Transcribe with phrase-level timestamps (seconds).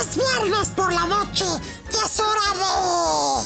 [0.00, 3.44] Es viernes por la noche y es hora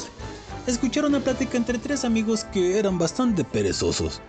[0.67, 0.71] de...
[0.71, 4.21] Escuchar una plática entre tres amigos que eran bastante perezosos.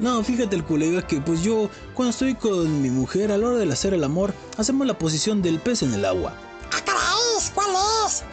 [0.00, 3.58] No, fíjate el colega que pues yo cuando estoy con mi mujer a la hora
[3.58, 6.34] de hacer el amor hacemos la posición del pez en el agua.
[6.76, 7.06] ¿A caray!
[7.54, 7.70] ¿Cuál
[8.06, 8.24] es?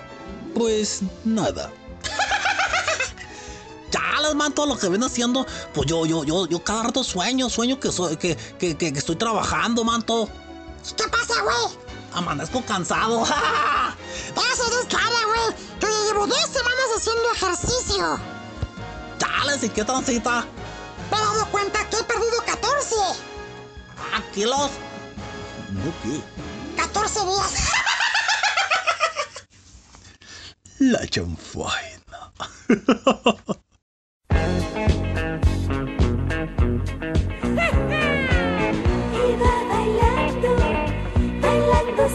[0.55, 1.71] Pues nada.
[3.91, 5.45] ya les man todo lo que ven haciendo.
[5.73, 9.17] Pues yo, yo, yo, yo cada rato sueño, sueño que soy, que, que, que, estoy
[9.17, 10.27] trabajando, manto.
[10.97, 11.82] ¿Qué pasa, güey?
[12.13, 13.23] Amanezco cansado.
[13.23, 15.57] Eso es cara, güey.
[15.79, 18.19] Yo llevo dos semanas haciendo ejercicio.
[19.17, 20.45] Chales, ¿y qué transita?
[21.11, 22.95] Me he dado cuenta que he perdido 14.
[24.13, 24.71] ¿Ah, kilos?
[25.71, 26.21] ¿No qué?
[26.77, 27.53] 14 días.
[30.79, 32.33] La chanfaina.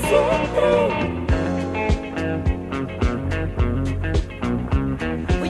[0.09, 0.19] Voy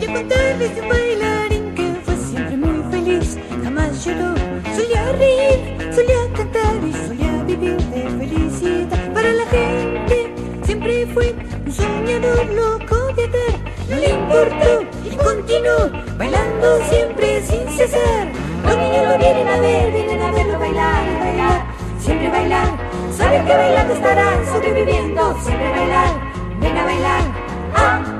[0.04, 4.34] a contarles de un bailarín que fue siempre muy feliz, jamás lloró,
[4.74, 9.12] solía reír, solía cantar y solía vivir de felicidad.
[9.14, 13.54] Para la gente siempre fue un soñador loco de atar,
[13.88, 18.26] no le importó y continuó bailando siempre sin cesar.
[18.64, 21.67] Los niños vienen a ver, vienen a verlo bailar, bailar,
[21.98, 22.68] siempre bailar.
[23.16, 26.14] Saben que bailando estarán sobreviviendo, siempre bailar,
[26.60, 27.22] ven a bailar.
[27.74, 28.17] Ah,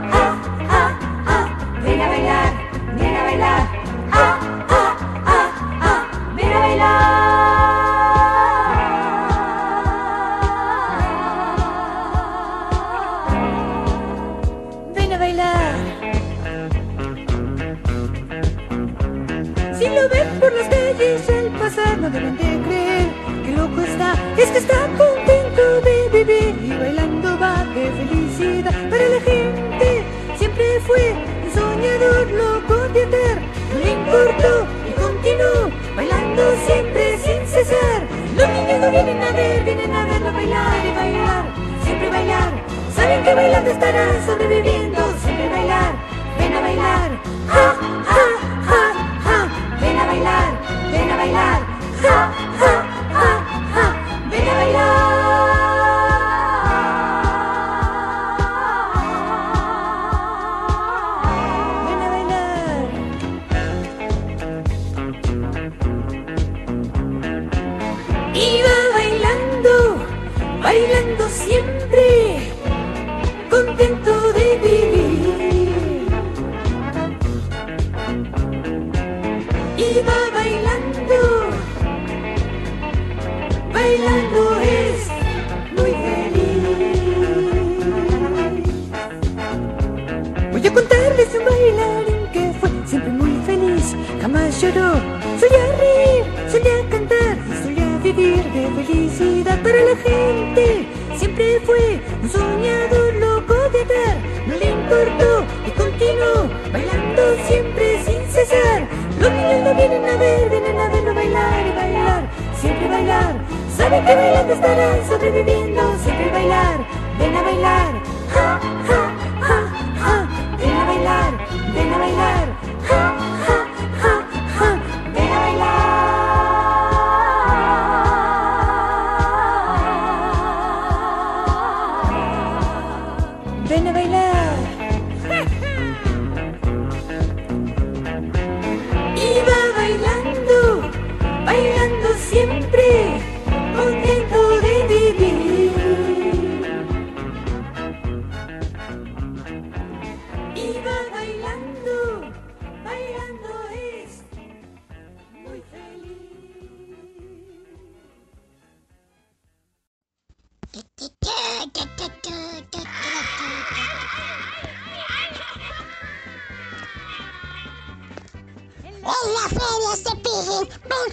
[24.48, 28.72] Es que está contento de vivir y bailando va de felicidad.
[28.88, 30.04] Para la gente
[30.38, 31.12] siempre fue
[31.44, 33.04] un soñador loco de.
[33.04, 38.00] No le importó y continuó bailando siempre sin cesar.
[38.38, 41.44] Los niños no vienen a ver, vienen a verlo bailar y bailar,
[41.84, 42.50] siempre bailar.
[42.97, 45.92] Saben que bailando estarán sobreviviendo, siempre bailar,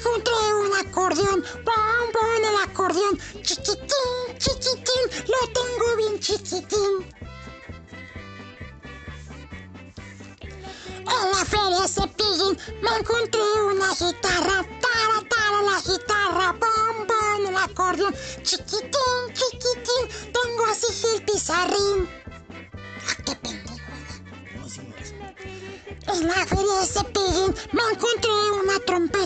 [0.06, 1.44] Encontré un acordeón.
[1.66, 3.18] Pon, pon el acordeón.
[3.42, 7.10] Chiquitín, chiquitín, lo tengo bien chiquitín.
[11.00, 14.64] En la feria Cepillín me encontré una guitarra.
[14.84, 16.54] Tara, tara, la guitarra.
[16.60, 18.14] Pon, pon el acordeón.
[18.44, 22.08] Chiquitín, chiquitín, tengo así el pizarrín.
[23.10, 23.76] Ah, qué pendejo.
[26.08, 29.25] En la feria Cepillín me encontré una trompeta,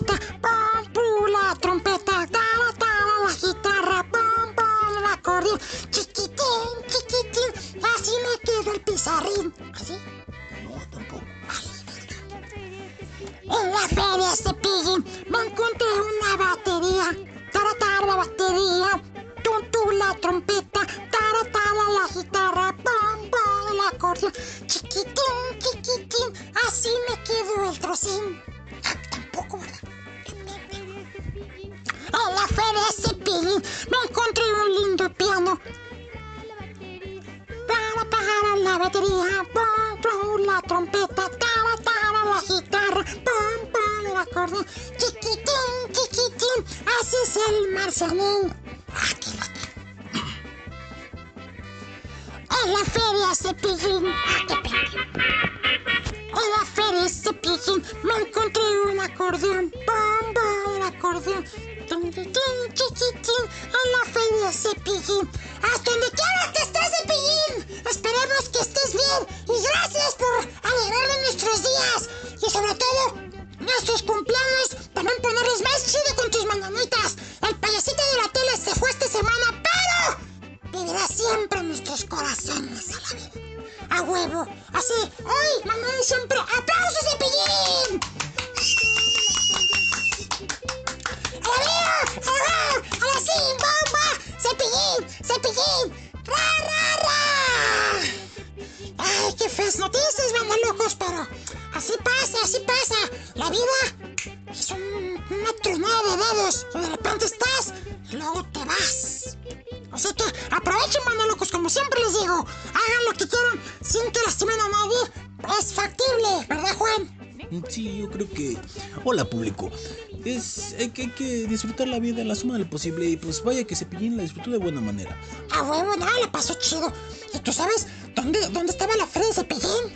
[121.60, 124.24] disfrutar la vida en la suma de lo posible y pues vaya que Cepillín la
[124.24, 125.18] disfrutó de buena manera.
[125.52, 126.92] A huevo, no, la pasó chido.
[127.34, 127.86] ¿Y tú sabes
[128.16, 129.94] dónde, dónde estaba la feria de Cepillín?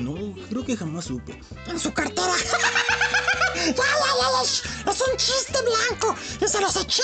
[0.00, 1.38] No, creo que jamás supe.
[1.66, 2.32] En su cartera.
[3.54, 4.42] ya, ya, ya,
[4.86, 6.16] ya, Es un chiste blanco.
[6.40, 7.02] Y se los eché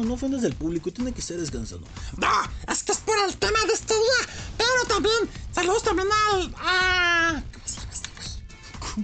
[0.00, 1.86] Marciano, no ofendas al público, tiene que estar descansando.
[2.16, 2.28] No,
[2.72, 4.28] es que es por el tema de este día.
[4.56, 6.54] Pero también, saludos también al.
[6.58, 7.42] A.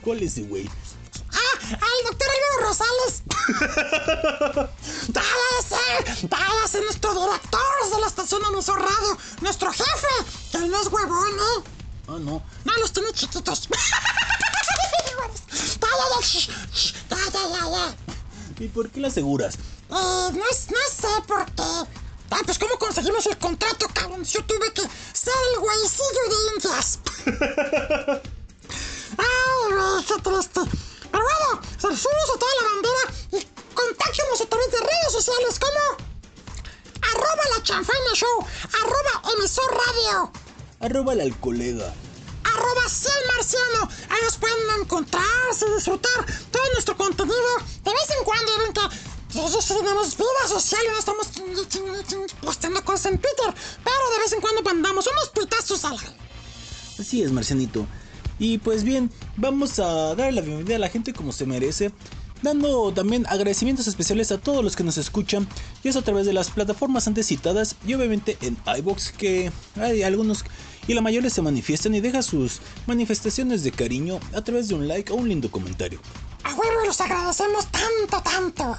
[0.03, 0.69] ¿Cuál es ese güey?
[1.33, 1.59] ¡Ah!
[1.71, 3.23] ¡Al doctor Álvaro Rosales!
[5.09, 6.27] ¡Váyase!
[6.29, 9.19] ¡Váyase nuestro director de la estación emisor radio!
[9.41, 10.15] ¡Nuestro jefe!
[10.53, 11.65] Que no es huevón, ¿eh?
[12.09, 12.43] Ah, no.
[12.65, 13.69] No, los tiene chiquitos.
[18.59, 19.59] ¿Y por qué la aseguras?
[19.91, 20.45] Eh, no, no
[20.91, 21.63] sé por qué.
[22.31, 24.25] Ah, pues ¿cómo conseguimos el contrato, cabrón?
[24.25, 26.99] Yo tuve que ser el güeycillo de indias.
[29.19, 30.61] Ay, güey, qué triste.
[31.11, 36.07] Pero bueno, saludos a toda la bandera y contáctenos a través de redes sociales como
[37.15, 38.47] arroba la chanfaina show,
[38.83, 40.33] arroba emisor radio,
[40.81, 41.95] Arróbala al colega.
[42.45, 43.89] arroba Ciel Marciano.
[44.11, 47.57] Ahí nos pueden encontrarse, disfrutar todo nuestro contenido.
[47.85, 48.81] De vez en cuando ven que
[49.43, 51.29] nosotros tenemos vida social y no estamos
[52.41, 53.55] posteando cosas en Twitter.
[53.85, 56.17] Pero de vez en cuando mandamos unos tuitazos al aire.
[56.99, 57.87] Así es, Marcianito.
[58.39, 61.93] Y pues bien, vamos a darle la bienvenida a la gente como se merece.
[62.43, 65.49] Dando también agradecimientos especiales a todos los que nos escuchan.
[65.83, 67.77] Y eso a través de las plataformas antes citadas.
[67.87, 70.45] Y obviamente en iBox que hay algunos
[70.89, 74.87] y la mayoría se manifiestan y deja sus manifestaciones de cariño a través de un
[74.87, 76.01] like o un lindo comentario.
[76.45, 78.77] A huevo los agradecemos tanto, tanto.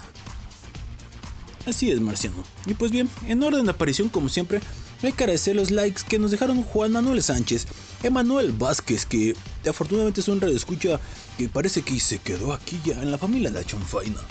[1.67, 2.45] Así es, Marciano.
[2.65, 4.61] Y pues bien, en orden de aparición, como siempre,
[5.01, 7.67] que agradecer los likes que nos dejaron Juan Manuel Sánchez,
[8.03, 9.35] Emanuel Vázquez, que
[9.69, 10.97] afortunadamente es un radio escucha
[11.37, 14.21] que parece que se quedó aquí ya en la familia de la Chonfaina.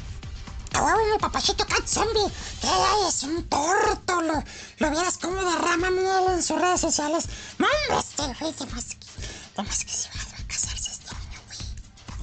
[0.73, 2.33] El papachito Cat Zombie.
[2.61, 2.69] Que
[3.09, 4.23] es un torto.
[4.23, 7.27] Lo, vieras como derrama miel en sus redes sociales.
[7.59, 11.59] No, hombre, este güey, además que, que se va a casarse este año, güey.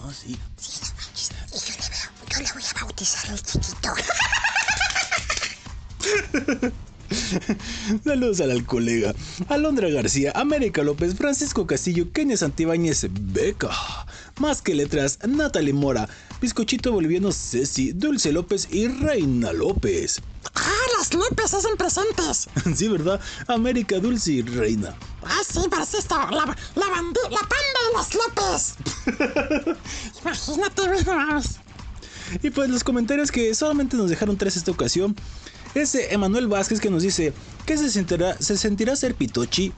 [0.06, 0.40] Ah, sí.
[0.58, 1.32] Sí, no manches.
[1.56, 3.94] Híjole, Yo le voy a bautizar el chiquito.
[8.04, 9.14] Saludos al colega.
[9.50, 13.70] Alondra García, América López, Francisco Castillo, Kenia Santibáñez, Beca.
[14.40, 16.08] Más que letras, Natalie Mora,
[16.42, 20.22] Bizcochito Boliviano Ceci, Dulce López y Reina López.
[20.56, 22.50] Ah, las López hacen presentes.
[22.76, 23.20] Sí, ¿verdad?
[23.48, 24.96] América Dulce y Reina.
[25.24, 26.16] Ah, sí, parece esto.
[26.16, 28.76] La, la, la panda de las López.
[30.22, 30.82] Imagínate.
[32.42, 35.16] Y pues los comentarios que solamente nos dejaron tres esta ocasión.
[35.76, 37.34] Es de Emanuel Vázquez que nos dice
[37.66, 39.74] que se sentirá, se sentirá ser pitochi.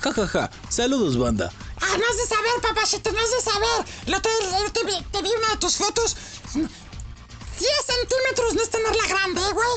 [0.00, 1.52] Ja ja ja, saludos banda.
[1.80, 4.16] Ah, no has de saber, papachito, no has de saber.
[4.16, 6.16] Otro día el otro día te vi una de tus fotos.
[6.54, 6.68] 10
[7.60, 9.70] centímetros no es tenerla grande, ¿eh, güey.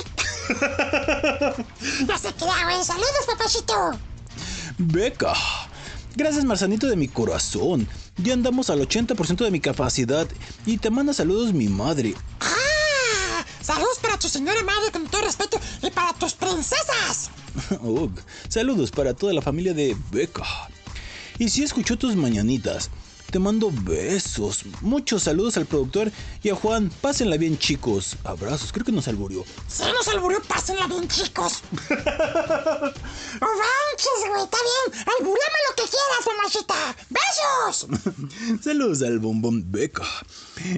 [2.08, 2.84] ya se queda, güey.
[2.84, 3.92] Saludos, papachito.
[4.78, 5.34] Beca.
[6.16, 7.88] Gracias Marzanito de mi corazón.
[8.18, 10.28] Ya andamos al 80% de mi capacidad
[10.66, 12.16] y te manda saludos mi madre.
[12.40, 12.73] Ah,
[13.64, 17.30] saludos para tu señora madre con todo respeto y para tus princesas.
[18.50, 20.44] Saludos para toda la familia de Beca.
[21.40, 22.90] Y si escuchó tus mañanitas,
[23.34, 24.64] te mando besos.
[24.82, 26.12] Muchos saludos al productor
[26.44, 26.92] y a Juan.
[27.02, 28.16] Pásenla bien, chicos.
[28.24, 29.44] Abrazos, creo que nos alburió.
[29.68, 31.64] Si nos alburió, pásenla bien, chicos.
[31.90, 34.44] ¡No manches, güey!
[34.44, 35.06] Está bien.
[35.18, 36.96] Alburéame lo que quieras, mamachita.
[37.10, 37.88] ¡Besos!
[38.64, 40.06] Saludos al bombón Beca.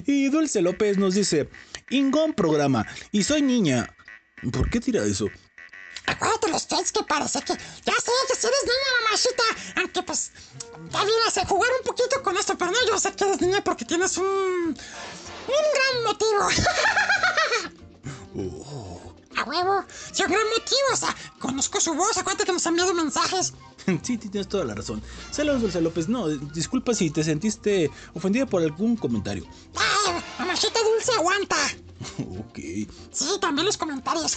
[0.06, 1.50] Y Dulce López nos dice:
[1.90, 2.86] Ingón programa.
[3.12, 3.94] Y soy niña.
[4.52, 5.26] ¿Por qué tira eso?
[6.06, 7.52] Acuérdate los trades que parece que...
[7.52, 9.42] Ya sé que si eres niña, mamachita.
[9.80, 10.32] Aunque pues...
[10.90, 13.62] Ya vienes a jugar un poquito con esto, pero no, yo sé que eres niña
[13.64, 14.26] porque tienes un...
[14.26, 16.48] Un gran motivo.
[19.36, 19.84] A huevo.
[20.12, 20.88] Sí, un gran motivo.
[20.92, 22.16] O sea, conozco su voz.
[22.16, 23.52] Acuérdate que nos ha enviado mensajes.
[24.02, 25.02] Sí, tienes toda la razón.
[25.30, 26.08] Saludos, Dulce López.
[26.08, 29.46] No, disculpa si te sentiste ofendida por algún comentario.
[29.76, 31.56] Ay, mamachita dulce aguanta.
[32.18, 32.58] Ok.
[33.10, 34.36] Sí, también los comentarios.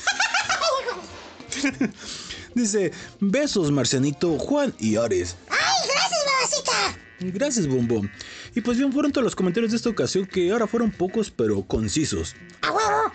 [2.56, 5.36] Dice: Besos, Marcianito, Juan y Ares.
[5.50, 7.38] ¡Ay, gracias, mamacita!
[7.38, 8.10] Gracias, Bombón.
[8.56, 11.62] Y pues bien, fueron todos los comentarios de esta ocasión que ahora fueron pocos pero
[11.63, 12.36] concisos.
[12.62, 13.12] ¡A huevo!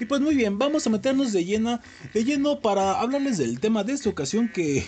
[0.00, 1.80] Y pues muy bien, vamos a meternos de lleno,
[2.12, 4.86] de lleno para hablarles del tema de esta ocasión que...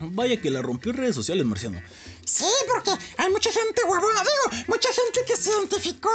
[0.00, 1.80] Vaya que la rompió en redes sociales, Marciano.
[2.24, 6.10] Sí, porque hay mucha gente huevona, digo, mucha gente que se identificó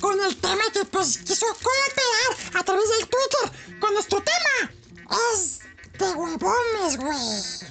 [0.00, 4.72] con el tema que pues quiso cooperar a través del Twitter con nuestro tema.
[5.34, 5.60] Es
[5.98, 7.70] de huevones, güey.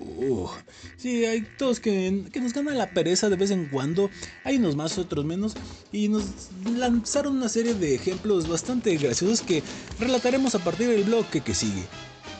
[0.00, 0.48] Uh,
[0.96, 4.10] sí, hay todos que, que nos gana la pereza de vez en cuando.
[4.44, 5.54] Hay unos más, otros menos.
[5.92, 6.24] Y nos
[6.64, 9.62] lanzaron una serie de ejemplos bastante graciosos que
[9.98, 11.86] relataremos a partir del bloque que sigue.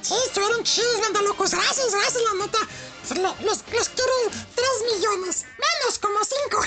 [0.02, 1.50] Sí, estuvieron chidos, banda locos.
[1.52, 2.58] Gracias, gracias, la neta.
[3.16, 4.12] Lo- Los, los quiero
[4.54, 6.62] 3 millones, menos como 5.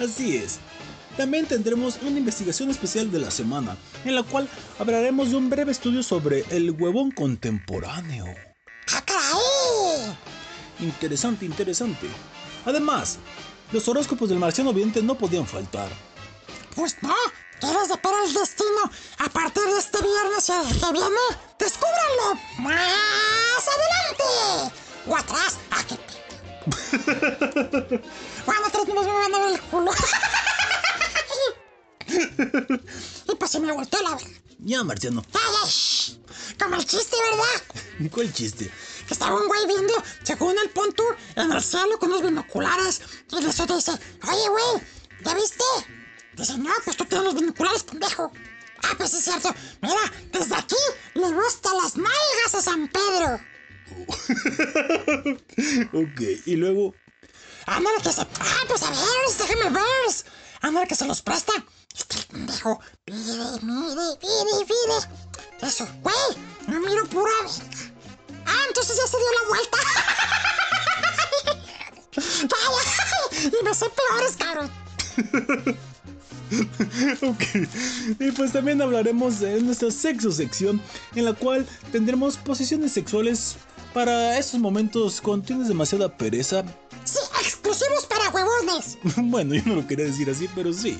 [0.04, 0.58] Así es.
[1.16, 4.48] También tendremos una investigación especial de la semana, en la cual
[4.78, 8.26] hablaremos de un breve estudio sobre el huevón contemporáneo.
[8.92, 10.16] ¡Ah, caray!
[10.80, 12.08] Interesante, interesante.
[12.64, 13.18] Además,
[13.70, 15.88] los horóscopos del marciano vidente no podían faltar.
[16.74, 17.14] Pues no,
[17.64, 18.90] ¿quieres depara el destino?
[19.18, 21.20] A partir de este viernes y el que viene,
[21.58, 24.24] descúbranlo más adelante.
[25.06, 25.58] O atrás.
[25.70, 25.96] Ah, qué
[28.46, 29.92] Bueno, atrás nomás me van a ver el culo.
[33.28, 34.30] y pues se me volteó la verga.
[34.58, 35.22] Ya, marciano.
[35.32, 36.18] Ya, shh.
[36.58, 38.10] Como el chiste, ¿verdad?
[38.12, 38.70] ¿Cuál chiste?
[39.06, 39.92] Que estaba un güey viendo,
[40.22, 41.02] según el punto,
[41.36, 43.02] en el cielo con unos binoculares.
[43.30, 44.82] Y el otro dice, oye, güey,
[45.22, 45.64] ¿ya viste?
[46.36, 48.32] Dice, no, pues tú tienes binoculares, pendejo.
[48.82, 49.54] Ah, pues es cierto.
[49.80, 50.76] Mira, desde aquí
[51.14, 53.40] le gustan las nalgas a San Pedro.
[55.92, 56.94] Ok, y luego...
[57.66, 58.20] Ándale que se...
[58.22, 58.98] Ah, pues a ver,
[59.38, 59.84] déjame ver.
[60.60, 61.52] Ándale que se los presta.
[61.94, 65.66] Es que el pendejo pide, mire, pide, pide.
[65.66, 66.16] Eso, güey,
[66.66, 67.94] no miro pura verga.
[68.46, 69.78] Ah, entonces ya se dio la vuelta.
[72.16, 74.70] Vaya, y me sé peores, cabrón.
[77.22, 77.42] Ok.
[78.20, 80.80] Y pues también hablaremos de nuestra sexo sección,
[81.14, 83.56] en la cual tendremos posiciones sexuales
[83.92, 86.64] para estos momentos cuando tienes demasiada pereza.
[87.04, 88.98] Sí, exclusivos para huevones.
[89.16, 90.98] Bueno, yo no lo quería decir así, pero sí.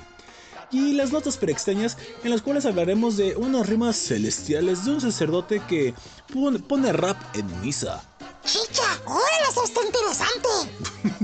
[0.70, 5.60] Y las notas preextrañas, en las cuales hablaremos de unas rimas celestiales de un sacerdote
[5.68, 5.94] que
[6.32, 8.02] pone, pone rap en misa.
[8.44, 10.48] Chicha, órale, eso está interesante.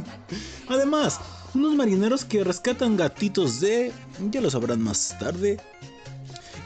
[0.68, 1.18] Además,
[1.54, 3.92] unos marineros que rescatan gatitos de...
[4.30, 5.58] ya lo sabrán más tarde.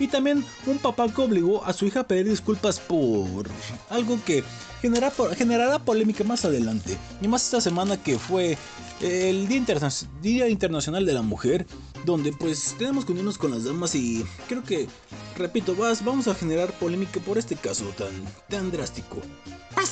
[0.01, 3.49] Y también un papá que obligó a su hija a pedir disculpas por
[3.91, 4.43] algo que
[4.83, 6.99] genera- generará polémica más adelante.
[7.23, 8.59] Y más esta semana que fue
[9.01, 11.67] el Día, Interna- Día Internacional de la Mujer.
[12.05, 14.87] donde pues tenemos que unirnos con las damas y creo que,
[15.39, 18.11] repito, vas, vamos a generar polémica por este caso tan,
[18.51, 19.23] tan drástico.
[19.75, 19.91] Pues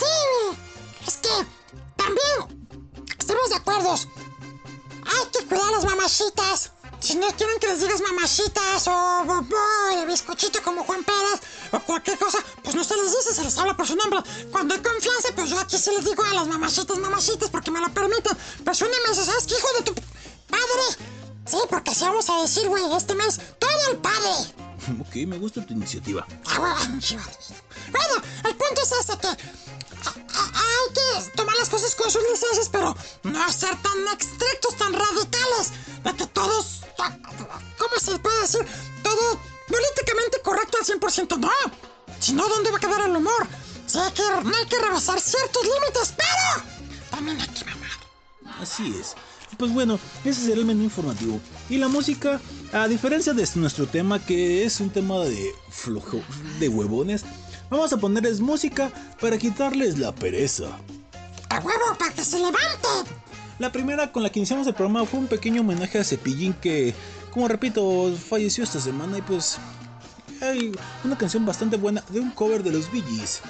[1.06, 1.28] es que
[1.96, 2.66] también
[3.18, 3.94] estamos de acuerdo.
[5.06, 6.70] Hay que cuidar a las mamachitas.
[7.00, 11.40] Si no quieren que les digas mamachitas o bobo, bizcochito como Juan Pérez
[11.72, 14.20] o cualquier cosa, pues no se les dice, se les habla por su nombre.
[14.52, 17.80] Cuando hay confianza, pues yo aquí sí les digo a las mamachitas, mamachitas, porque me
[17.80, 18.36] lo permiten.
[18.64, 19.94] Pues una mes, ¿sabes qué, hijo de tu
[20.48, 21.10] padre?
[21.46, 24.71] Sí, porque así vamos a decir, güey, este mes, todo el padre.
[25.00, 26.26] Ok, me gusta tu iniciativa.
[27.90, 32.96] Bueno, el punto es este que hay que tomar las cosas con sus licencias, pero
[33.22, 35.72] no ser tan estrictos, tan radicales,
[36.02, 38.66] de que todos, ¿cómo se puede decir?
[39.02, 41.50] Todo políticamente correcto al 100%, no.
[42.18, 43.46] Si no, ¿dónde va a quedar el humor?
[43.86, 46.64] Sí, hay que, no hay que rebasar ciertos límites, pero
[47.10, 47.90] también hay que mamar.
[48.60, 49.14] Así es.
[49.58, 51.40] Pues bueno, ese será el menú informativo.
[51.72, 52.38] Y la música,
[52.74, 56.20] a diferencia de nuestro tema, que es un tema de flojo,
[56.60, 57.24] de huevones,
[57.70, 60.66] vamos a ponerles música para quitarles la pereza.
[61.48, 63.10] ¡A huevo, para que se levante!
[63.58, 66.94] La primera con la que iniciamos el programa fue un pequeño homenaje a Cepillín que,
[67.30, 69.56] como repito, falleció esta semana y pues
[70.42, 70.72] hay
[71.04, 73.40] una canción bastante buena de un cover de los Bee Gees,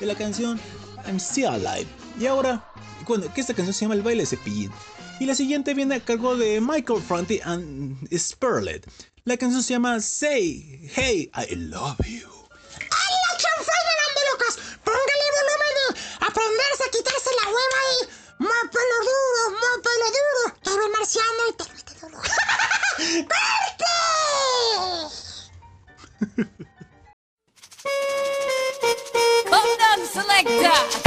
[0.00, 0.60] de la canción
[1.06, 1.86] I'm Still Alive.
[2.20, 2.70] Y ahora,
[3.08, 4.70] bueno, que esta canción se llama El baile de Cepillín.
[5.20, 8.84] Y la siguiente viene a cargo de Michael Franti and Sperlet.
[9.24, 12.28] La canción se llama Say Hey I Love You.
[12.78, 13.94] ¡Ay, la chanfalla,
[14.32, 14.58] locas!
[14.84, 18.08] Póngale volumen y aprenderse a quitarse la hueva y...
[18.42, 20.42] ¡Más pelo duro, más pelo duro!
[20.62, 22.18] Que el marciano y te mete duro.
[23.30, 23.94] ¡Corte!
[29.48, 31.03] Come down, selector!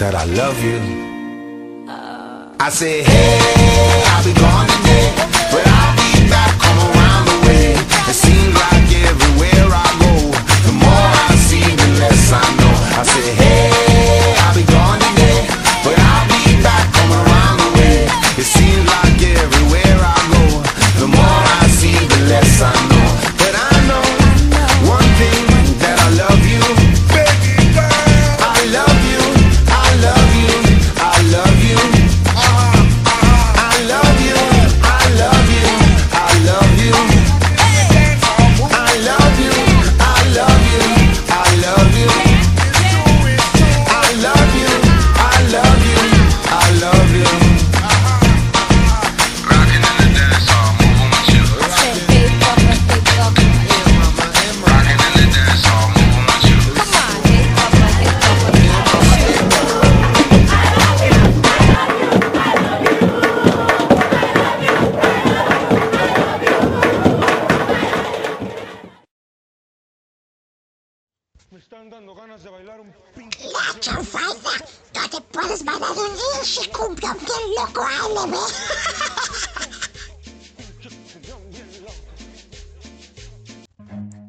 [0.00, 0.80] that I love you.
[2.58, 3.19] I said, hey.
[73.72, 74.50] La chanfaina,
[74.94, 78.34] no te puedes bailar un inchi cumbión bien loco, ALB.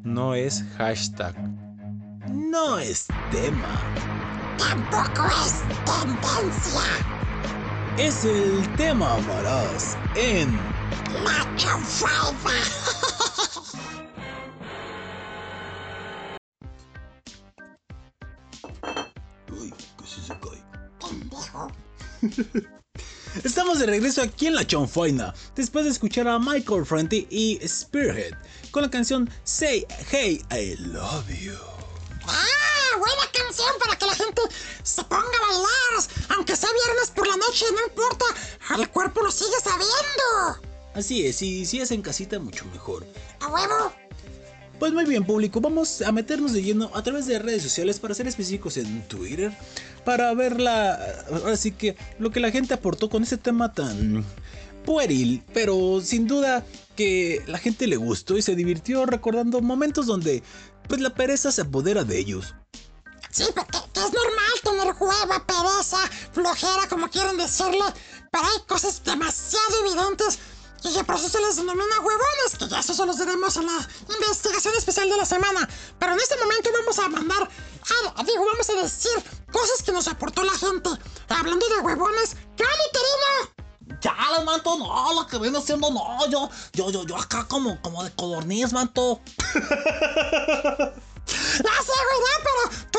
[0.04, 1.34] No es hashtag.
[2.28, 3.80] No es tema.
[4.58, 5.54] Tampoco es
[5.86, 6.82] tendencia.
[7.96, 10.56] Es el tema amarás en
[11.24, 12.91] La chanfaina.
[23.44, 28.34] Estamos de regreso aquí en la Chonfaina, después de escuchar a Michael Franti y Spearhead
[28.70, 31.54] con la canción Say Hey I Love You.
[32.26, 34.42] Ah, buena canción para que la gente
[34.82, 36.10] se ponga a bailar.
[36.36, 38.24] Aunque sea viernes por la noche, no importa.
[38.78, 40.68] El cuerpo lo sigue sabiendo.
[40.94, 43.06] Así es, y si es en casita, mucho mejor.
[43.40, 43.92] A huevo.
[44.82, 48.14] Pues muy bien, público, vamos a meternos de lleno a través de redes sociales, para
[48.14, 49.56] ser específicos en Twitter,
[50.04, 50.98] para ver la.
[51.30, 54.24] Ahora sí que lo que la gente aportó con ese tema tan
[54.84, 56.66] pueril, pero sin duda
[56.96, 60.42] que la gente le gustó y se divirtió recordando momentos donde
[60.88, 62.52] pues la pereza se apodera de ellos.
[63.30, 65.98] Sí, porque que es normal tener hueva, pereza,
[66.32, 67.84] flojera, como quieren decirle.
[68.32, 70.40] Pero hay cosas demasiado evidentes
[70.84, 73.66] y que por eso se les denomina huevones, que ya eso se los diremos en
[73.66, 75.68] la investigación especial de la semana.
[75.98, 77.48] Pero en este momento vamos a mandar,
[78.26, 79.12] digo, vamos a decir
[79.52, 80.90] cosas que nos aportó la gente.
[81.28, 84.00] Hablando de huevones, ¿qué onda, Terino?
[84.00, 88.02] Chale, manto, no, lo que viene haciendo, no, yo, yo, yo, yo acá como, como
[88.02, 89.20] de codorniz, manto.
[91.24, 92.98] Ya sé, güey, pero tú,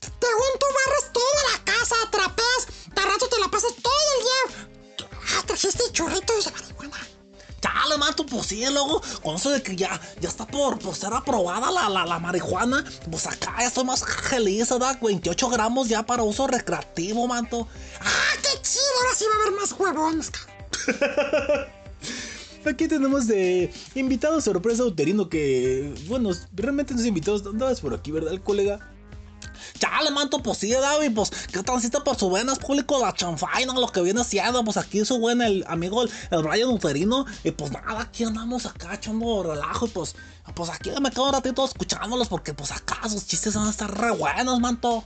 [0.00, 4.70] según tú barres toda la casa, trapeas, de rato te la pasas todo el día.
[5.36, 7.09] Ah, trajiste churritos de marihuana.
[7.60, 11.70] Chale, manto, pues sí, luego, con eso de que ya, ya está por, ser aprobada
[11.70, 14.98] la, la, la marihuana, pues acá ya estoy más feliz, ¿verdad?
[15.00, 17.68] 28 gramos ya para uso recreativo, manto.
[18.00, 20.32] Ah, qué chido, ahora sí va a haber más huevones.
[22.66, 28.10] Aquí tenemos de invitado sorpresa uterino que, bueno, realmente no es invitado, andabas por aquí,
[28.10, 28.78] ¿verdad, colega?
[29.80, 33.88] Chale, manto, pues sí, David, pues que transita por su venas público la chanfaina, lo
[33.88, 37.72] que viene haciendo, pues aquí su buen el amigo, el, el Brian Uterino, y pues
[37.72, 40.14] nada, aquí andamos acá echando relajo, y pues,
[40.54, 43.90] pues aquí me quedo un ratito escuchándolos, porque pues acá sus chistes van a estar
[43.98, 45.04] re buenos, manto.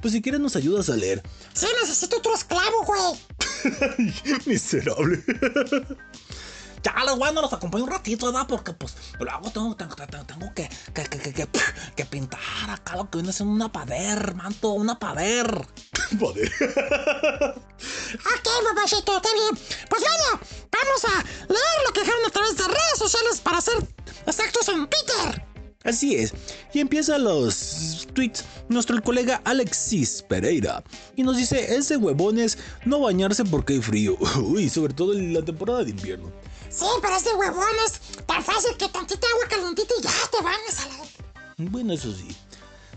[0.00, 1.22] Pues si quieres nos ayudas a leer.
[1.52, 4.40] Sí, necesito otro esclavo, güey.
[4.46, 5.22] Miserable.
[6.84, 8.46] Chale, bueno, los acompaño un ratito, ¿verdad?
[8.46, 11.48] Porque pues luego tengo, tengo, tengo, tengo que, que, que, que, que,
[11.96, 15.66] que pintar acá lo que viene siendo una pader, manto, una pader.
[16.20, 16.52] Joder.
[18.14, 19.66] Ok, papachito, está bien.
[19.90, 23.74] Pues bueno, vamos a leer lo que dejaron a través de redes sociales para ser
[24.26, 25.44] exactos en Twitter.
[25.84, 26.32] Así es.
[26.72, 30.82] Y empieza los tweets nuestro colega Alexis Pereira.
[31.14, 34.16] Y nos dice, es de huevones no bañarse porque hay frío.
[34.42, 36.32] Uy, sobre todo en la temporada de invierno.
[36.76, 38.00] Sí, pero es de huevones.
[38.26, 41.70] Tan fácil que tantita agua calentita y ya te bañas a la...
[41.70, 42.36] Bueno, eso sí.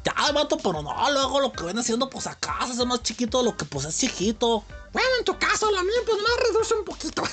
[0.04, 3.40] Ya, manto, pero no, luego lo que viene siendo, pues acá se hace más chiquito
[3.40, 4.64] de lo que pues es chiquito.
[4.94, 7.24] Bueno, en tu caso, la mía pues más reduce un poquito.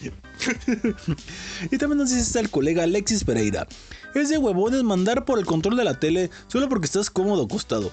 [1.70, 3.66] y también nos dice el colega Alexis Pereira.
[4.14, 7.92] Es de huevones mandar por el control de la tele solo porque estás cómodo acostado.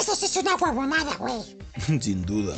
[0.00, 1.56] Eso sí es una huevonada, güey.
[2.00, 2.56] Sin duda.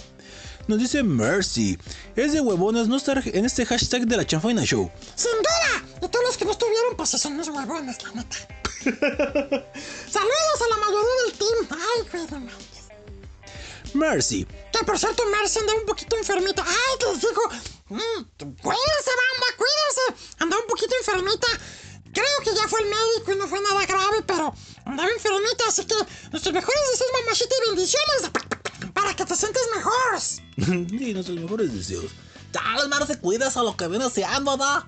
[0.70, 1.76] Nos dice Mercy.
[2.14, 4.88] Es de huevones no estar en este hashtag de la Chanfaina Show.
[5.16, 5.84] Sin duda.
[6.00, 8.36] Y todos los que no estuvieron, pues son unos huevones, la neta.
[10.08, 11.66] Saludos a la mayoría del team.
[11.70, 13.94] Ay, güey, no manches.
[13.94, 14.46] Mercy.
[14.72, 16.64] Que por cierto, Mercy anda un poquito enfermita.
[16.64, 17.42] Ay, que les digo.
[17.88, 18.22] mm,
[18.62, 20.34] cuídense, banda, cuídense.
[20.38, 21.48] Andaba un poquito enfermita.
[22.12, 25.84] Creo que ya fue el médico y no fue nada grave, pero andaba enfermita, así
[25.84, 25.94] que
[26.30, 30.88] nuestros mejores deseos, mamachita, y bendiciones para que te sientes mejor.
[31.00, 32.10] y nuestros mejores deseos.
[32.52, 34.84] Las manos se cuidas a lo que viene haciendo, ¿verdad?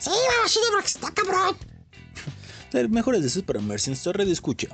[0.00, 1.56] Sí, mamachita, porque está cabrón.
[2.90, 4.68] Mejores deseos para Mercy, nuestra red escucha.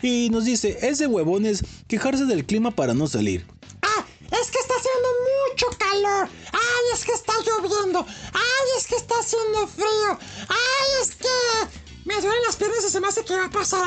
[0.00, 3.44] Y nos dice, es de huevones quejarse del clima para no salir.
[3.82, 5.08] Ah, es que está haciendo
[5.50, 6.28] mucho calor.
[6.52, 8.06] Ay, es que está lloviendo.
[8.32, 10.18] Ay, es que está haciendo frío.
[10.48, 10.69] Ay,
[11.02, 11.28] es que
[12.04, 13.86] me duelen las piernas y se me hace que va a pasar.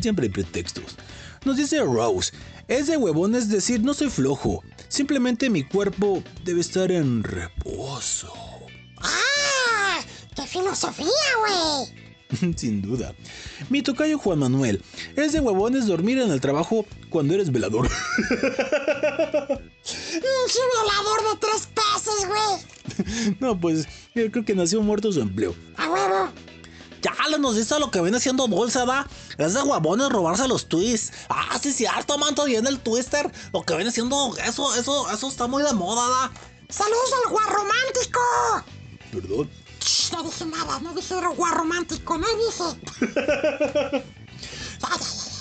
[0.00, 0.96] Siempre hay pretextos.
[1.44, 2.32] Nos dice Rose,
[2.68, 4.62] es de huevones decir no soy flojo.
[4.88, 8.32] Simplemente mi cuerpo debe estar en reposo.
[8.98, 10.00] ¡Ah!
[10.36, 11.06] ¡Qué filosofía,
[11.40, 12.02] güey!
[12.56, 13.14] Sin duda.
[13.68, 14.82] Mi tocayo Juan Manuel,
[15.16, 17.88] es de huevones dormir en el trabajo cuando eres velador.
[18.28, 18.46] ¡Pinche
[20.72, 22.81] violador de tres pesos, güey!
[23.40, 25.54] no, pues yo creo que nació muerto su empleo.
[25.76, 26.32] ¡A huevo!
[27.02, 29.06] Ya, Chale, nos dice lo que viene siendo dulce, ¿verdad?
[29.36, 31.12] Es de huevones robarse los twists.
[31.28, 32.46] Ah, sí, cierto, manto.
[32.46, 34.36] Y en el twister, lo que viene siendo.
[34.36, 36.30] Eso, eso, eso está muy de moda, ¿verdad?
[36.68, 38.20] ¡Saludos al guarromántico!
[39.10, 39.50] Perdón.
[39.80, 44.04] Shh, no dije nada, no dije guarromántico, no dije.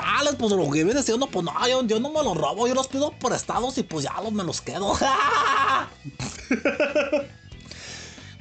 [0.00, 2.88] chales, pues lo que viene siendo, pues no, yo, no me los robo, yo los
[2.88, 4.96] pido prestados y pues ya los me los quedo.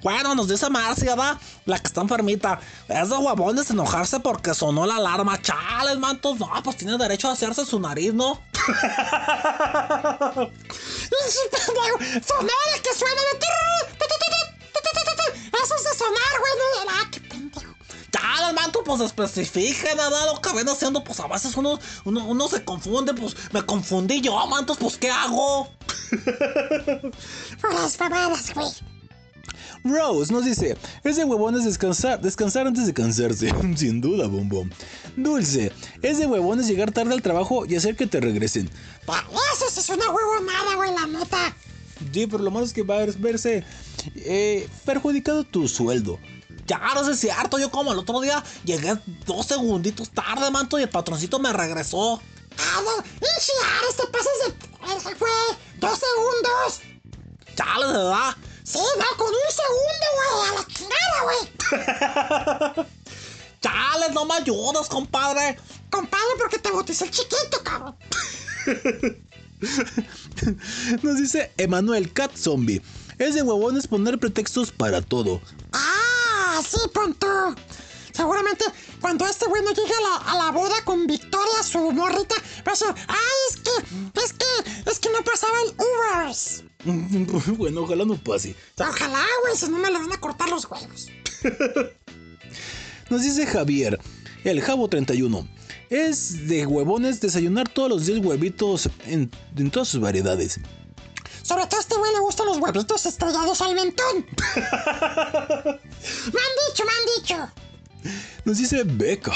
[0.01, 1.15] bueno, nos dice Marcia.
[1.65, 2.59] La que está enfermita.
[2.87, 5.41] Es de huevones enojarse porque sonó la alarma.
[5.41, 6.39] Chales, mantos.
[6.39, 8.41] No, pues tiene derecho a hacerse su nariz, ¿no?
[12.25, 13.39] sonó que suena de...
[15.63, 16.53] Eso es de sonar, güey.
[16.57, 16.89] No,
[18.11, 20.33] Chales, manto, pues especifique, ¿verdad?
[20.33, 24.21] Lo que viene haciendo, pues a veces uno, uno, uno se confunde, pues me confundí
[24.21, 25.69] yo, mantos, pues ¿qué hago?
[27.71, 28.67] Las mamadas, güey.
[29.83, 33.53] Rose nos dice, es de huevones descansar, descansar antes de cansarse.
[33.77, 34.73] Sin duda, bombón.
[35.15, 38.69] Dulce, es de huevones llegar tarde al trabajo y hacer que te regresen.
[39.05, 41.55] Pa- Eso sí es una huevonada, güey, la neta.
[42.13, 43.63] Sí, pero lo malo es que va a verse
[44.15, 46.19] eh, perjudicado tu sueldo.
[46.69, 50.77] Ya, no sé si cierto, yo como el otro día llegué dos segunditos tarde, manto,
[50.77, 52.21] y el patroncito me regresó.
[52.59, 54.53] Ah, no, pinche Ares, te pasas de...
[55.15, 55.31] güey.
[55.79, 56.81] Dos segundos.
[57.55, 58.35] Chales, ¿verdad?
[58.63, 60.29] Sí, no, con un segundo, güey.
[60.47, 61.23] A la chingada,
[62.75, 62.85] güey.
[63.61, 65.57] Chales, no me ayudas, compadre.
[65.89, 67.95] Compadre, porque te bauticé el chiquito, cabrón.
[71.01, 72.83] Nos dice Emanuel Cat Zombie.
[73.17, 75.41] Es de huevones poner pretextos para todo.
[75.73, 75.98] Ah,
[76.61, 77.27] sí, punto.
[78.11, 78.65] Seguramente
[78.99, 82.35] cuando este güey no llegue a la, a la boda con Victoria, su morrita,
[82.67, 83.17] va a ser, ay,
[83.49, 86.63] es que, es que, es que no pasaba el Ubers.
[87.57, 88.55] bueno, ojalá no pase.
[88.77, 91.07] Ojalá, güey, si no me le van a cortar los huevos.
[93.09, 93.99] Nos dice Javier,
[94.43, 95.47] el Jabo 31.
[95.89, 100.59] Es de huevones desayunar todos los días huevitos en, en todas sus variedades.
[101.49, 104.23] Sobre todo a este güey le gustan los huevitos estrellados al mentón.
[104.55, 107.35] me han dicho, me han dicho.
[108.45, 109.33] Nos dice Beca.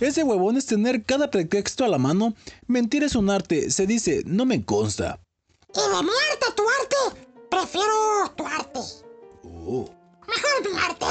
[0.00, 2.34] Es de huevones tener cada pretexto a la mano.
[2.66, 3.70] Mentir es un arte.
[3.70, 5.20] Se dice, no me consta.
[5.72, 6.96] Y de mi arte tu arte,
[7.48, 8.80] prefiero tu arte.
[9.44, 9.88] Oh.
[10.26, 11.06] Mejor mi arte.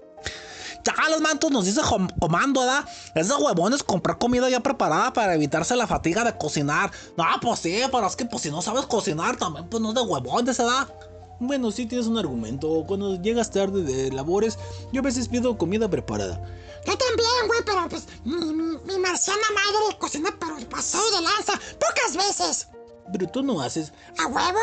[0.86, 1.80] Chales, mantos, nos dice
[2.20, 2.84] comando, ¿verdad?
[3.16, 6.92] Es de huevones comprar comida ya preparada para evitarse la fatiga de cocinar.
[7.16, 9.96] No, pues sí, pero es que pues si no sabes cocinar también, pues no es
[9.96, 10.88] de huevones, ¿verdad?
[11.40, 12.84] Bueno, sí tienes un argumento.
[12.86, 14.60] Cuando llegas tarde de labores,
[14.92, 16.40] yo a veces pido comida preparada.
[16.86, 21.20] Yo también, güey, pero pues mi, mi, mi marciana madre cocina pero el paseo de
[21.20, 22.68] lanza pocas veces.
[23.12, 23.92] Pero tú no haces.
[24.18, 24.60] A huevo,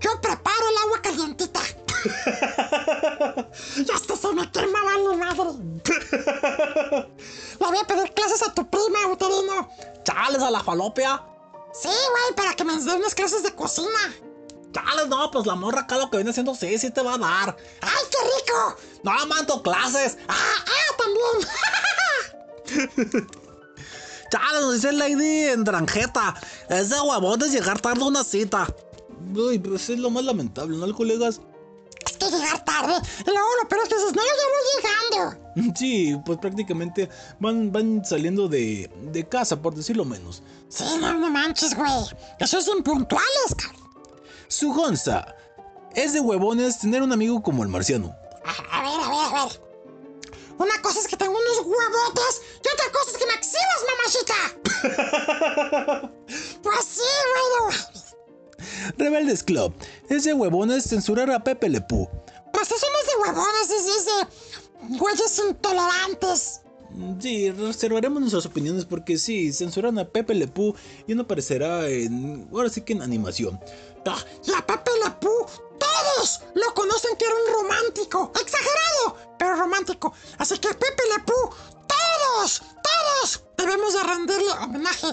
[0.00, 1.60] yo preparo el agua calientita.
[3.76, 5.50] y hasta se me quema vale madre.
[7.60, 9.70] Le voy a pedir clases a tu prima, uterino.
[10.04, 11.22] Chales a la falopia.
[11.72, 14.14] Sí, güey, para que me dé unas clases de cocina.
[14.72, 17.18] Chales, no, pues la morra acá lo que viene haciendo sí, sí te va a
[17.18, 17.56] dar.
[17.80, 18.76] ¡Ay, qué rico!
[19.02, 20.18] No, manto, clases.
[20.28, 21.48] ¡Ah, ah, también!
[24.30, 26.34] Chales, nos dice Lady en Dranjeta.
[26.68, 28.66] Es de huevones llegar tarde a una cita.
[29.34, 31.40] Uy, pues es lo más lamentable, ¿no, colegas?
[32.06, 32.94] es que llegar tarde.
[33.20, 35.46] Y luego lo peor es que dices, no, ya voy llegando.
[35.74, 37.08] Sí, pues prácticamente
[37.40, 40.42] van, van saliendo de, de casa, por decirlo menos.
[40.68, 41.90] Sí, no, no manches, güey.
[42.38, 43.90] Eso es impuntuales, cabrón.
[44.48, 45.34] Su Gonza.
[45.94, 48.14] Es de huevones tener un amigo como el marciano.
[48.44, 49.66] A, a ver, a ver, a ver.
[50.58, 54.34] Una cosa es que tengo unos huevotes y otra cosa es que me exhibas, mamachita.
[56.62, 57.00] pues sí,
[57.60, 57.95] güey.
[58.96, 59.74] Rebeldes Club.
[60.08, 62.08] Es de huevones censurar a Pepe Le Pew.
[62.52, 66.60] Pues eso no es de huevones, es, es de güeyes intolerantes.
[67.20, 70.74] Sí, reservaremos nuestras opiniones porque sí, censuran a Pepe Le Pew
[71.06, 72.48] y no aparecerá en.
[72.52, 73.60] Ahora sí que en animación.
[74.06, 74.90] Ah, Y a Pepe
[75.78, 78.32] todos lo conocen que era un romántico.
[78.40, 80.12] Exagerado, pero romántico.
[80.38, 81.50] Así que Pepe Le Pew,
[81.86, 85.08] todos, todos debemos de rendirle homenaje.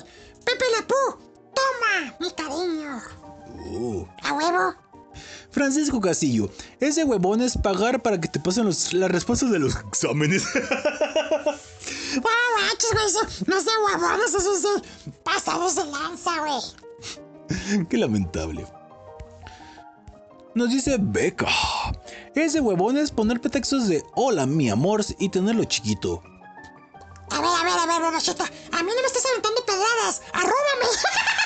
[0.45, 1.17] Pepe Le Pew,
[1.53, 3.22] toma mi cariño.
[3.65, 4.07] Oh.
[4.23, 4.75] A huevo.
[5.51, 6.49] Francisco Castillo.
[6.79, 10.43] Es de huevones pagar para que te pasen los- las respuestas de los exámenes.
[12.15, 12.21] No
[12.61, 17.87] manches, güey, eso no es de huevones, eso es de pasados de lanza, güey.
[17.89, 18.67] Qué lamentable.
[20.53, 21.47] Nos dice Beca.
[22.35, 26.21] Es de huevones poner pretextos de hola, mi amor, y tenerlo chiquito.
[27.31, 28.43] A ver, a ver, a ver, mamachita.
[28.43, 30.21] A mí no me estás aventando pedradas.
[30.33, 30.85] Arróbame.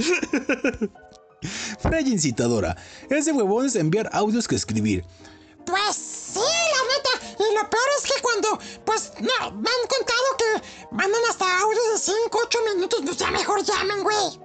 [1.80, 2.76] Freya incitadora.
[3.08, 5.04] Es de huevones enviar audios que escribir.
[5.64, 7.42] Pues sí, la neta.
[7.42, 11.84] Y lo peor es que cuando, pues, no, me han contado que mandan hasta audios
[11.92, 13.00] de 5, 8 minutos.
[13.04, 14.40] Pues ya mejor llamen, güey.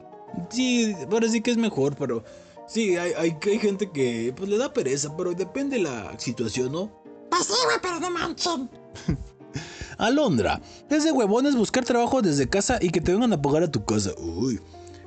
[0.50, 2.24] Sí, ahora sí que es mejor, pero
[2.68, 6.92] sí, hay, hay, hay gente que pues le da pereza, pero depende la situación, ¿no?
[7.30, 8.70] Pues sí, güey, pero no manchen.
[9.98, 13.72] Alondra, es de huevones buscar trabajo desde casa y que te vengan a pagar a
[13.72, 14.12] tu casa.
[14.18, 14.60] Uy,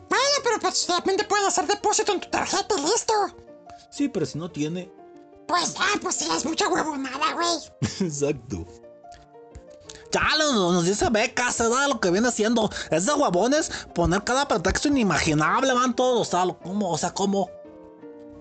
[0.08, 3.12] Bueno, pero pues de repente puedes hacer depósito en tu tarjeta y listo.
[3.90, 4.90] sí, pero si no tiene.
[5.46, 7.56] Pues, ah, pues sí, es mucha huevonada, güey.
[8.00, 8.66] Exacto.
[10.10, 12.70] Chale, nos dice becas, se da lo que viene haciendo.
[12.90, 16.28] Es de huevones poner cada pretexto inimaginable, van todos.
[16.28, 16.90] Sea, ¿cómo?
[16.90, 17.50] O sea, ¿cómo?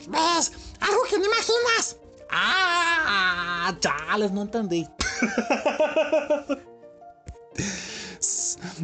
[0.08, 0.52] ¿Ves?
[0.80, 1.98] Algo que no imaginas.
[2.30, 4.88] Ah, chales, no entendí.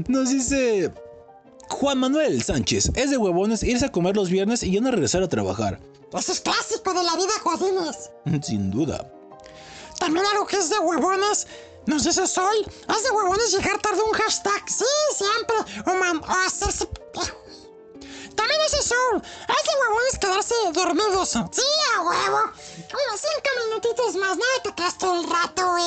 [0.08, 0.94] Nos dice
[1.70, 5.24] Juan Manuel Sánchez, es de huevones irse a comer los viernes y ya no regresar
[5.24, 5.80] a trabajar.
[6.18, 8.12] Eso es clásico de la vida, Godines.
[8.46, 9.12] Sin duda.
[10.00, 11.48] También algo que es de huevones.
[11.86, 12.60] No sé si soy.
[12.66, 14.62] Es de huevones llegar tarde un hashtag.
[14.70, 15.56] Sí, siempre.
[15.86, 16.88] O, man, o hacerse.
[18.36, 19.22] También ese soul.
[19.22, 21.30] Es de huevones quedarse dormidos.
[21.30, 21.62] Sí,
[21.98, 22.40] a huevo.
[22.44, 24.38] Unos cinco minutitos más.
[24.38, 25.84] No te quedas todo el rato, güey.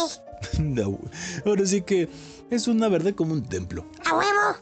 [0.59, 0.99] No,
[1.47, 2.09] ahora sí que
[2.51, 3.87] es una verdad como un templo.
[4.05, 4.57] A huevo.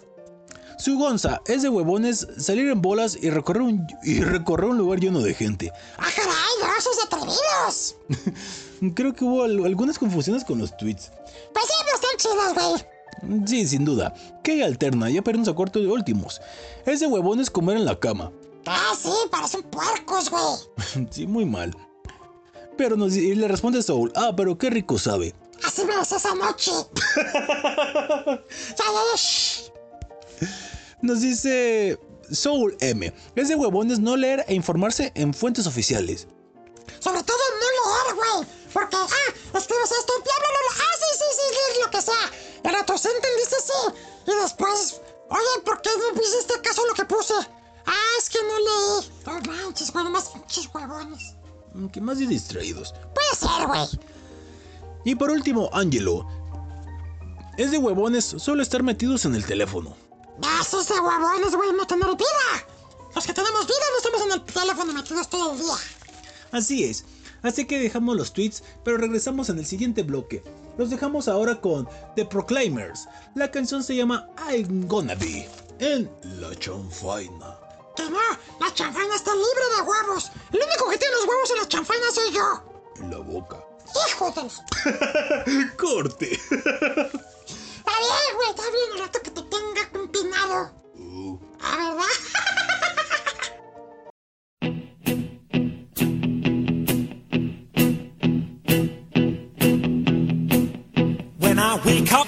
[0.84, 5.00] Su gonza es de huevones salir en bolas y recorrer un, y recorrer un lugar
[5.00, 5.72] lleno de gente.
[5.96, 7.96] Ah, caray, no, esos atrevidos.
[8.94, 11.10] Creo que hubo al- algunas confusiones con los tweets.
[11.54, 12.84] Pues sí, pero están chidos, güey.
[13.46, 14.12] Sí, sin duda.
[14.42, 15.08] ¿Qué alterna?
[15.08, 16.42] Ya perdimos a cuarto de últimos.
[16.84, 18.30] Es de huevones comer en la cama.
[18.66, 20.44] Ah, sí, parecen puercos, güey.
[21.10, 21.74] Sí, muy mal.
[22.76, 25.34] Pero nos, y le responde Soul, ah, pero qué rico sabe.
[25.64, 26.72] Así me esa noche.
[31.04, 32.00] Nos dice
[32.32, 36.26] Soul M, es de huevones no leer e informarse en fuentes oficiales.
[36.98, 38.48] Sobre todo no leer, güey.
[38.72, 40.82] Porque, ah, escribes esto, bla, bla, bla, bla.
[40.82, 42.30] Ah, sí, sí, sí, leer lo que sea.
[42.62, 44.32] Pero tú sí entendiste, sí.
[44.32, 47.34] Y después, oye, ¿por qué no hiciste caso a lo que puse?
[47.84, 49.10] Ah, es que no leí.
[49.26, 51.34] No manches, güey, más pinches huevones.
[51.92, 52.94] Que más de distraídos.
[53.14, 53.88] Puede ser, güey.
[55.04, 56.26] Y por último, Angelo.
[57.58, 59.94] Es de huevones solo estar metidos en el teléfono.
[60.60, 62.66] Esos de huevones, güey, no tener vida.
[63.14, 65.74] Los que tenemos vida no estamos en el teléfono metidos todo el día.
[66.52, 67.04] Así es.
[67.42, 70.42] Así que dejamos los tweets, pero regresamos en el siguiente bloque.
[70.78, 73.06] Los dejamos ahora con The Proclaimers.
[73.34, 77.58] La canción se llama I'm Gonna Be en La Chanfaina.
[77.94, 78.18] Que no,
[78.60, 80.32] la chanfaina está libre de huevos.
[80.52, 83.08] El único que tiene los huevos en la chanfaina soy yo.
[83.10, 83.62] La boca.
[84.08, 84.40] Hijo de...
[84.46, 86.40] Está Corte.
[88.00, 89.33] bien, güey, está bien el rato que te tenga
[90.44, 90.70] compinado.
[91.60, 93.14] ¿Ah, verdad?
[101.38, 102.26] When I wake up,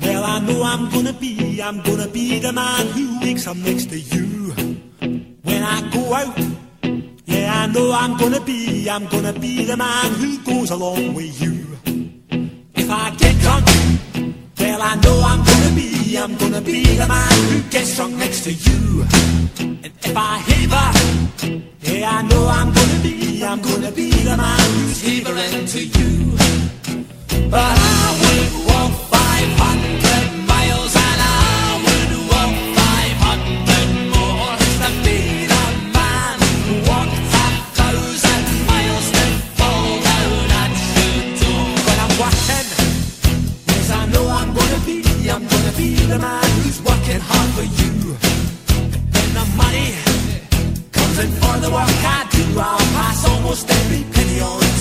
[0.00, 3.90] well, I know I'm gonna be, I'm gonna be the man who wakes up next
[3.90, 4.52] to you.
[5.42, 6.38] When I go out,
[7.26, 11.40] yeah, I know I'm gonna be, I'm gonna be the man who goes along with
[11.40, 11.66] you.
[12.74, 13.31] If I get drunk,
[14.84, 18.52] I know I'm gonna be, I'm gonna be the man who gets drunk next to
[18.52, 19.04] you.
[19.60, 20.88] And if I heaver,
[21.80, 26.36] yeah, I know I'm gonna be, I'm gonna be the man who's heavering to you.
[27.48, 28.71] But I would
[51.70, 54.71] work I do, I'll pass almost every penny on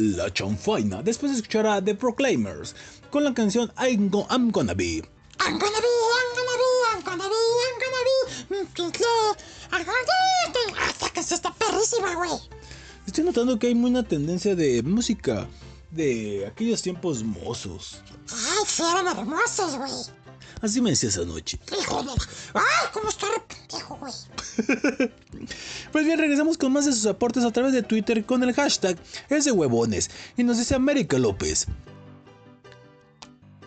[0.00, 2.74] La Chanfaina después de escuchar a The Proclaimers
[3.10, 5.02] con la canción I'm, Go- I'm Gonna Be.
[5.38, 5.86] I'm gonna be,
[6.18, 7.34] I'm gonna be, I'm gonna be,
[7.64, 8.54] I'm gonna be.
[8.54, 8.66] mm,
[9.72, 10.90] I'm gonna be.
[10.90, 12.30] Esta canción está perrísima, güey.
[13.06, 15.46] Estoy notando que hay una tendencia de música
[15.90, 18.00] de aquellos tiempos mozos.
[18.32, 19.90] Ay, sí, eran hermosos, güey.
[20.60, 21.58] Así me decía esa noche.
[21.80, 22.10] Hijo de...
[22.54, 24.12] Ay, cómo está pendejo, güey.
[25.92, 28.96] Pues bien, regresamos con más de sus aportes a través de Twitter con el hashtag
[29.28, 30.10] es de huevones.
[30.36, 31.66] Y nos dice América López.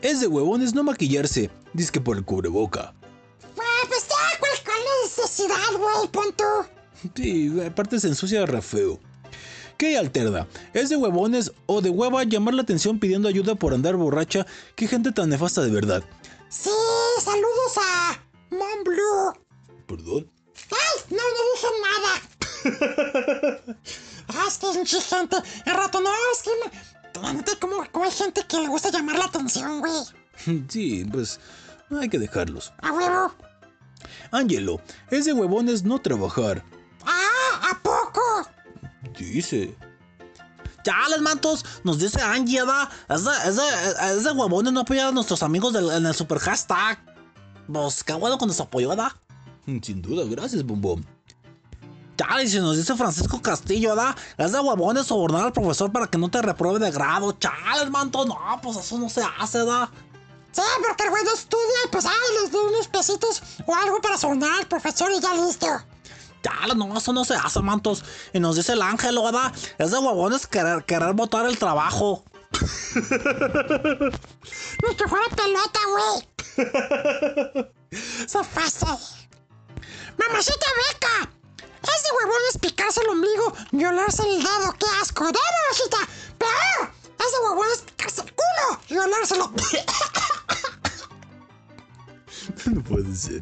[0.01, 1.49] Es de huevones no maquillarse,
[1.91, 2.93] que por el cubreboca.
[3.55, 6.07] Güey, pues ya, ¿cuál, cuál es la necesidad, güey?
[6.09, 6.43] Punto.
[7.15, 8.99] Sí, aparte se ensucia re feo.
[9.77, 10.47] ¿Qué alterna?
[10.73, 14.45] ¿Es de huevones o de hueva llamar la atención pidiendo ayuda por andar borracha?
[14.75, 16.03] ¿Qué gente tan nefasta de verdad?
[16.53, 16.69] Sí,
[17.19, 19.33] saludos a Mom Blue.
[19.87, 20.31] ¿Perdón?
[20.69, 22.11] Ay, no, no dije nada.
[24.27, 25.37] ah, es que es mucha gente.
[25.65, 27.21] El rato, no, es que me...
[27.21, 29.93] La neta, como, como hay gente que le gusta llamar la atención, güey.
[30.69, 31.39] Sí, pues
[31.89, 32.71] hay que dejarlos.
[32.83, 33.33] A huevo.
[34.31, 34.79] Angelo,
[35.09, 36.63] es de huevones no trabajar.
[37.03, 38.47] Ah, ¿a poco?
[39.17, 39.75] Dice.
[40.83, 42.89] Chales, mantos, nos dice Angie, ¿verdad?
[43.09, 46.13] Es de, es de, es de huevones no apoyar a nuestros amigos del, en el
[46.13, 46.99] super hashtag.
[47.71, 49.11] Pues qué bueno que nos apoyó, ¿verdad?
[49.65, 51.05] Sin duda, gracias, bombón.
[52.17, 54.15] Chales, y nos dice Francisco Castillo, ¿verdad?
[54.37, 57.31] Es de huevones sobornar al profesor para que no te repruebe de grado.
[57.31, 59.89] Chales, mantos, no, pues eso no se hace, ¿verdad?
[60.51, 63.99] Sí, porque el güey no estudia y pues, ay, les doy unos pesitos o algo
[64.01, 65.67] para sonar al profesor y ya listo.
[66.43, 68.03] Chales, no, eso no se hace, mantos.
[68.33, 69.51] Y nos dice el ángel, ¿verdad?
[69.77, 72.23] Es de huevones querer, querer botar el trabajo.
[74.83, 76.29] Ni que fuera pelota, güey.
[78.27, 78.97] Se pasa.
[80.17, 81.31] Mamacita beca.
[81.81, 84.73] Es de huevones picarse el ombligo y olerse el dedo.
[84.79, 85.23] ¡Qué asco!
[85.23, 85.97] ¡No, mamacita!
[86.37, 86.91] ¡Peor!
[87.19, 89.51] Es de huevones picarse el culo y olérselo.
[92.65, 93.41] No puede ser.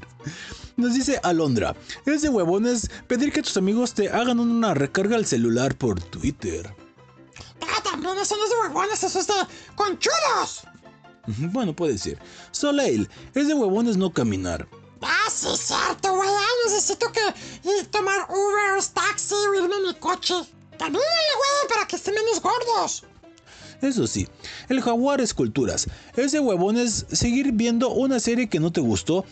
[0.82, 1.75] Nos dice Alondra,
[2.07, 6.73] es de huevones pedir que tus amigos te hagan una recarga al celular por Twitter.
[7.61, 9.34] Ah, también eso no es de huevones, eso es de
[9.75, 10.63] conchudos.
[11.51, 12.17] Bueno, puede ser.
[12.49, 14.67] Soleil, es de huevones no caminar.
[15.03, 16.29] Ah, sí, cierto, güey.
[16.65, 17.21] Necesito que
[17.69, 20.34] ir tomar Uber, taxi o irme en mi coche.
[20.79, 23.03] Camínale, güey, para que estén menos gordos.
[23.84, 24.27] Eso sí,
[24.67, 25.88] el jaguar esculturas.
[26.15, 29.25] Es de huevones seguir viendo una serie que no te gustó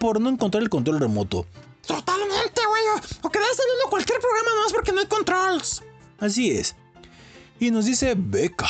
[0.00, 1.46] por no encontrar el control remoto.
[1.86, 2.82] Totalmente, güey.
[3.22, 5.82] O- quedarse viendo cualquier programa más porque no hay controls.
[6.18, 6.74] Así es.
[7.60, 8.66] Y nos dice Beca.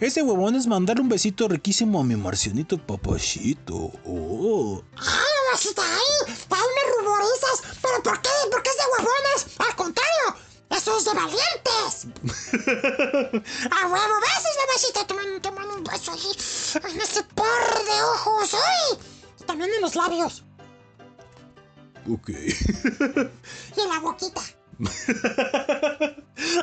[0.00, 3.90] Ese huevón es mandarle un besito riquísimo a mi marcionito papachito.
[4.06, 4.82] Oh.
[4.96, 7.78] Ay, mamacita, ay, ay, me ruborizas.
[7.82, 8.30] ¿Pero por qué?
[8.50, 9.46] ¿Por qué es de huevones?
[9.66, 10.36] Al contrario,
[10.70, 12.06] eso es de valientes.
[13.70, 18.54] A huevo, besos, mando, te mando un beso ahí en ese par de ojos.
[18.54, 18.98] ¡Ay!
[19.40, 20.44] Y también en los labios
[22.08, 22.28] Ok.
[22.30, 24.40] y en la boquita.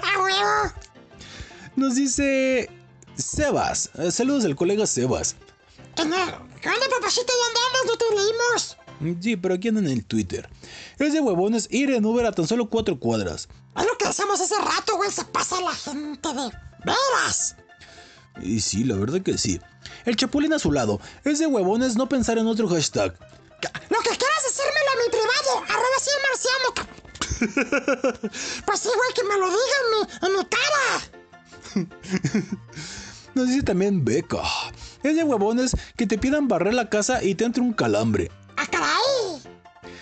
[0.03, 0.73] A huevo.
[1.75, 2.69] Nos dice
[3.15, 3.89] Sebas.
[3.95, 5.35] eh, Saludos del colega Sebas.
[5.95, 6.17] ¿Qué onda,
[6.89, 7.33] papacito?
[7.33, 7.85] ¿Dónde andas?
[7.85, 8.77] No te leímos.
[9.23, 10.49] Sí, pero aquí andan en el Twitter.
[10.97, 13.47] Es de huevones ir en Uber a tan solo cuatro cuadras.
[13.77, 15.11] Es lo que decíamos hace rato, güey.
[15.11, 16.51] Se pasa la gente de
[16.83, 17.55] veras.
[18.41, 19.59] Y sí, la verdad que sí.
[20.05, 20.99] El Chapulín a su lado.
[21.23, 23.15] Es de huevones no pensar en otro hashtag.
[23.89, 25.51] Lo que quieras decírmelo a mi privado.
[25.69, 26.67] Arroba así marciano.
[26.75, 26.87] ca-
[28.65, 30.87] pues güey, que me lo digan en mi, en mi cara.
[33.35, 34.41] Nos dice también Beca.
[35.03, 38.31] Es de huevones que te pidan barrer la casa y te entre un calambre.
[38.57, 39.41] ¡Ah, caray!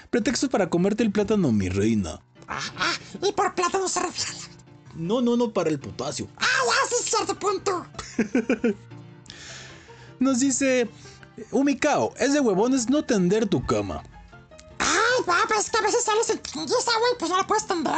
[0.10, 2.22] Pretextos para comerte el plátano, mi reina.
[2.48, 4.40] Ah, ah, y por plátano se refiere.
[4.94, 6.30] No, no, no, para el potasio.
[6.38, 7.86] Ah, ya, sí, cierto punto.
[10.20, 10.90] Nos dice
[11.52, 12.14] Umicao.
[12.18, 14.04] Es de huevones no tender tu cama.
[14.80, 17.96] Ay, pues es que a veces sales en tinguiza, güey, pues no la puedes tender.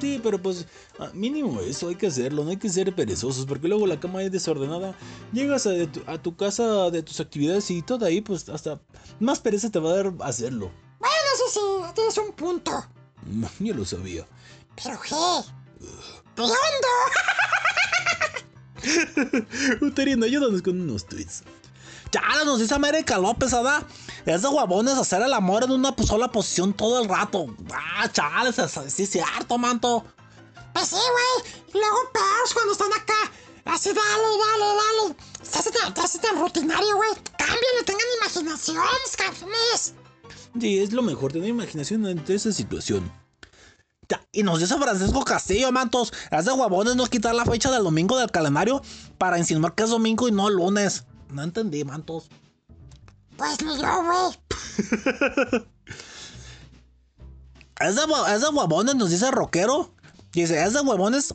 [0.00, 0.66] Sí, pero pues
[0.98, 4.22] ah, mínimo eso, hay que hacerlo, no hay que ser perezosos, porque luego la cama
[4.22, 4.96] es desordenada,
[5.30, 8.80] llegas a, de tu, a tu casa de tus actividades y todo ahí, pues hasta
[9.20, 10.72] más pereza te va a dar hacerlo.
[10.98, 11.60] Bueno, sí, sí,
[11.94, 12.72] tienes un punto.
[13.26, 14.26] No, Yo lo sabía.
[14.82, 15.14] Pero, ¿qué?
[19.82, 21.42] Uterino, ayúdanos con unos tweets.
[22.14, 23.82] Chale, nos dice América López, ¿verdad?
[24.24, 27.46] Es de huevones hacer el amor en una sola posición todo el rato.
[27.72, 30.04] Ah, chale, sí, es cierto, manto.
[30.72, 31.52] Pues sí, güey.
[31.70, 33.32] Y luego peores cuando están acá.
[33.64, 35.16] Así, dale, dale, dale.
[35.42, 37.10] Se hace tan, te hace tan rutinario, güey.
[37.36, 38.76] Cámbiale, tengan imaginación,
[39.16, 39.94] cabrones.
[40.60, 43.12] Sí, es lo mejor, tener imaginación ante esa situación.
[44.30, 46.12] Y nos dice Francisco Castillo, mantos.
[46.30, 48.82] Es de huevones no quitar la fecha del domingo del calendario
[49.18, 51.06] para insinuar que es domingo y no lunes.
[51.34, 52.28] No entendí, mantos.
[53.36, 55.64] Pues ni yo, güey.
[57.80, 59.92] Es de, hue- es de huevones, nos dice rockero.
[60.32, 61.34] Dice, es de huevones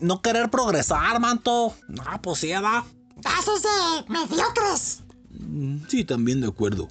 [0.00, 1.74] no querer progresar, manto.
[2.06, 2.84] Ah, pues sí, ¿verdad?
[3.38, 3.68] Eso es de
[4.08, 5.00] mediocres.
[5.30, 6.88] Mm, Sí, también de acuerdo.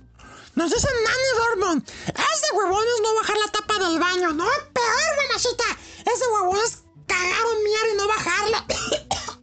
[0.56, 1.90] Nos dice Nanny Dortmund.
[2.08, 4.46] Es de huevones no bajar la tapa del baño, ¿no?
[4.46, 5.64] Peor, mamacita.
[6.00, 8.66] Es de huevones cagar o miar y no bajarla.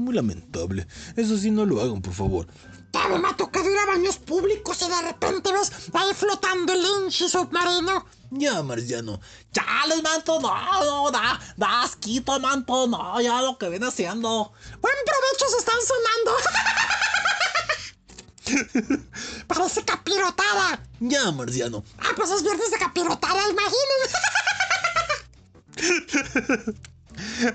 [0.00, 0.86] Muy lamentable.
[1.14, 2.46] Eso sí, no lo hagan, por favor.
[2.94, 6.82] Ya me ha tocado ir a baños públicos y de repente ves ahí flotando el
[6.82, 8.06] hinchi submarino.
[8.30, 9.20] Ya, Marciano.
[9.52, 14.52] Chales, manto, no, no, da, da asquito, manto, no, ya lo que viene haciendo.
[14.80, 16.32] Buen provecho se están sonando.
[19.48, 20.82] Parece capirotada.
[21.00, 21.84] Ya, Marciano.
[21.98, 24.00] Ah, pues es viernes de capirotada, imaginen.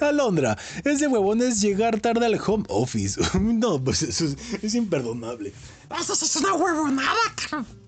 [0.01, 3.21] Alondra, ese huevón es llegar tarde al home office.
[3.39, 5.53] No, pues eso es, es imperdonable.
[5.99, 7.85] Eso es una huevonada, cabrón.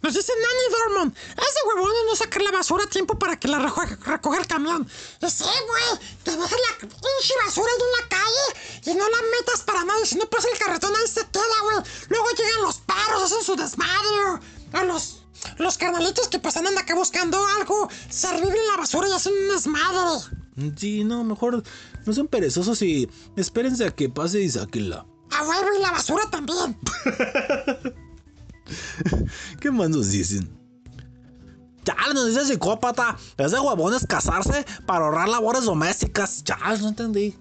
[0.00, 1.16] Nos dice Nanny Dortmund.
[1.16, 4.88] Es de huevones no sacar la basura a tiempo para que la recoja el camión.
[4.88, 6.00] Sí, güey.
[6.24, 10.06] Que dejes la pinche basura ahí en la calle y no la metas para nadie.
[10.06, 11.78] Si no pasa el carretón ahí se queda, güey.
[12.08, 14.40] Luego llegan los perros, hacen su desmadre.
[14.72, 15.22] O los,
[15.58, 19.48] los carnalitos que pues andan acá buscando algo servible en la basura y hacen un
[19.48, 20.37] desmadre.
[20.76, 21.62] Sí, no, mejor
[22.06, 25.06] no sean perezosos y espérense a que pase y sáquenla.
[25.30, 26.76] A huevo y la basura también.
[29.60, 30.48] ¿Qué más nos dicen?
[31.84, 33.16] Chales, nos dice psicópata.
[33.36, 36.42] Es de huevones casarse para ahorrar labores domésticas.
[36.44, 37.34] Chales, no entendí.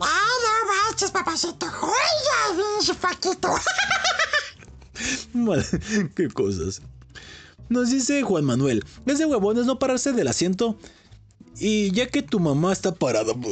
[0.00, 0.08] Ay,
[0.42, 1.66] no manches, papacito.
[1.68, 3.54] Joya, Paquito.
[5.34, 5.64] Mal-
[6.16, 6.80] Qué cosas.
[7.68, 10.78] Nos dice Juan Manuel, es de huevones no pararse del asiento
[11.58, 13.32] y ya que tu mamá está parada.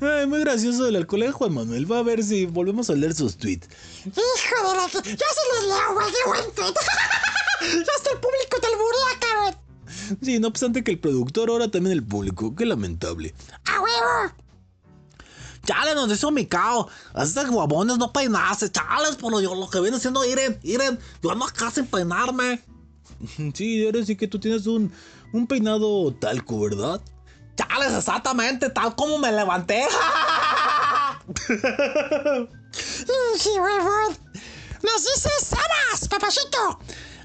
[0.00, 1.90] Ay, muy gracioso el colega Juan Manuel.
[1.90, 3.68] Va a ver si volvemos a leer sus tweets.
[4.04, 4.88] Hijo de la...
[5.02, 6.06] que- Yo sí los leo, güey.
[6.12, 6.74] Qué buen tweet.
[7.86, 9.56] ya hasta el público te alburea, cabrón.
[10.22, 12.54] Sí, no obstante que el productor, ahora también el público.
[12.54, 13.34] Qué lamentable.
[13.64, 14.34] A huevo.
[15.66, 16.88] Chales, nos dice mi cao.
[17.14, 18.70] Es de huevones no peinarse.
[18.72, 20.98] Chales, por lo, yo- lo que viene siendo Iren, Iren.
[21.22, 22.62] Yo ando acá sin peinarme.
[23.54, 24.92] Sí, ahora sí que tú tienes un,
[25.32, 27.00] un peinado talco, ¿verdad?
[27.56, 29.86] Chales, exactamente, tal como me levanté.
[31.26, 31.50] Pinche
[33.60, 34.16] huevón.
[34.82, 36.78] Nos dice Sebas, papacito.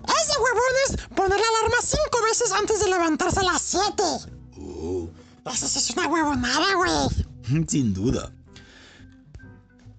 [0.04, 4.04] Es de huevones poner la alarma cinco veces antes de levantarse a las siete.
[4.58, 5.10] Oh,
[5.52, 6.92] Eso sí es una huevonada, güey.
[7.68, 8.34] sin duda.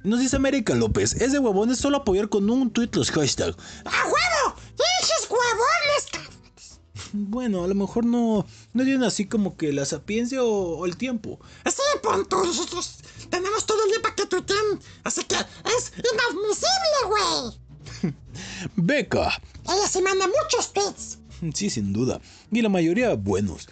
[0.05, 3.57] Nos dice América López, es de huevones solo apoyar con un tweet los hashtags.
[3.85, 4.57] ¡A huevo!
[4.71, 5.83] ¡Pinches huevones!
[7.13, 10.97] Bueno, a lo mejor no, no tienen así como que la sapiencia o, o el
[10.97, 11.39] tiempo.
[11.67, 12.43] Sí, punto.
[12.43, 12.99] Nosotros
[13.31, 14.81] tenemos todo el día para que tuiteen.
[15.05, 17.61] Así que es inadmisible,
[18.03, 18.15] güey.
[18.77, 19.41] Beca.
[19.65, 21.19] Ella sí manda muchos tweets.
[21.55, 22.21] Sí, sin duda.
[22.51, 23.69] Y la mayoría buenos.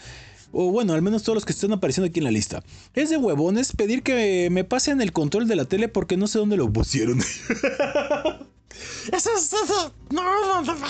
[0.52, 2.62] O bueno, al menos todos los que están apareciendo aquí en la lista.
[2.94, 6.38] Es de huevones pedir que me pasen el control de la tele porque no sé
[6.38, 7.20] dónde lo pusieron.
[9.12, 9.52] Eso es.
[9.52, 10.74] eso- No, no, no.
[10.74, 10.86] no.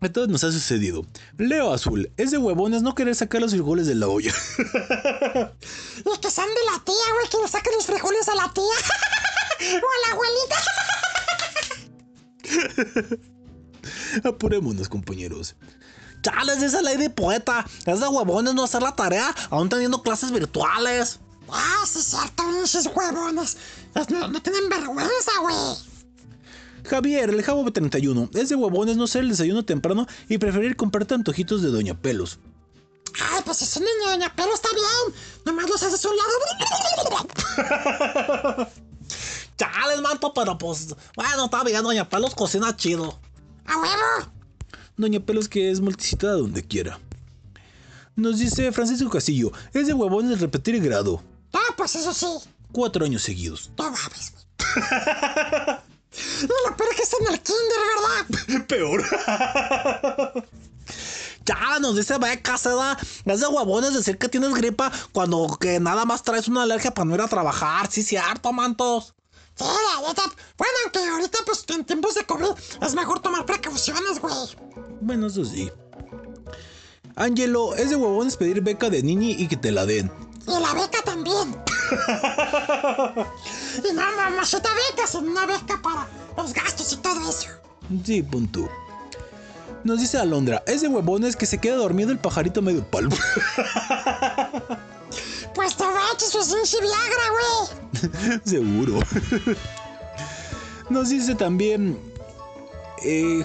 [0.00, 1.06] A todos nos ha sucedido.
[1.38, 2.10] Leo Azul.
[2.18, 4.34] Es de huevones no querer sacar los frijoles de la olla.
[6.04, 8.62] Y que sean de la tía, güey, que le saquen los frijoles a la tía.
[9.82, 10.56] o a la abuelita.
[14.24, 15.56] Apurémonos, compañeros.
[16.24, 17.64] Chales, esa ley de poeta.
[17.86, 21.20] Es de huevones no hacer la tarea, aún teniendo clases virtuales.
[21.50, 23.56] Ah, sí, cierto, pinches huevones.
[23.94, 25.56] Es- No, no tienen vergüenza, güey.
[26.88, 28.30] Javier, el Jabo 31.
[28.34, 32.38] Es de huevones no hacer el desayuno temprano y preferir comprar antojitos de Doña Pelos.
[33.30, 35.14] Ay, pues ese niño de doña Pelo está bien.
[35.44, 36.32] Nomás los haces a un lado.
[39.56, 40.94] Chales, manto, pero pues.
[41.14, 43.18] Bueno, está bien, doña Pelos cocina chido.
[43.66, 44.32] A huevo.
[44.96, 47.00] Doña Pelos que es multicitada donde quiera.
[48.16, 49.50] Nos dice Francisco Castillo.
[49.72, 51.22] Es de huevones repetir grado.
[51.52, 52.48] Ah, pues eso sí.
[52.72, 53.70] Cuatro años seguidos.
[53.76, 54.44] No mames, güey.
[56.42, 58.66] Y lo peor es que está en el kinder, ¿verdad?
[58.68, 59.04] Peor.
[61.44, 62.96] Ya nos dice Beca, se da.
[63.24, 67.04] Es de huevones decir que tienes gripa cuando que nada más traes una alergia para
[67.04, 67.90] no ir a trabajar.
[67.90, 69.14] Sí, cierto, mantos.
[69.56, 70.22] Sí, la neta.
[70.56, 74.34] Bueno, aunque ahorita, pues en tiempos de COVID es mejor tomar precauciones, güey.
[75.04, 75.70] Bueno, eso sí.
[77.14, 80.10] Angelo, es de huevones pedir beca de niñi y que te la den.
[80.46, 81.54] Y la beca también.
[83.84, 87.48] y no mamacita beca, sino una beca para los gastos y todo eso.
[88.02, 88.66] Sí, punto.
[89.84, 93.16] Nos dice Alondra, es de huevones que se queda dormido el pajarito medio palmo.
[95.54, 98.40] Pues te baches, pues un Viagra, güey.
[98.44, 98.98] Seguro.
[100.90, 101.96] Nos dice también.
[103.04, 103.44] eh,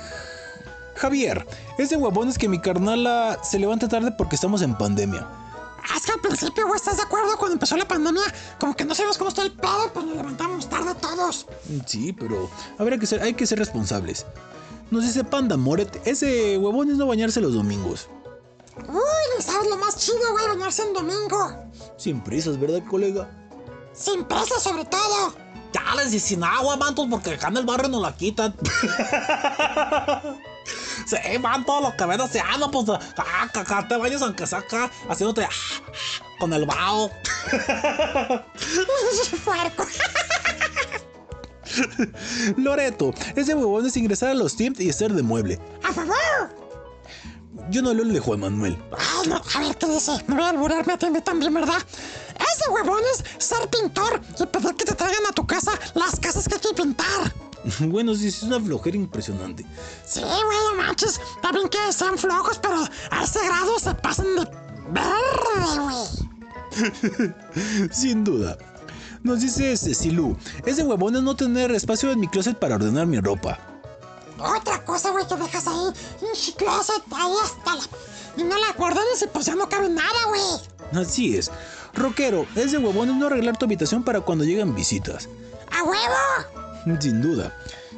[1.00, 1.48] Javier,
[1.78, 5.26] es de huevones que mi carnala se levanta tarde porque estamos en pandemia.
[5.82, 7.38] Ah, Es que al principio, güey, ¿estás de acuerdo?
[7.38, 8.22] Cuando empezó la pandemia,
[8.60, 11.48] como que no sabíamos cómo está el pedo, pues nos levantamos tarde todos.
[11.86, 14.26] Sí, pero habrá que ser, hay que ser responsables.
[14.92, 18.10] Nos dice Panda Moret, es de huevones no bañarse los domingos.
[18.78, 18.94] Uy,
[19.38, 21.54] no sabes lo más chido, güey, bañarse en domingo.
[21.98, 23.30] Sin prisas, ¿verdad, colega?
[23.94, 25.34] Sin presa, sobre todo.
[25.72, 28.54] Chales y sin agua, mantos, porque acá en el barrio nos la quitan.
[31.06, 34.92] sí, man, todo lo que ven haciendo, pues acá, acá te bañas aunque sea acá,
[35.10, 35.92] haciéndote ah, ah,
[36.40, 37.12] con el vaho.
[42.58, 45.60] Loreto, es de huevones ingresar a los Teams y estar de mueble.
[45.84, 46.60] A favor.
[47.70, 48.78] Yo no el de Juan Manuel.
[49.28, 50.12] No, a ver qué dice.
[50.28, 51.78] Me voy a alburarme a ti también, ¿verdad?
[52.40, 56.48] Es de huevones ser pintor y pedir que te traigan a tu casa las casas
[56.48, 57.32] que hay que pintar.
[57.80, 59.66] Bueno, sí, es una flojera impresionante.
[60.06, 61.20] Sí, güey, no manches.
[61.52, 64.48] Bien que sean flojos, pero a ese grado se pasan de
[64.92, 67.90] verde, güey.
[67.92, 68.58] Sin duda.
[69.24, 73.20] Nos dice Cecilú, es de huevones no tener espacio en mi closet para ordenar mi
[73.20, 73.60] ropa.
[74.40, 75.92] Otra cosa, güey, que dejas ahí
[76.34, 77.82] su closet, ahí está la...
[78.38, 81.04] Y no la guardas y pues ya no cabe nada, güey.
[81.04, 81.52] Así es.
[81.94, 85.28] Rockero, es de huevones no arreglar tu habitación para cuando llegan visitas.
[85.72, 86.69] ¡A huevo!
[87.00, 87.54] Sin duda.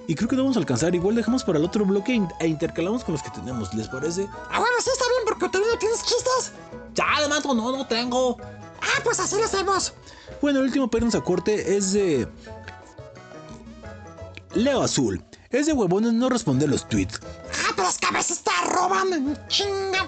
[0.07, 0.93] Y creo que no vamos a alcanzar.
[0.93, 3.73] Igual dejamos para el otro bloque e intercalamos con los que tenemos.
[3.73, 4.27] ¿Les parece?
[4.49, 4.75] ¡A huevo!
[4.79, 6.51] Sí, está bien, porque tú no tienes chistes.
[6.93, 8.37] Chale, manto, no, no tengo.
[8.81, 9.93] Ah, pues así lo hacemos.
[10.41, 12.27] Bueno, el último pernos a corte es de.
[14.53, 15.23] Leo Azul.
[15.49, 17.19] Es de huevones no responder los tweets.
[17.23, 20.07] Ah, pero es que a veces te roban chinga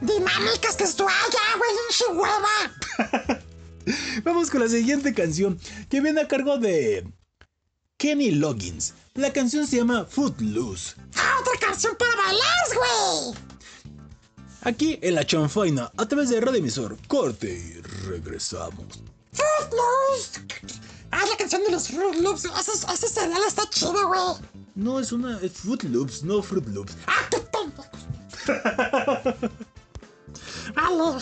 [0.00, 3.40] dinámicas que esto allá, güey, en su hueva.
[4.24, 5.58] Vamos con la siguiente canción
[5.88, 7.04] que viene a cargo de
[8.00, 8.94] Kenny Loggins.
[9.12, 10.94] La canción se llama Footloose.
[11.16, 13.34] Ah, otra canción para bailar, güey.
[14.62, 16.96] Aquí en la chanfaina a través de Radio Emisor.
[17.08, 17.78] Corte y
[18.08, 19.02] regresamos.
[19.34, 20.40] Footloose.
[21.10, 22.46] Ah, la canción de los Fruit Loops.
[22.46, 24.48] Ese, ese cereal está chido, güey.
[24.76, 25.38] No es una.
[25.40, 26.96] Es Fruit Loops, no Fruit Loops.
[27.06, 27.86] Ah, qué pendejos.
[30.74, 31.20] Vale.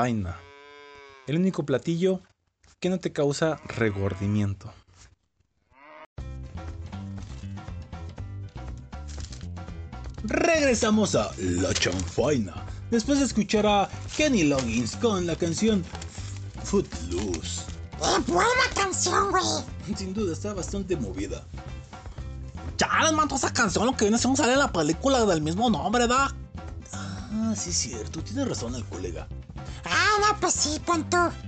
[0.00, 0.34] Chanfaina.
[1.26, 2.22] El único platillo
[2.78, 4.72] que no te causa regordimiento.
[10.24, 12.54] Regresamos a La chanfaina.
[12.90, 15.84] Después de escuchar a Kenny Loggins con la canción
[16.64, 17.62] Footloose.
[18.00, 19.44] ¡Eh, buena canción, güey!
[19.94, 21.44] Sin duda está bastante movida.
[22.78, 26.06] Chale, manto, esa canción lo que viene siendo sale en la película del mismo nombre,
[26.06, 26.34] ¿da?
[26.92, 29.28] Ah, sí cierto, tiene razón el colega.
[30.22, 31.16] Ah, no, pues sí, punto.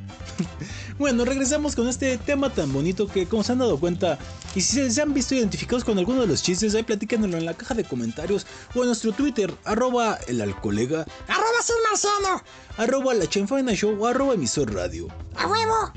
[0.98, 4.18] Bueno, regresamos con este tema tan bonito que, como se han dado cuenta,
[4.54, 7.54] y si se- han visto identificados con alguno de los chistes, ahí platíquenlo en la
[7.54, 12.42] caja de comentarios o en nuestro Twitter, arroba el alcolega, Arroba sin marciano.
[12.76, 15.08] arroba la chanfaina show o arroba emisor radio.
[15.36, 15.92] A huevo.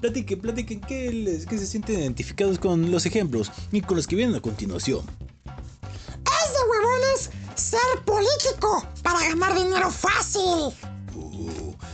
[0.00, 4.16] Platiquen, platiquen que, les, que se sienten identificados con los ejemplos y con los que
[4.16, 5.04] vienen a continuación.
[5.44, 10.72] Es de huevones ser político para ganar dinero fácil.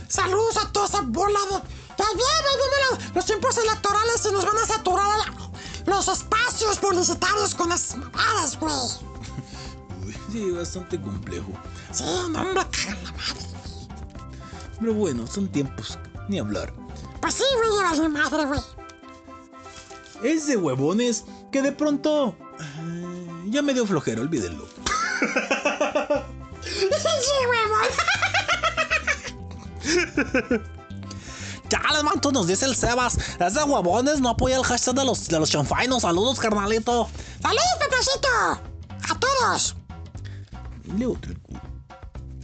[0.07, 1.61] Saludos a toda esa bola de.
[1.97, 2.21] Viene,
[2.57, 5.33] vienen los, los tiempos electorales y nos van a saturar la-
[5.85, 8.73] los espacios publicitarios con las mamadas, güey.
[10.31, 11.47] sí, bastante complejo.
[11.91, 13.41] Sí, no, hombre, cagan la madre.
[14.79, 15.97] Pero bueno, son tiempos,
[16.29, 16.71] ni hablar.
[17.21, 18.59] Pues sí, güey, mi madre, güey.
[20.23, 22.35] Es de huevones que de pronto...
[22.59, 24.67] eh, ya me dio flojera, olvídenlo.
[26.63, 26.81] sí,
[27.49, 27.87] huevón.
[31.69, 33.17] Chale, manto, nos dice el Sebas.
[33.39, 36.01] Es de huevones, no apoya el hashtag de los, de los chanfainos.
[36.03, 37.09] Saludos, carnalito.
[37.41, 38.27] ¡Saludos, papacito!
[39.09, 39.75] ¡A todos!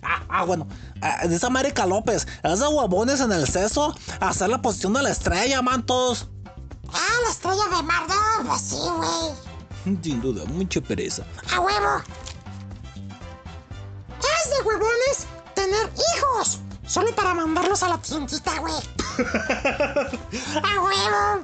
[0.04, 0.68] Ah, ah, bueno.
[1.02, 2.28] Ah, dice América López.
[2.44, 6.28] Es de huevones en el seso hacer la posición de la estrella, mantos.
[6.94, 10.00] Ah, la estrella de mar, no, pues sí, güey.
[10.02, 11.24] Sin duda, mucha pereza.
[11.54, 12.02] A huevo.
[14.20, 16.60] Es de huevones tener hijos.
[16.86, 18.74] Solo para mandarlos a la tiendita, güey.
[20.64, 21.44] ¡A huevo!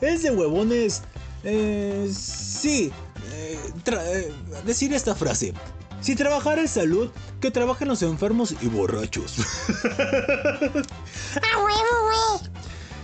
[0.00, 1.02] Es de huevones.
[1.44, 2.92] Eh, sí.
[3.32, 5.54] eh, eh, decir esta frase.
[6.00, 7.10] Si trabajar es salud,
[7.40, 9.36] que trabajen los enfermos y borrachos.
[9.68, 12.50] ¡A huevo, güey!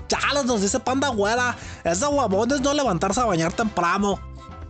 [0.08, 1.56] Chales, nos dice panda güera.
[1.82, 4.20] Es de huevones no levantarse a bañar temprano.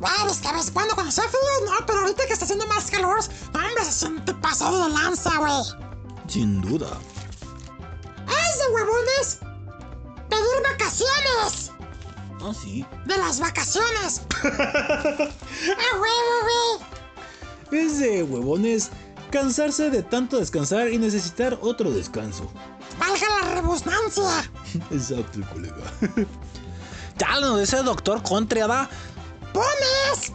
[0.00, 2.66] Bueno, es que a veces cuando, cuando hace frío, no, pero ahorita que está haciendo
[2.66, 3.18] más calor,
[3.54, 5.93] hombre, se siente pasado de lanza, güey.
[6.28, 6.88] Sin duda.
[8.26, 9.38] Es de huevones
[10.28, 11.70] pedir vacaciones.
[12.42, 12.84] Ah, sí.
[13.06, 14.22] De las vacaciones.
[14.44, 16.80] ¡A huevo,
[17.70, 17.84] güey!
[17.84, 18.90] Es de huevones
[19.30, 22.50] cansarse de tanto descansar y necesitar otro descanso.
[22.98, 24.50] Valga la rebusnancia.
[24.90, 25.76] Exacto, colega.
[27.18, 28.88] Chales, nos dice el doctor Contria,
[29.52, 30.32] ¡Pones!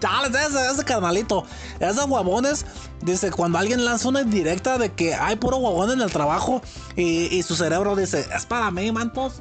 [0.00, 1.44] Chales, ese, ese carnalito.
[1.80, 2.64] Es de huevones.
[3.02, 6.60] Dice, cuando alguien lanza una directa de que hay puro huevón en el trabajo
[6.96, 9.40] y, y su cerebro dice, es para mí, mantos.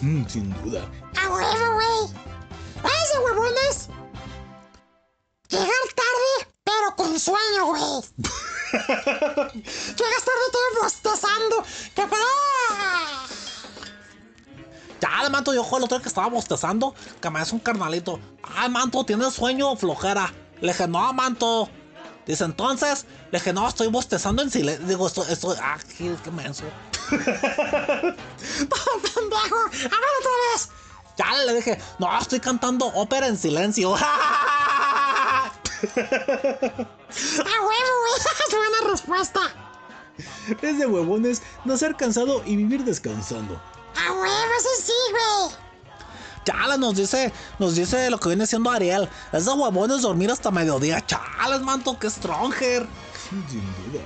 [0.00, 0.82] Mm, Sin duda.
[1.20, 2.14] ¡A huevo, güey!
[2.84, 3.88] Es de huevones
[5.48, 7.82] llegar tarde, pero con sueño, güey.
[8.72, 11.64] Llegas tarde todo bostezando.
[11.94, 13.26] ¡Que ¡Ah!
[15.00, 18.18] Chale, manto, yo el otro día que estaba bostezando, que me hace un carnalito.
[18.42, 20.32] Ay, manto, ¿tienes sueño o flojera?
[20.60, 21.68] Le dije, no, manto.
[22.26, 24.86] Dice, entonces, le dije, no, estoy bostezando en silencio.
[24.86, 26.64] Digo, estoy, estoy, ah, qué, qué menso.
[27.10, 27.26] ¡Pendejo!
[29.66, 30.68] ¡A ver otra vez!
[31.16, 33.94] Chale, le dije, no, estoy cantando ópera en silencio.
[34.02, 35.50] ¡A
[35.86, 36.88] huevo!
[38.50, 39.40] ¡Qué buena respuesta!
[40.60, 43.60] Es de huevones nacer cansado y vivir descansando.
[43.98, 45.56] ¡A huevo, eso sí, güey!
[46.44, 49.08] Chale, nos dice, nos dice lo que viene siendo Ariel.
[49.32, 51.04] Es de huevones dormir hasta mediodía.
[51.04, 52.86] Chales, manto, que stronger.
[53.28, 54.00] Sin duda.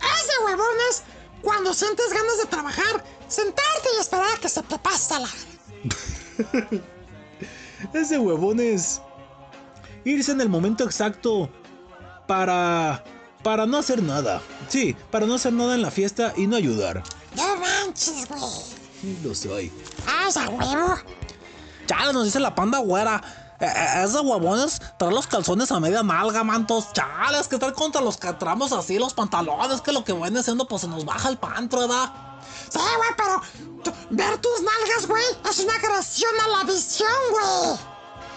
[0.00, 1.02] Es de huevones
[1.42, 5.28] cuando sientes ganas de trabajar, sentarte y esperar a que se te pase la...
[7.92, 9.02] Es de huevones
[10.04, 11.50] irse en el momento exacto
[12.26, 13.04] para
[13.42, 14.40] para no hacer nada.
[14.68, 17.02] Sí, para no hacer nada en la fiesta y no ayudar.
[17.36, 18.40] ¡No manches, güey!
[19.22, 19.72] Lo soy.
[20.06, 20.94] ¡Ah, es a huevo!
[21.86, 23.20] Chale, nos dice la panda güera.
[23.60, 26.92] Eh, eh, Es de huevones traer los calzones a media nalga, mantos.
[26.92, 30.82] Chales, que traer contra los catramos así los pantalones, que lo que viene siendo, pues
[30.82, 32.12] se nos baja el pantro, ¿verdad?
[32.70, 33.40] Sí, güey, pero
[34.10, 37.78] ver tus nalgas, güey, es una agresión a la visión, güey.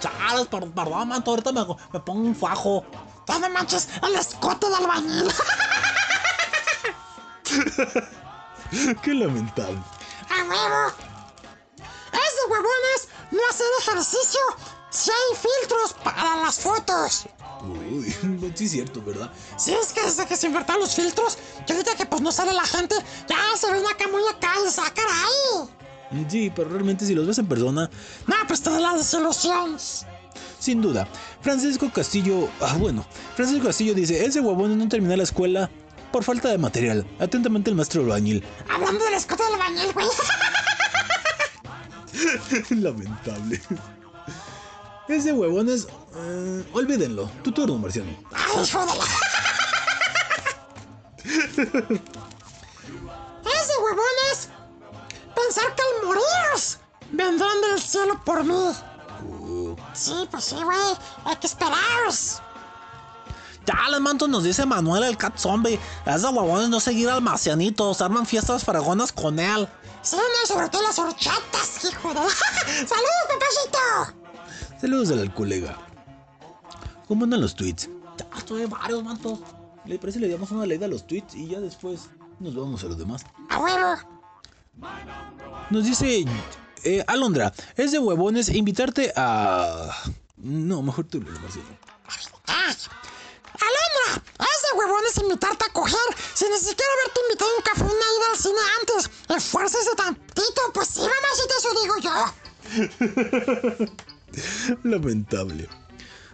[0.01, 2.86] Chales, per- perdón, manto, ahorita me, me pongo un fajo.
[3.28, 5.32] Ya no manches, el escote del albañil.
[9.01, 9.80] Qué lamentable.
[10.39, 10.93] ¡A huevo!
[11.77, 14.39] Es de huevones no hacer ejercicio
[14.89, 17.25] si hay filtros para las fotos.
[17.63, 18.15] Uy,
[18.55, 19.31] sí es cierto, ¿verdad?
[19.57, 22.53] Si es que desde que se inventaron los filtros, y ahorita que pues no sale
[22.53, 22.95] la gente,
[23.27, 26.25] ya se ven acá muy acá "Ah, caray!
[26.29, 27.89] Sí, pero realmente si los ves en persona,
[28.27, 29.77] No, pues te da la desilusión.
[30.59, 31.07] sin duda.
[31.41, 35.69] Francisco Castillo, ah, bueno, Francisco Castillo dice, ese huevón no terminó la escuela
[36.12, 37.05] por falta de material.
[37.20, 38.43] Atentamente el maestro albañil.
[38.70, 40.08] Hablando del escote del albañil, güey.
[42.82, 43.62] Lamentable.
[45.08, 45.88] Ese huevón es...
[46.16, 47.30] eh, olvídenlo.
[47.43, 48.10] Tu turno, Marciano.
[48.34, 49.05] Ay, de la...
[53.60, 54.49] es de huevones
[55.36, 56.22] pensar que al morir
[57.12, 58.74] vendrán del cielo por mí.
[59.93, 60.78] Sí, pues sí, güey.
[61.26, 61.47] Hay que
[63.68, 63.86] esperar.
[63.86, 65.80] Chales, manto, nos dice Manuel el cat zombie.
[66.05, 67.93] Es de huevones no seguir al marcianito.
[67.93, 69.68] Se arman fiestas fragonas con él.
[70.01, 72.20] Sí, no, sobre todo las horchatas, hijo de...
[72.88, 74.80] ¡Saludos, papacito!
[74.80, 75.78] Saludos al colega.
[77.07, 77.89] ¿Cómo andan los tweets?
[78.18, 79.39] Ya estoy varios, manto.
[79.86, 82.09] Le parece le damos una leída a los tweets y ya después
[82.39, 83.26] nos vamos a los demás.
[83.49, 83.95] ¡A huevo!
[85.70, 86.26] Nos dice
[86.84, 89.89] eh, Alondra, es de huevones invitarte a...
[90.38, 91.68] No, mejor tú, Lelo, Marciano.
[93.60, 94.24] ¡Alondra!
[94.39, 95.97] Es de huevones invitarte a coger
[96.34, 99.10] si ni siquiera haberte invitado un café una ida al cine antes.
[99.36, 103.88] Esfuércese tantito, pues sí, mamacita, eso digo yo.
[104.84, 105.68] Lamentable.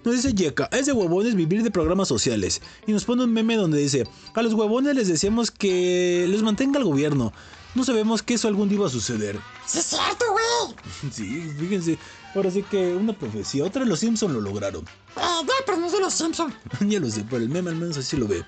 [0.04, 2.62] Nos dice Yeka, es de huevones vivir de programas sociales.
[2.86, 6.80] Y nos pone un meme donde dice, a los huevones les decíamos que les mantenga
[6.80, 7.32] el gobierno.
[7.76, 9.40] No sabemos que eso algún día iba a suceder.
[9.66, 11.12] Sí, es cierto, güey.
[11.12, 11.98] Sí, fíjense.
[12.36, 13.64] Ahora sí que una profecía.
[13.64, 14.84] Otra de los Simpson lo lograron.
[15.16, 16.54] Eh, ya, pero no es de los Simpsons.
[16.82, 18.44] ya lo sé, pero el meme al menos así lo ve.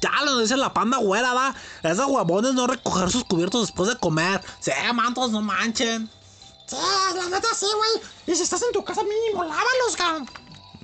[0.00, 1.54] Ya nos dice la panda güera, da.
[1.82, 4.40] Es de huevones no recoger sus cubiertos después de comer.
[4.60, 6.08] Sí, mantos, no manchen.
[6.66, 6.76] Sí,
[7.16, 8.06] la neta sí, güey.
[8.26, 10.28] Y si estás en tu casa mínimo, lávalos, cabrón.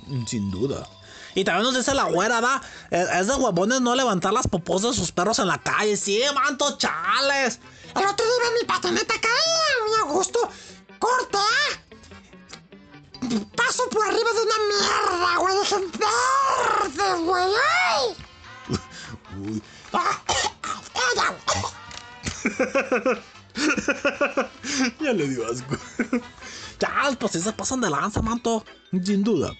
[0.07, 0.87] Mm, Sin duda.
[1.35, 2.61] Y también nos dice la güera, ¿da?
[2.89, 5.95] Es, de huevones no levantar las popos de sus perros en la calle.
[5.97, 7.59] Sí, manto, chales.
[7.95, 10.39] El otro día mi patineta caía muy a gusto.
[10.97, 11.94] Corte, ¿ah?
[13.55, 15.59] Paso por arriba de una mierda, güey.
[15.59, 17.53] Dije, verde, güey.
[17.89, 18.05] ¡Ay!
[19.39, 19.61] Uy,
[19.93, 20.21] Ah,
[24.99, 25.77] ya le dio asco.
[26.79, 28.63] Chales, pues se pasan de lanza, manto.
[29.03, 29.53] Sin duda.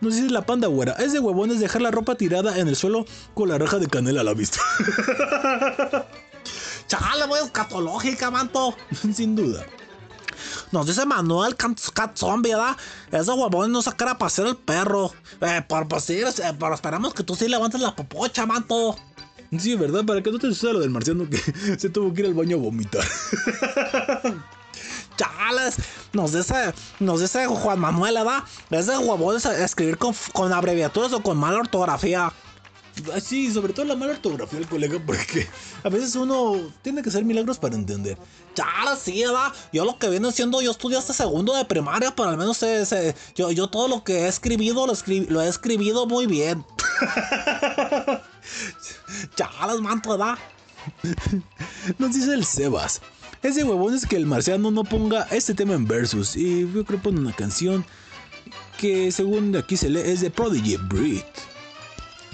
[0.00, 3.04] Nos dice la panda güera, es de huevones dejar la ropa tirada en el suelo
[3.34, 4.60] con la raja de canela a la vista.
[6.86, 8.76] Chale, güey, escatológica, manto.
[9.12, 9.66] Sin duda.
[10.70, 12.76] Nos dice Manuel Cat, Zombie, ¿verdad?
[13.10, 15.12] Ese huevón no sacar a pasear el perro.
[15.40, 18.96] Eh, por, pues sí, eh, pero esperamos que tú sí levantes la popocha, manto.
[19.56, 20.04] Sí, ¿verdad?
[20.04, 21.38] Para que no te suceda lo del marciano que
[21.78, 23.04] se tuvo que ir al baño a vomitar.
[25.16, 25.76] Chales,
[26.12, 28.44] nos dice, nos dice Juan Manuel, ¿verdad?
[28.70, 32.32] Ese huevón es escribir con, con abreviaturas o con mala ortografía.
[33.14, 35.46] Ah, Sí, sobre todo la mala ortografía del colega, porque
[35.82, 38.18] a veces uno tiene que hacer milagros para entender.
[38.54, 39.52] Chales, sí, ¿verdad?
[39.72, 42.64] Yo lo que viene siendo, yo estudié hasta segundo de primaria, pero al menos
[43.34, 46.64] yo, todo lo que he escribido lo, he escribido muy bien.
[49.36, 50.38] Chales, manto, ¿verdad?
[51.98, 53.00] Nos dice el Sebas.
[53.42, 56.36] Ese huevón es que el marciano no ponga este tema en versus.
[56.36, 57.84] Y yo creo que pone una canción
[58.78, 61.22] que según aquí se lee es de Prodigy Breed.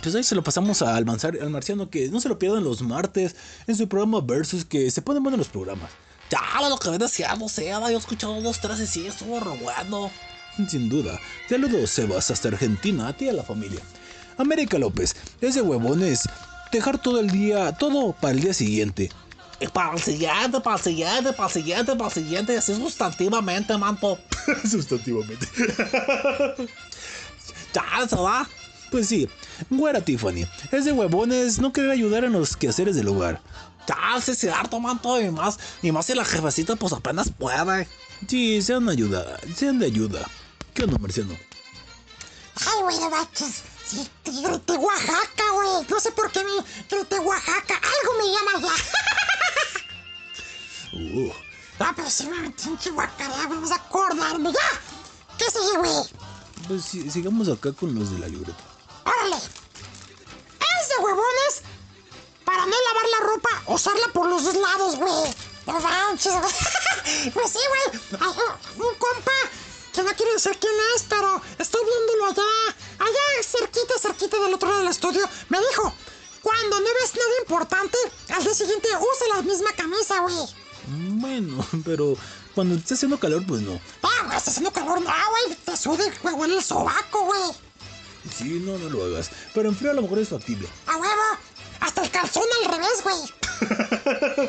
[0.05, 2.82] Pues ahí se lo pasamos al, manzar- al marciano que no se lo pierdan los
[2.82, 3.34] martes
[3.66, 5.90] en su programa Versus que se ponen buenos los programas.
[6.28, 7.88] Chales, lo que viene siendo, sí, ¿verdad?
[7.88, 10.11] Yo he escuchado dos, tres y sí, estuvo bueno.
[10.68, 11.18] Sin duda.
[11.48, 13.80] Saludos Sebas hasta Argentina, a ti y a la familia.
[14.36, 15.16] América López.
[15.40, 16.28] Ese huevón es
[16.70, 19.11] dejar todo el día, todo para el día siguiente.
[19.59, 23.78] Y para el siguiente, para el siguiente, para el siguiente, para el siguiente, así sustantivamente,
[23.78, 24.18] manto.
[24.70, 25.46] Sustantivamente.
[27.72, 28.46] Chales, ¿verdad?
[28.95, 29.28] Pues sí,
[29.70, 33.42] güera Tiffany, es de huevones no querer ayudar en los quehaceres del hogar.
[33.88, 37.88] Chales, es cierto, manto, y más, y más si la jefecita, pues apenas puede.
[38.28, 40.20] Sí, sean ayuda, sean de ayuda.
[40.74, 41.34] ¿Qué onda, Marciano?
[41.34, 43.64] Ay, güey, no manches.
[43.84, 45.86] Sí, grité Oaxaca, güey.
[45.88, 46.53] No sé por qué me
[46.88, 47.74] grité Oaxaca.
[47.74, 48.74] Algo me llama ya.
[50.97, 51.32] Uh,
[51.80, 54.53] Ah, pero sí me Chihuahua, vamos a acordarme.
[54.53, 55.36] ¡Ya!
[55.36, 56.24] ¿Qué sigue, güey?
[56.66, 58.74] pues sí, sigamos acá con los de la libreta.
[59.05, 59.36] ¡Órale!
[59.36, 61.62] Es de huevones
[62.44, 65.34] para no lavar la ropa, usarla por los dos lados, güey.
[65.66, 66.52] No manches, güey.
[67.34, 68.00] Pues sí, güey.
[68.76, 69.32] Un, compa
[69.92, 72.42] que no quiero decir quién es, pero estoy viéndolo allá,
[72.98, 75.28] allá cerquita, cerquita del otro lado del estudio.
[75.50, 75.92] Me dijo,
[76.42, 77.98] cuando no ves nada importante,
[78.30, 80.36] al día siguiente usa la misma camisa, güey.
[80.86, 82.16] Bueno, pero
[82.55, 83.80] cuando esté haciendo calor, pues no.
[84.02, 85.57] Ah, güey, está haciendo calor, no, güey.
[85.57, 87.42] Te sude, güey, el sobaco, güey.
[88.37, 89.31] Sí, no, no lo hagas.
[89.53, 90.68] Pero en frío a lo mejor es factible.
[90.87, 91.39] A huevo.
[91.81, 94.49] Hasta el calzón al revés, güey.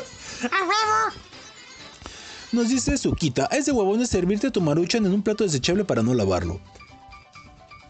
[0.50, 1.16] A huevo.
[2.52, 6.14] Nos dice Suquita, es de huevones servirte tu maruchan en un plato desechable para no
[6.14, 6.60] lavarlo.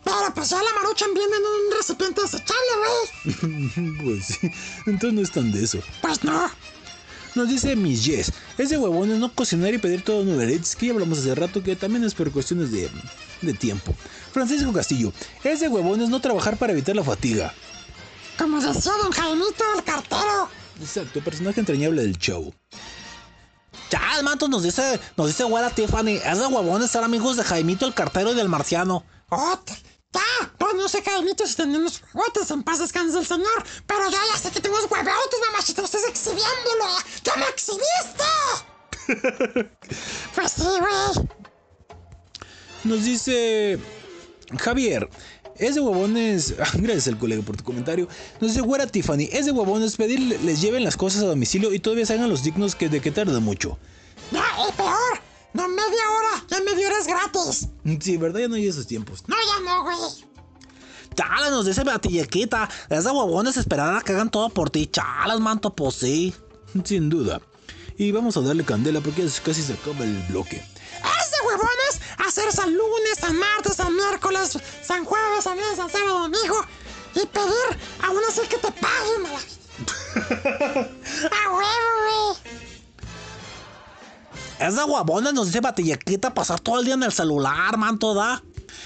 [0.02, 2.70] Pero pues ya la maruchan viene en un recipiente desechable,
[3.44, 3.96] güey.
[4.04, 4.50] pues sí,
[4.86, 5.78] entonces no es tan de eso.
[6.00, 6.50] Pues no.
[7.34, 10.74] Nos dice Miss Jess, es de huevones no cocinar y pedir todo en Uber Eats,
[10.74, 12.88] que ya hablamos hace rato, que también es por cuestiones de,
[13.42, 13.94] de tiempo.
[14.36, 17.54] Francisco Castillo, es de huevones no trabajar para evitar la fatiga.
[18.36, 20.50] Como decía don Jaimito, el cartero.
[20.78, 22.52] Exacto, personaje entrañable del show.
[23.88, 27.86] Chales, manto, nos dice, nos dice güera Tiffany, es de huevones ser amigos de Jaimito
[27.86, 29.06] el cartero y del marciano.
[29.30, 29.58] Oh,
[30.12, 30.20] ya.
[30.60, 33.64] No, no sé, Jaimito, si tenemos huevotes en paz descanse el señor.
[33.86, 35.82] Pero yo ya sé que tenemos huevotes, mamachita.
[35.82, 36.84] Estás exhibiéndolo.
[37.24, 38.26] ¡Ya me exhibiste!
[40.34, 41.26] pues sí, güey.
[42.84, 43.80] Nos dice
[44.58, 45.08] Javier,
[45.58, 46.54] es de huevones.
[46.60, 48.08] ah, Gracias al colega por tu comentario.
[48.40, 51.78] Nos dice Güera Tiffany, es de huevones pedir les lleven las cosas a domicilio y
[51.78, 53.78] todavía salgan los dignos que de que tarda mucho.
[54.32, 55.20] Ya, y peor.
[55.52, 56.44] No media hora.
[56.50, 57.68] Ya media hora es gratis.
[58.00, 58.40] Sí, ¿verdad?
[58.40, 59.24] Ya no hay esos tiempos.
[59.26, 59.96] No, ya no, güey.
[61.14, 64.86] Chales, nos dice Batillequita, es de huevones esperar a que hagan todo por ti.
[64.86, 66.34] Chales, manto, pues sí.
[66.84, 67.40] Sin duda.
[67.96, 70.62] Y vamos a darle candela porque casi se acaba el bloque.
[71.46, 76.64] Huevones hacer San lunes, San martes, San miércoles, San jueves, San viernes, San sábado, domingo
[77.14, 79.26] y pedir aún así que te paguen.
[81.30, 82.56] A huevo, güey.
[84.58, 88.42] Es de huevones, nos dice Batillequita, pasar todo el día en el celular, manto, da.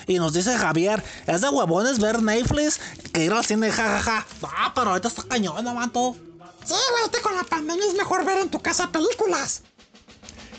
[0.07, 2.81] Y nos dice Javier, es de huevones ver Netflix
[3.13, 4.27] que ir al cine, jajaja.
[4.43, 6.17] Ah, pero ahorita está cañón, manto.
[6.65, 9.63] Sí, güey, ahorita con la pandemia es mejor ver en tu casa películas.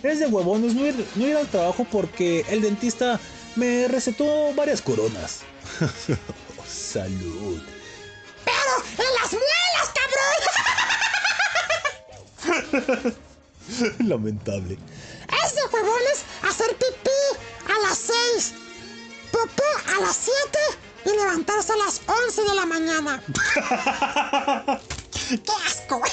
[0.03, 3.19] Es de huevones no ir, no ir al trabajo porque el dentista
[3.55, 5.41] me recetó varias coronas.
[6.67, 7.61] Salud.
[8.43, 9.91] Pero en las muelas,
[12.41, 13.15] cabrón.
[14.07, 14.77] Lamentable.
[15.43, 17.21] Es de huevones hacer pipí
[17.67, 17.97] a las
[18.35, 18.53] 6,
[19.31, 19.63] popó
[19.95, 20.59] a las 7
[21.05, 23.23] y levantarse a las 11 de la mañana.
[25.29, 26.11] ¡Qué asco, güey!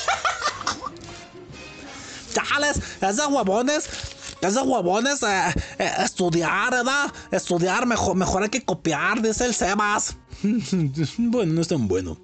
[2.32, 3.88] Chales, es de huevones.
[4.40, 7.12] Es de huevones eh, eh, estudiar, ¿verdad?
[7.30, 10.16] Estudiar mejor, mejor hay que copiar, dice el Sebas.
[11.18, 12.16] bueno, no es tan bueno.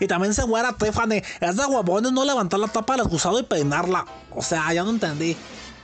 [0.00, 1.22] Y también se güera Tiffany.
[1.40, 4.06] Es de huevones no levantar la tapa del excusado y peinarla.
[4.34, 5.36] O sea, ya no entendí.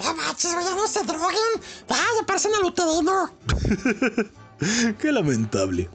[0.03, 1.61] No manches, ya no se droguen.
[1.89, 3.33] Ya, se parecen al uterino.
[4.99, 5.89] Qué lamentable.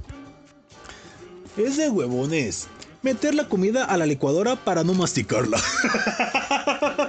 [1.57, 2.67] Es de huevones.
[3.01, 5.59] Meter la comida a la licuadora para no masticarla.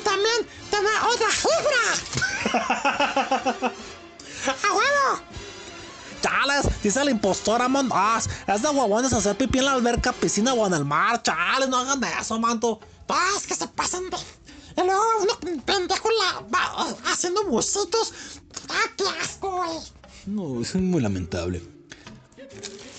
[0.00, 1.84] Y también tener otra fibra.
[4.46, 5.20] ¡A huevo!
[6.22, 7.90] Chales, dice la impostora, man.
[7.92, 11.22] Ah, es de huevones hacer pipí en la alberca, piscina o en el mar.
[11.22, 12.80] Chales, no hagan eso, manto.
[13.08, 14.16] Ah, es que se pasan de.
[14.76, 18.14] Y luego uno pendejo la, va, haciendo bucitos.
[18.70, 19.78] ¡Ah, qué asco, güey!
[20.26, 21.62] No, es muy lamentable.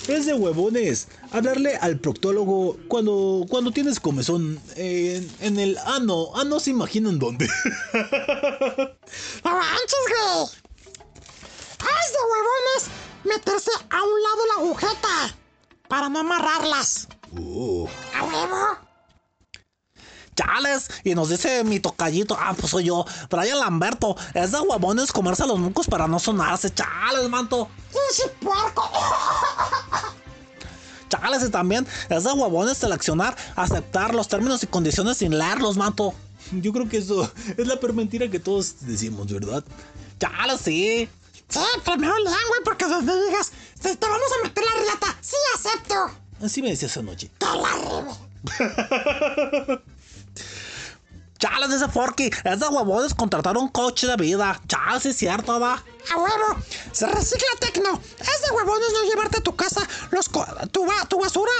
[0.08, 6.32] Es de huevones hablarle al proctólogo cuando, cuando tienes comezón en, en el ano.
[6.36, 7.48] Ah, no se imaginan dónde.
[7.94, 10.48] ¡No manches, güey!
[11.80, 12.90] Es de huevones
[13.24, 15.36] meterse a un lado la agujeta
[15.88, 17.08] para no amarrarlas.
[17.40, 17.88] Oh.
[18.16, 18.91] ¡A huevo!
[20.42, 25.12] Chales, y nos dice mi tocallito, ah, pues soy yo, Brian Lamberto, es de huevones
[25.12, 27.70] comerse los mucos para no sonarse, chales, manto.
[27.92, 28.90] ¡Pinche puerco!
[31.10, 36.16] Chales, y también es de huevones seleccionar, aceptar los términos y condiciones sin leerlos, manto.
[36.54, 39.64] Yo creo que eso es la peor mentira que todos decimos, ¿verdad?
[40.20, 41.08] Chales, sí.
[41.50, 45.18] Sí, primero lean, güey, porque donde digas, te, te vamos a meter la riata.
[45.22, 45.96] Sí, acepto.
[46.42, 47.30] Así me decías anoche.
[47.38, 48.22] Que la
[51.42, 54.62] Chales, dice Forky, es de huevones contratar un coche de vida.
[54.68, 55.74] Chales, es cierto, va.
[55.74, 56.62] A huevo.
[56.94, 58.00] Se recicla tecno.
[58.20, 59.82] Es de huevones no llevarte a tu casa
[60.12, 61.52] los co- tu, ba- tu basura.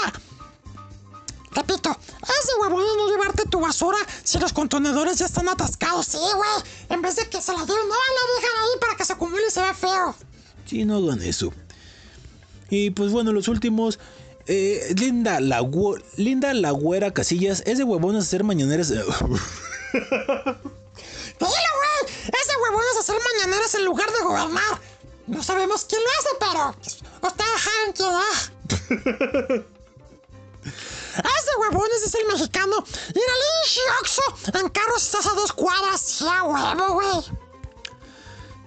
[1.50, 1.90] Repito,
[2.22, 6.06] es de huevones no llevarte tu basura si los contenedores ya están atascados.
[6.06, 6.50] Sí, güey.
[6.88, 9.42] En vez de que se la lleven, no la dejan ahí para que se acumule
[9.46, 10.14] y se vea feo.
[10.64, 11.52] Sí, no hagan eso.
[12.70, 13.98] Y pues bueno, los últimos.
[14.46, 15.66] Eh, Linda, la
[16.16, 18.88] Linda la güera Casillas es de huevones hacer mañaneras.
[18.90, 19.06] Dilo,
[21.40, 22.04] güey.
[22.26, 24.80] Es de huevones hacer mañaneras en lugar de gobernar.
[25.26, 26.74] No sabemos quién lo hace, pero
[27.28, 29.62] ustedes saben quién es.
[31.12, 32.84] Es de huevones, es el mexicano.
[33.14, 36.00] Ir al en carro si estás a dos cuadras.
[36.00, 37.08] Sí, a huevo, güey.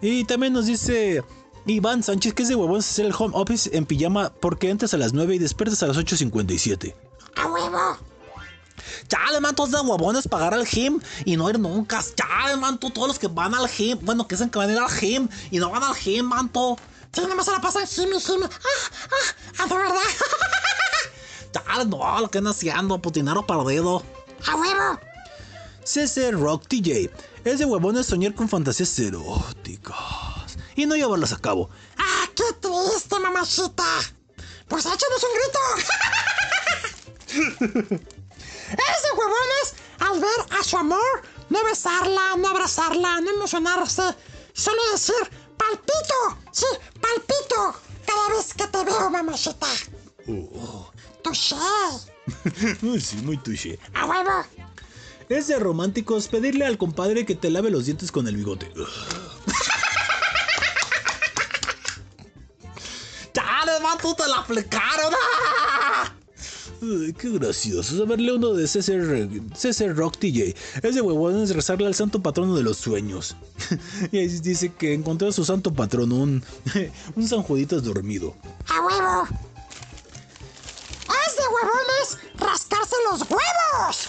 [0.02, 1.24] y también nos dice
[1.68, 4.98] Iván Sánchez que es de huevones hacer el home office en pijama porque entras a
[4.98, 6.94] las 9 y despiertas a las 8.57.
[7.36, 7.98] A huevo.
[9.08, 12.04] Chale, manto, es de huevones pagar al gym y no ir nunca.
[12.16, 14.80] Chale, manto, todos los que van al gym, bueno, que dicen que van a ir
[14.80, 16.78] al gym y no van al gym, manto.
[17.12, 18.44] Sí, nomás se la pasan Jimmy, Jimmy.
[18.44, 19.96] Ah, ah, ah, de verdad.
[21.54, 24.04] Chale, no, lo que andan haciendo, dinero perdido.
[24.46, 25.00] A huevo.
[25.84, 27.10] CC Rock TJ
[27.44, 30.35] es de huevones soñar con fantasías eróticas
[30.76, 31.70] y no llevarlas a cabo.
[31.98, 33.86] Ah, qué triste, mamachita.
[34.68, 35.60] Pues échanos un grito.
[38.70, 44.04] es de huevones al ver a su amor, no besarla, no abrazarla, no emocionarse,
[44.54, 45.16] solo decir
[45.58, 46.66] palpito, sí,
[47.02, 47.76] palpito,
[48.06, 49.68] cada vez que te veo, mamachita.
[50.28, 50.92] Oh.
[51.26, 51.56] Touché.
[53.00, 53.80] sí, muy touché.
[53.96, 54.46] A huevo.
[55.28, 58.72] Es de románticos pedirle al compadre que te lave los dientes con el bigote.
[63.96, 65.14] Manto, te la aplicaron.
[65.14, 66.14] ¡Ah!
[66.82, 68.04] Ay, qué gracioso.
[68.04, 69.00] A verle uno de César,
[69.56, 70.56] César Rock TJ.
[70.84, 73.36] Es de huevones rezarle al santo patrono de los sueños.
[74.12, 76.44] y ahí dice que encontró a su santo patrono, un,
[77.16, 78.36] un San Juditas dormido.
[78.68, 79.28] A huevo.
[81.28, 84.08] Es de huevones rascarse los huevos.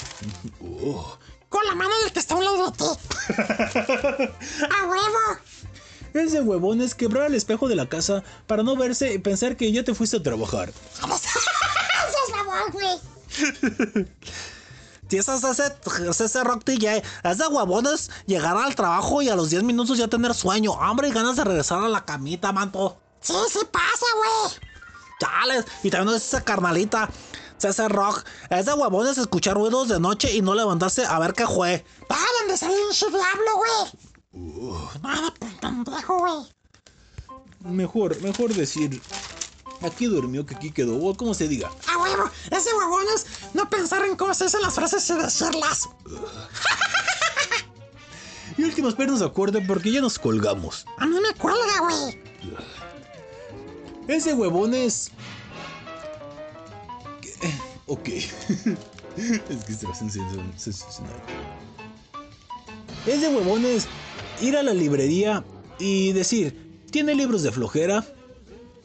[0.82, 1.18] Oh.
[1.48, 2.84] Con la mano del que está a un lado de ti.
[4.68, 5.40] A huevo.
[6.16, 9.70] Es de huevones quebrar el espejo de la casa para no verse y pensar que
[9.70, 10.72] ya te fuiste a trabajar.
[15.08, 15.72] Si es ese,
[16.08, 19.98] es ese rock DJ, es de huevones llegar al trabajo y a los 10 minutos
[19.98, 22.98] ya tener sueño, hambre y ganas de regresar a la camita, manto.
[23.20, 24.52] Sí, sí pasa, güey.
[25.20, 27.08] Chales, y también es esa carnalita.
[27.56, 31.46] César Rock, es de huevones escuchar ruidos de noche y no levantarse a ver qué
[31.46, 31.84] fue.
[32.10, 34.05] Va donde sale un diablo, güey.
[35.02, 37.74] Nada, pues, pendejo, güey.
[37.74, 39.00] Mejor, mejor decir.
[39.82, 41.70] Aquí durmió, que aquí quedó, o como se diga.
[41.86, 45.88] A huevo, ese huevón es no pensar en se dicen las frases y decirlas.
[48.58, 50.86] Y último, espérenos acorde porque ya nos colgamos.
[50.96, 52.22] A mí me cuelga, güey.
[54.08, 55.10] Ese huevón es.
[57.20, 57.34] ¿Qué?
[57.86, 58.08] Ok.
[58.08, 61.22] es que se va a sensacional.
[63.06, 63.86] Ese huevón es
[64.40, 65.44] ir a la librería
[65.78, 68.04] y decir: ¿Tiene libros de flojera?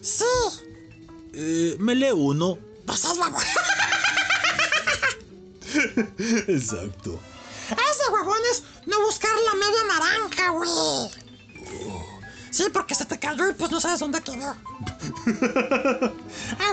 [0.02, 0.26] Sí,
[1.34, 2.57] Eh, me lee uno.
[2.86, 3.32] pues la
[6.48, 7.19] Exacto.
[7.69, 10.69] Ese huevón es no buscar la media naranja, güey.
[12.49, 14.49] Sí, porque se te cayó y pues no sabes dónde quedó.
[14.49, 14.56] A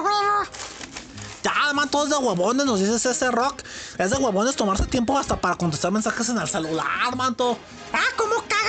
[0.03, 0.43] huevo.
[1.45, 3.63] Ya, man, todos de huevones, nos dices ese rock.
[3.97, 7.57] Es de huevones tomarse tiempo hasta para contestar mensajes en el celular, manto.
[7.93, 8.68] Ah, ¿cómo caga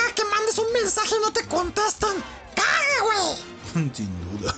[0.49, 2.15] que mandes un mensaje y no te contestan?
[2.55, 3.37] ¡Caga,
[3.73, 3.91] güey!
[3.95, 4.55] Sin duda.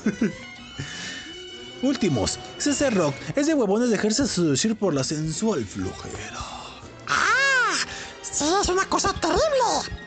[1.82, 2.40] Últimos.
[2.58, 6.40] CC Rock es de huevones dejarse seducir por la sensual flojera.
[7.08, 7.74] ¡Ah!
[8.22, 9.98] Sí, es una cosa terrible.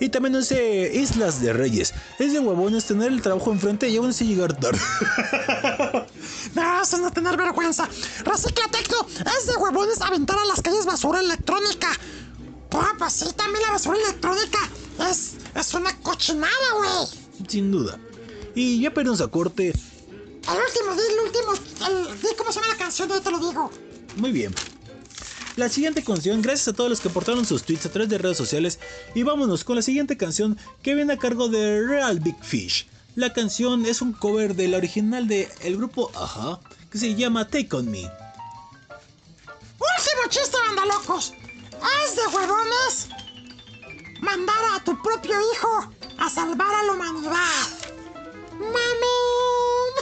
[0.00, 1.94] Y también de Islas de Reyes.
[2.18, 4.80] Es de huevones tener el trabajo enfrente y aún así llegar tarde.
[6.54, 7.88] No, eso es no tener vergüenza.
[8.24, 9.04] Recicla Tecno
[9.38, 11.88] es de huevones aventar a las calles basura electrónica.
[12.74, 14.58] Pues, pues sí, también la basura electrónica
[15.08, 17.46] es, es una cochinada, güey.
[17.48, 18.00] Sin duda.
[18.56, 19.68] Y ya pernos a corte.
[19.68, 21.52] El último, di el último.
[21.86, 23.70] El, di cómo se llama la canción, yo te lo digo.
[24.16, 24.52] Muy bien.
[25.54, 28.38] La siguiente canción, gracias a todos los que aportaron sus tweets a través de redes
[28.38, 28.80] sociales.
[29.14, 32.88] Y vámonos con la siguiente canción que viene a cargo de Real Big Fish.
[33.14, 36.58] La canción es un cover de la original de el grupo Aja,
[36.90, 38.02] que se llama Take On Me.
[39.78, 41.34] Último chiste, banda locos.
[41.84, 43.08] Es de huevones
[44.20, 47.66] mandar a tu propio hijo a salvar a la humanidad.
[48.58, 49.92] ¡Mamón!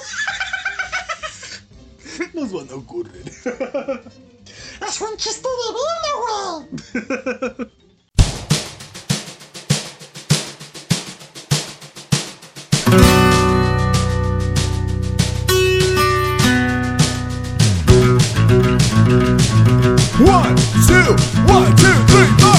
[2.35, 3.33] Nos van a ocurrir.
[4.87, 6.11] Es un chiste divino,
[7.57, 7.73] güey.
[20.21, 20.55] One,
[20.87, 21.17] two,
[21.49, 22.53] one, two, three, four.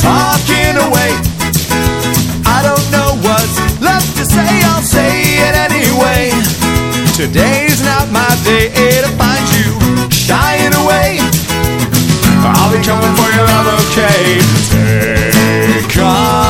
[0.00, 1.12] Talking away.
[2.46, 4.62] I don't know what's left to say.
[4.64, 6.30] I'll say it anyway.
[7.14, 8.70] Today's not my day
[9.02, 11.18] to find you shying away.
[12.42, 14.40] I'll be coming for your love, okay?
[15.84, 16.47] Take on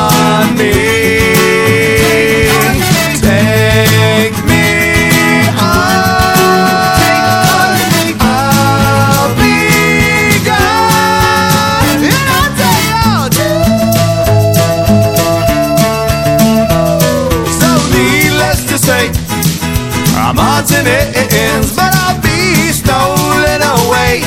[20.71, 24.21] And ends, but I'll be stolen away.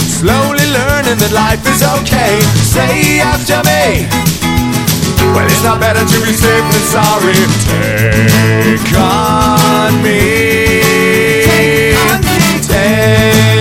[0.00, 2.40] Slowly learning that life is okay.
[2.64, 4.08] Say after me.
[5.36, 7.36] Well, it's not better to be safe than sorry.
[8.64, 10.80] Take on me.
[11.44, 13.57] Take on me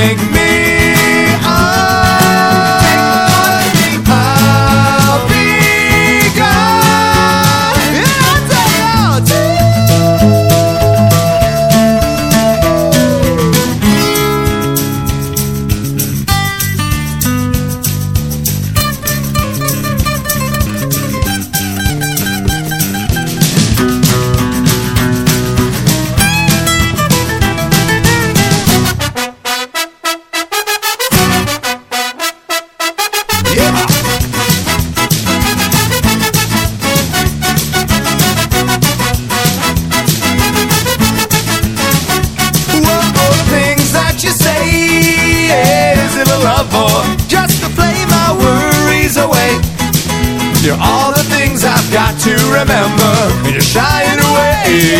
[50.67, 53.13] You're all the things I've got to remember,
[53.47, 54.99] and you're shying away.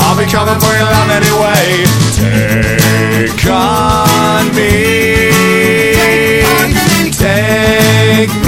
[0.00, 1.84] I'll be coming for your love anyway.
[2.16, 5.28] Take on me.
[7.12, 8.43] Take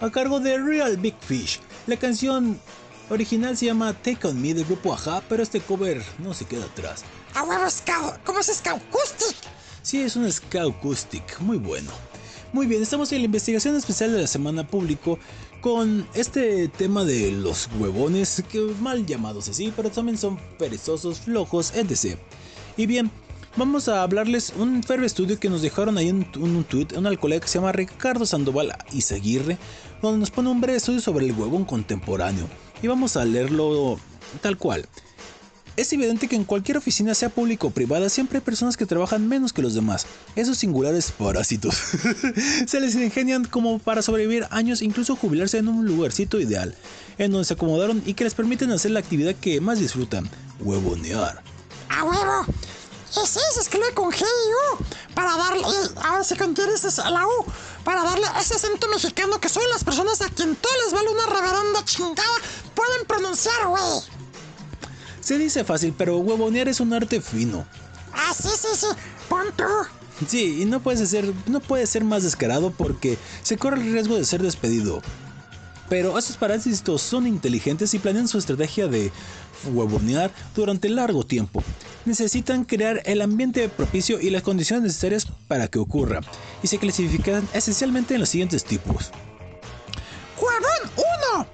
[0.00, 1.60] a cargo de Real Big Fish.
[1.86, 2.58] La canción
[3.10, 6.64] original se llama Take On Me del grupo Aja, pero este cover no se queda
[6.64, 7.04] atrás.
[7.34, 8.22] A huevo, Scout.
[8.24, 9.36] ¿Cómo es Scout Acoustic?
[9.84, 11.90] Sí, es un ska acoustic, muy bueno.
[12.54, 15.18] Muy bien, estamos en la investigación especial de la semana público
[15.60, 21.74] con este tema de los huevones, que mal llamados así, pero también son perezosos, flojos,
[21.74, 22.18] etc.
[22.78, 23.10] Y bien,
[23.56, 27.16] vamos a hablarles un fervo estudio que nos dejaron ahí en un, un tweet, un
[27.16, 29.58] colega que se llama Ricardo Sandoval Izaguirre,
[30.02, 32.48] donde nos pone un breve estudio sobre el huevón contemporáneo.
[32.82, 33.98] Y vamos a leerlo
[34.42, 34.88] tal cual.
[35.76, 39.26] Es evidente que en cualquier oficina, sea pública o privada, siempre hay personas que trabajan
[39.26, 40.06] menos que los demás.
[40.36, 41.74] Esos singulares parásitos.
[42.66, 46.76] se les ingenian como para sobrevivir años, incluso jubilarse en un lugarcito ideal,
[47.18, 51.42] en donde se acomodaron y que les permiten hacer la actividad que más disfrutan, huevonear.
[51.88, 52.46] A huevo.
[53.22, 54.84] Ese se escribe con G y U.
[55.14, 55.60] Para darle.
[55.60, 57.44] y Ahora sí con es la U.
[57.84, 61.26] Para darle ese acento mexicano que son las personas a quien todo les vale una
[61.26, 62.36] reverenda chingada.
[62.74, 64.02] Pueden pronunciar, güey.
[65.20, 67.66] Se dice fácil, pero huevonear es un arte fino.
[68.12, 68.86] Ah, sí, sí, sí.
[69.28, 69.64] Pon tú.
[70.28, 74.16] Sí, y no puede ser, no puede ser más descarado porque se corre el riesgo
[74.16, 75.02] de ser despedido.
[75.88, 79.12] Pero estos parásitos son inteligentes y planean su estrategia de
[79.66, 81.62] huevonear durante largo tiempo.
[82.04, 86.20] Necesitan crear el ambiente propicio y las condiciones necesarias para que ocurra,
[86.62, 89.10] y se clasifican esencialmente en los siguientes tipos.
[90.38, 90.90] Huevón
[91.36, 91.46] 1.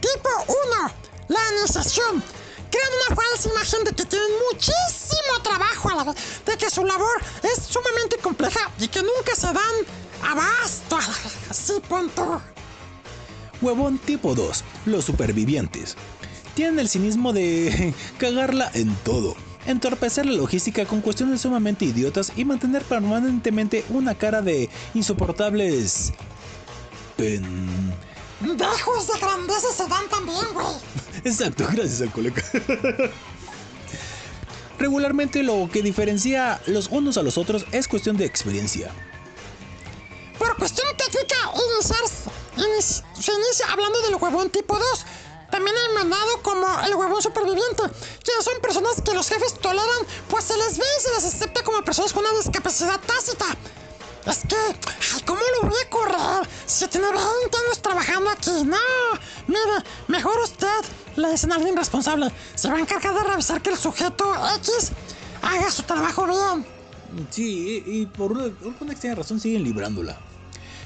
[0.00, 0.92] Tipo 1.
[1.28, 2.22] La iniciación.
[2.70, 6.84] Crean una falsa imagen de que tienen muchísimo trabajo a la vez, de que su
[6.84, 9.74] labor es sumamente compleja y que nunca se dan
[10.22, 10.98] abasto.
[11.48, 12.42] Así, punto.
[13.62, 15.96] Huevón tipo 2, los supervivientes.
[16.58, 22.44] Tienen el cinismo de cagarla en todo, entorpecer la logística con cuestiones sumamente idiotas y
[22.44, 26.12] mantener permanentemente una cara de insoportables...
[27.16, 27.94] pen...
[28.40, 30.66] Dejos de grandeza se dan también, güey.
[31.24, 32.42] Exacto, gracias al colega.
[34.80, 38.90] Regularmente lo que diferencia los unos a los otros es cuestión de experiencia.
[40.40, 41.36] Por cuestión técnica,
[41.76, 42.00] iniciar,
[42.56, 45.06] inici- se inicia hablando del huevón tipo 2.
[45.50, 47.82] También hay mandado como el huevón superviviente,
[48.22, 51.62] que son personas que los jefes toleran, pues se les ve y se les acepta
[51.62, 53.46] como personas con una discapacidad tácita.
[54.26, 56.48] Es que, ay, ¿cómo lo voy a correr?
[56.66, 58.76] Si tiene 20 años trabajando aquí, no.
[59.46, 60.68] Mire, mejor usted
[61.16, 62.30] le dicen a alguien responsable.
[62.54, 64.90] Se va a encargar de revisar que el sujeto X
[65.40, 66.66] haga su trabajo bien.
[67.30, 70.18] Sí, y, y por una, por una extraña razón siguen librándola.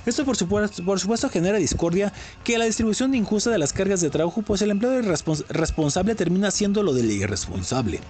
[0.05, 2.13] Esto por supuesto, genera discordia
[2.43, 5.01] que la distribución injusta de las cargas de trabajo, pues el empleado
[5.49, 8.01] responsable termina siendo lo del irresponsable,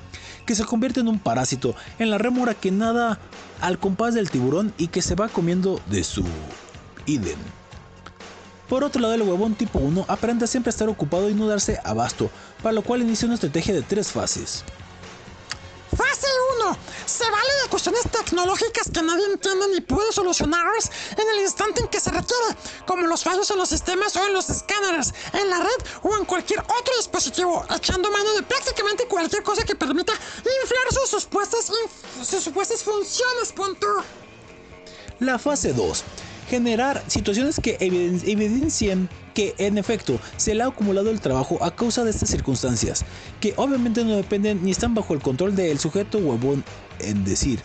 [0.46, 3.18] que se convierte en un parásito, en la rémora que nada
[3.60, 6.24] al compás del tiburón y que se va comiendo de su
[7.04, 7.38] idem.
[8.70, 12.30] Por otro lado, el huevón tipo 1 aparenta siempre estar ocupado y no darse abasto,
[12.62, 14.64] para lo cual inicia una estrategia de tres fases.
[15.96, 16.26] Fase
[16.60, 16.76] 1.
[17.04, 21.88] Se vale de cuestiones tecnológicas que nadie entiende ni puede solucionarlas en el instante en
[21.88, 22.56] que se requiere,
[22.86, 26.24] como los fallos en los sistemas o en los escáneres, en la red o en
[26.24, 31.70] cualquier otro dispositivo, echando mano de prácticamente cualquier cosa que permita inflar sus supuestas,
[32.24, 33.52] sus supuestas funciones.
[33.52, 33.86] Punto.
[35.20, 36.04] La fase 2.
[36.52, 41.74] Generar situaciones que eviden- evidencien que en efecto se le ha acumulado el trabajo a
[41.74, 43.06] causa de estas circunstancias,
[43.40, 46.62] que obviamente no dependen ni están bajo el control del sujeto huevón
[46.98, 47.58] en decir.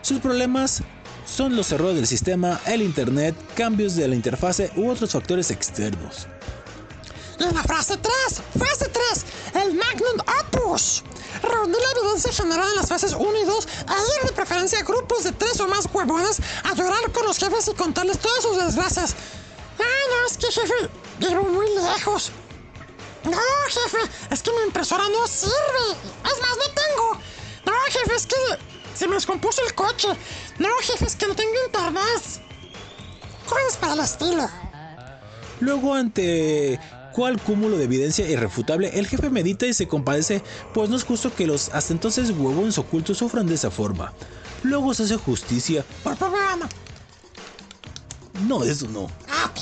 [0.00, 0.84] Sus problemas
[1.26, 6.28] son los errores del sistema, el internet, cambios de la interfase u otros factores externos.
[7.38, 8.14] Y la fase 3.
[8.58, 9.24] Fase 3.
[9.62, 11.04] El Magnum Opus.
[11.42, 14.82] Reunir la evidencia generada en las fases 1 y 2 e ir de preferencia a
[14.82, 18.56] grupos de 3 o más huevones a llorar con los jefes y contarles todas sus
[18.56, 19.14] desgracias.
[19.78, 20.90] Ah, no, es que jefe,
[21.20, 22.32] vivo muy lejos.
[23.24, 23.38] No,
[23.68, 23.98] jefe,
[24.30, 25.96] es que mi impresora no sirve.
[26.24, 27.20] Es más, no tengo.
[27.66, 28.36] No, jefe, es que
[28.94, 30.08] Se me descompuso el coche.
[30.58, 32.22] No, jefe, es que no tengo internet.
[33.46, 34.48] Cosas para el estilo.
[35.60, 36.80] Luego, ante
[37.12, 40.42] cual cúmulo de evidencia irrefutable, el jefe medita y se compadece,
[40.74, 44.12] pues no es justo que los hasta entonces huevones ocultos sufran de esa forma.
[44.62, 45.84] Luego se hace justicia.
[46.02, 46.68] Por programa.
[48.46, 49.10] No, eso no.
[49.28, 49.52] Ah.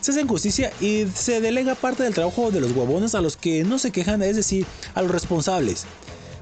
[0.00, 3.64] Se hace justicia y se delega parte del trabajo de los huevones a los que
[3.64, 5.86] no se quejan, es decir, a los responsables.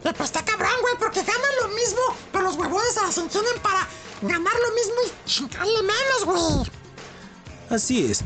[0.05, 2.01] Y pues está cabrón, güey, porque ganan lo mismo,
[2.32, 3.86] pero los huevones se las ingenian para
[4.22, 6.70] ganar lo mismo y chingarle menos, güey.
[7.70, 8.24] Así es.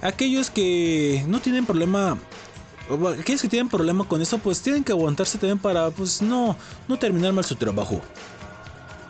[0.00, 2.16] Aquellos que no tienen problema,
[3.18, 6.56] aquellos que tienen problema con eso, pues tienen que aguantarse también para, pues no,
[6.86, 8.00] no terminar mal su trabajo.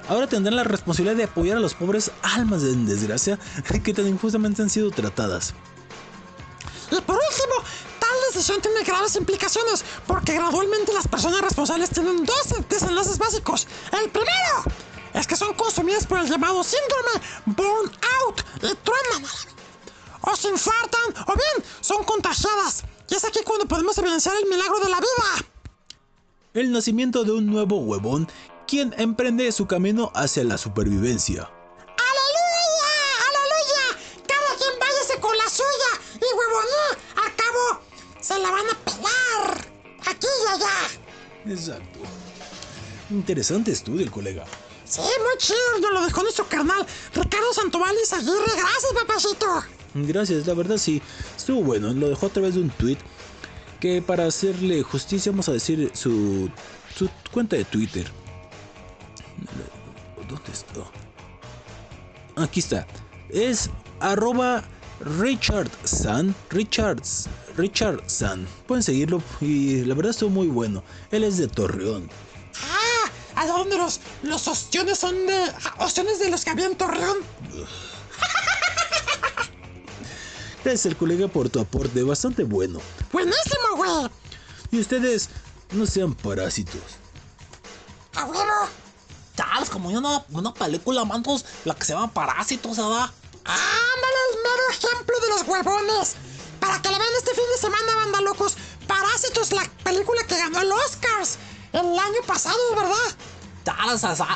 [0.08, 3.38] Ahora tendrán la responsabilidad de apoyar a los pobres almas en desgracia
[3.84, 5.52] que tan injustamente han sido tratadas.
[6.90, 7.54] Y por último,
[7.98, 13.66] tal decisión tiene graves implicaciones, porque gradualmente las personas responsables tienen dos desenlaces básicos.
[13.92, 14.64] El primero
[15.12, 19.57] es que son consumidas por el llamado síndrome burnout y truenan.
[20.30, 22.84] O se infartan, o bien son contagiadas.
[23.08, 25.48] Y es aquí cuando podemos evidenciar el milagro de la vida.
[26.52, 28.28] El nacimiento de un nuevo huevón,
[28.66, 31.50] quien emprende su camino hacia la supervivencia.
[32.10, 32.90] ¡Aleluya!
[33.30, 33.98] ¡Aleluya!
[34.26, 35.92] Cada quien váyase con la suya.
[36.16, 37.80] Y huevoní, al cabo,
[38.20, 39.66] se la van a pelar.
[40.06, 41.54] Aquí y allá.
[41.54, 42.00] Exacto.
[43.08, 44.44] Interesante estudio, el colega.
[44.84, 45.78] Sí, muy chido.
[45.80, 48.52] Nos lo dejó nuestro carnal Ricardo Santoval y Aguirre.
[48.56, 49.77] Gracias, papacito.
[50.06, 51.02] Gracias, la verdad sí,
[51.36, 51.92] estuvo bueno.
[51.92, 52.98] Lo dejó a través de un tweet
[53.80, 56.50] que para hacerle justicia vamos a decir su,
[56.96, 58.06] su cuenta de Twitter.
[60.28, 60.80] ¿Dónde está?
[62.36, 62.86] Aquí está.
[63.30, 63.70] Es
[64.00, 64.64] arroba
[65.20, 66.34] Richard San.
[66.50, 67.28] Richards.
[67.56, 68.46] Richard San.
[68.66, 70.82] Pueden seguirlo y la verdad estuvo muy bueno.
[71.10, 72.08] Él es de Torreón.
[72.62, 75.34] Ah, ¿a dónde los, los ostiones son de.
[75.64, 77.18] ah, ostiones de los que había en Torreón?
[80.68, 82.78] Gracias el colega por tu aporte, bastante bueno.
[83.10, 84.10] Buenísimo, güey.
[84.70, 85.30] Y ustedes
[85.72, 86.82] no sean parásitos.
[88.14, 88.68] A huevo.
[89.34, 93.10] Chales, como una, una película, mantos, la que se llama Parásitos, ¿verdad?
[93.46, 96.16] Ándale el mero ejemplo de los huevones.
[96.60, 98.58] Para que la vean este fin de semana, banda locos.
[98.86, 101.38] Parásitos, la película que ganó el Oscars
[101.72, 103.16] el año pasado, ¿verdad?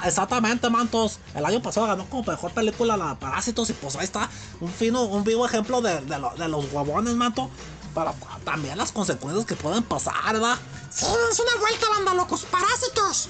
[0.04, 1.18] Exactamente, mantos.
[1.34, 4.28] El año pasado ganó como mejor película la Parásitos y pues ahí está
[4.60, 7.50] un fino, un vivo ejemplo de, de lo- de los huevones, manto.
[7.94, 10.56] Para también las consecuencias que pueden pasar, ¿verdad?
[10.90, 12.44] Sí, dense una vuelta, banda locos.
[12.44, 13.28] Parásitos.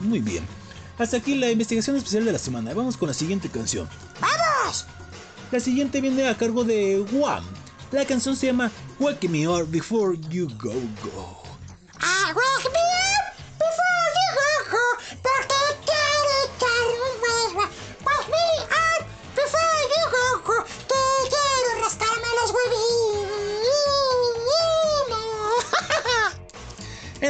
[0.00, 0.46] Muy bien.
[0.98, 2.74] Hasta aquí la investigación especial de la semana.
[2.74, 3.88] Vamos con la siguiente canción.
[4.20, 4.84] ¡Vamos!
[5.50, 7.42] La siguiente viene a cargo de Wham.
[7.90, 10.72] La canción se llama Wake Me Up Before You Go
[11.02, 11.42] Go.
[12.00, 12.69] Ah, wake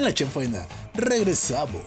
[0.01, 1.83] En la chanfaina, regresamos.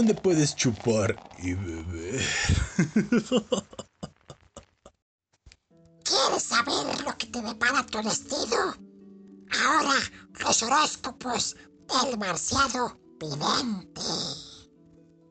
[0.00, 2.24] Donde puedes chupar y beber.
[6.02, 8.74] ¿Quieres saber lo que te depara tu destino?
[9.62, 10.00] Ahora,
[10.42, 11.54] los horóscopos
[11.86, 14.00] del marciano vidente.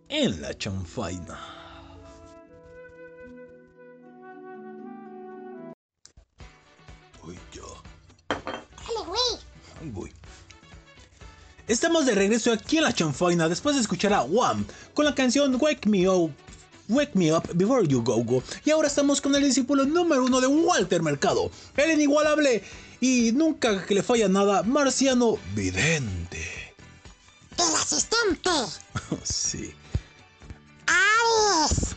[0.08, 1.40] En la chanfaina.
[7.24, 7.82] Uy, yo.
[8.30, 9.92] Dale, güey.
[9.92, 10.19] Voy.
[11.70, 14.66] Estamos de regreso aquí en la chanfaina después de escuchar a Wham
[14.96, 16.34] con la canción Wake Me Up.
[16.88, 18.42] Wake Me Up Before You Go Go.
[18.66, 22.64] Y ahora estamos con el discípulo número uno de Walter Mercado, el inigualable
[23.00, 26.74] y nunca que le falla nada, Marciano Vidente.
[27.56, 28.50] Del asistente.
[29.24, 29.72] sí.
[30.88, 31.96] Aries.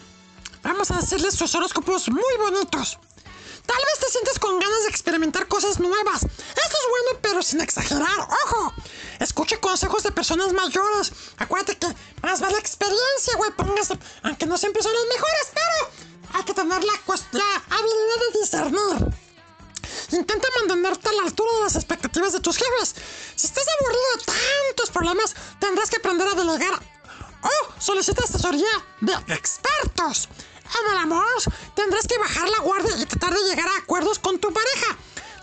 [0.62, 2.98] Vamos a decirles sus horóscopos muy bonitos.
[3.66, 6.22] Tal vez te sientes con ganas de experimentar cosas nuevas.
[6.22, 8.28] Esto es bueno, pero sin exagerar.
[8.44, 8.72] ¡Ojo!
[9.20, 11.12] Escuche consejos de personas mayores.
[11.38, 11.86] Acuérdate que
[12.22, 13.52] más vale experiencia, güey.
[13.52, 16.92] Póngase, aunque no siempre son los mejores, pero hay que tener la,
[17.32, 19.14] la habilidad de discernir.
[20.10, 22.94] Intenta mantenerte a la altura de las expectativas de tus jefes.
[23.36, 26.82] Si estás aburrido de tantos problemas, tendrás que aprender a delegar
[27.42, 28.68] o solicita asesoría
[29.00, 30.28] de expertos.
[30.80, 31.42] En el amor,
[31.74, 34.96] tendrás que bajar la guardia y tratar de llegar a acuerdos con tu pareja.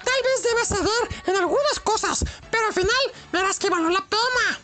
[0.03, 4.60] Tal vez debas ceder en algunas cosas, pero al final verás que valió la pena.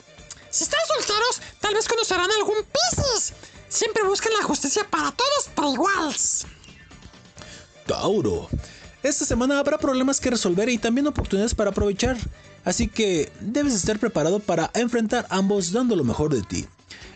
[0.50, 3.34] Si están solteros, tal vez conocerán algún Piscis.
[3.68, 6.46] Siempre buscan la justicia para todos por iguales.
[7.86, 8.48] Tauro.
[9.04, 12.18] Esta semana habrá problemas que resolver y también oportunidades para aprovechar.
[12.64, 16.68] Así que debes estar preparado para enfrentar ambos dando lo mejor de ti.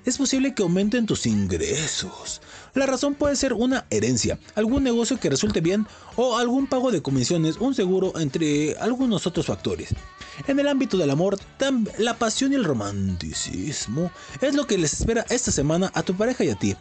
[0.06, 2.42] Es posible que aumenten tus ingresos.
[2.74, 7.02] La razón puede ser una herencia, algún negocio que resulte bien o algún pago de
[7.02, 9.90] comisiones, un seguro, entre algunos otros factores.
[10.48, 11.38] En el ámbito del amor,
[11.98, 16.44] la pasión y el romanticismo es lo que les espera esta semana a tu pareja
[16.44, 16.76] y a ti.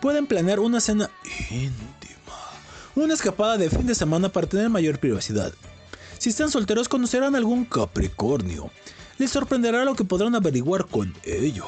[0.00, 1.10] Pueden planear una cena
[1.50, 2.36] íntima,
[2.94, 5.52] una escapada de fin de semana para tener mayor privacidad.
[6.18, 8.70] Si están solteros conocerán algún Capricornio.
[9.18, 11.64] Les sorprenderá lo que podrán averiguar con ello.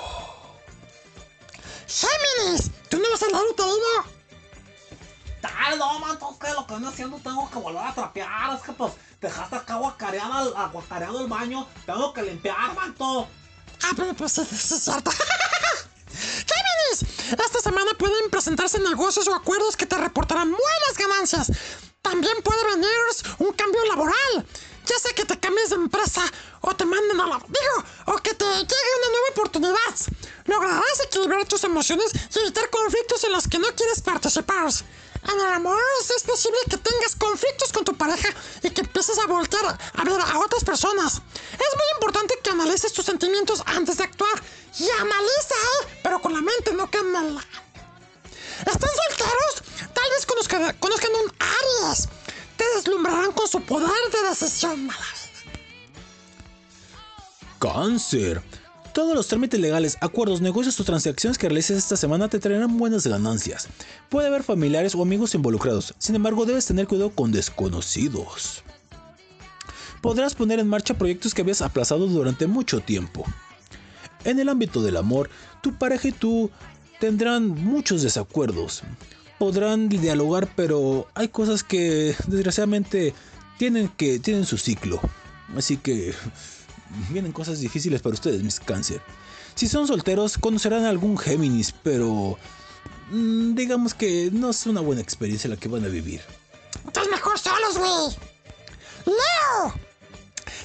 [1.90, 4.20] Géminis, ¿tú no vas a leer uterino?
[5.42, 8.54] Dale, no, manto, es que lo que ando haciendo tengo que volver a trapear.
[8.54, 11.66] Es que pues dejaste acá aguacareada el, aguacareado el baño.
[11.86, 13.26] Tengo que limpiar, manto.
[13.82, 15.10] Ah, pero pues es cierto.
[16.10, 21.50] Géminis, esta semana pueden presentarse negocios o acuerdos que te reportarán buenas ganancias.
[22.02, 22.90] También puede venir
[23.38, 24.46] un cambio laboral.
[24.86, 26.23] Ya sea que te cambies de empresa
[26.61, 27.39] o te manden a la...
[27.39, 29.94] Digo, o que te llegue una nueva oportunidad.
[30.47, 34.70] Lograrás equilibrar tus emociones y evitar conflictos en los que no quieres participar.
[35.23, 35.78] En el amor
[36.16, 38.28] es posible que tengas conflictos con tu pareja
[38.62, 41.20] y que empieces a voltear a ver a otras personas.
[41.52, 44.43] Es muy importante que analices tus sentimientos antes de actuar.
[44.78, 45.55] Y analiza.
[46.02, 47.44] Pero con la mente, no con la...
[48.61, 49.62] ¿Están solteros?
[49.93, 52.09] Tal vez conozcan, conozcan un Aries.
[52.61, 54.91] Te deslumbrarán con su poder de decisión.
[57.59, 58.43] Cáncer.
[58.93, 63.07] Todos los trámites legales, acuerdos, negocios o transacciones que realices esta semana te traerán buenas
[63.07, 63.66] ganancias.
[64.11, 68.62] Puede haber familiares o amigos involucrados, sin embargo debes tener cuidado con desconocidos.
[70.03, 73.24] Podrás poner en marcha proyectos que habías aplazado durante mucho tiempo.
[74.24, 75.31] En el ámbito del amor,
[75.62, 76.51] tu pareja y tú
[76.99, 78.82] tendrán muchos desacuerdos.
[79.40, 83.14] Podrán dialogar, pero hay cosas que desgraciadamente
[83.56, 85.00] tienen que tienen su ciclo.
[85.56, 86.14] Así que
[87.08, 89.00] vienen cosas difíciles para ustedes, mis cáncer.
[89.54, 92.38] Si son solteros, conocerán a algún Géminis, pero
[93.10, 96.20] mm, digamos que no es una buena experiencia la que van a vivir.
[96.84, 98.16] Entonces mejor solos, güey.
[99.06, 99.74] Leo.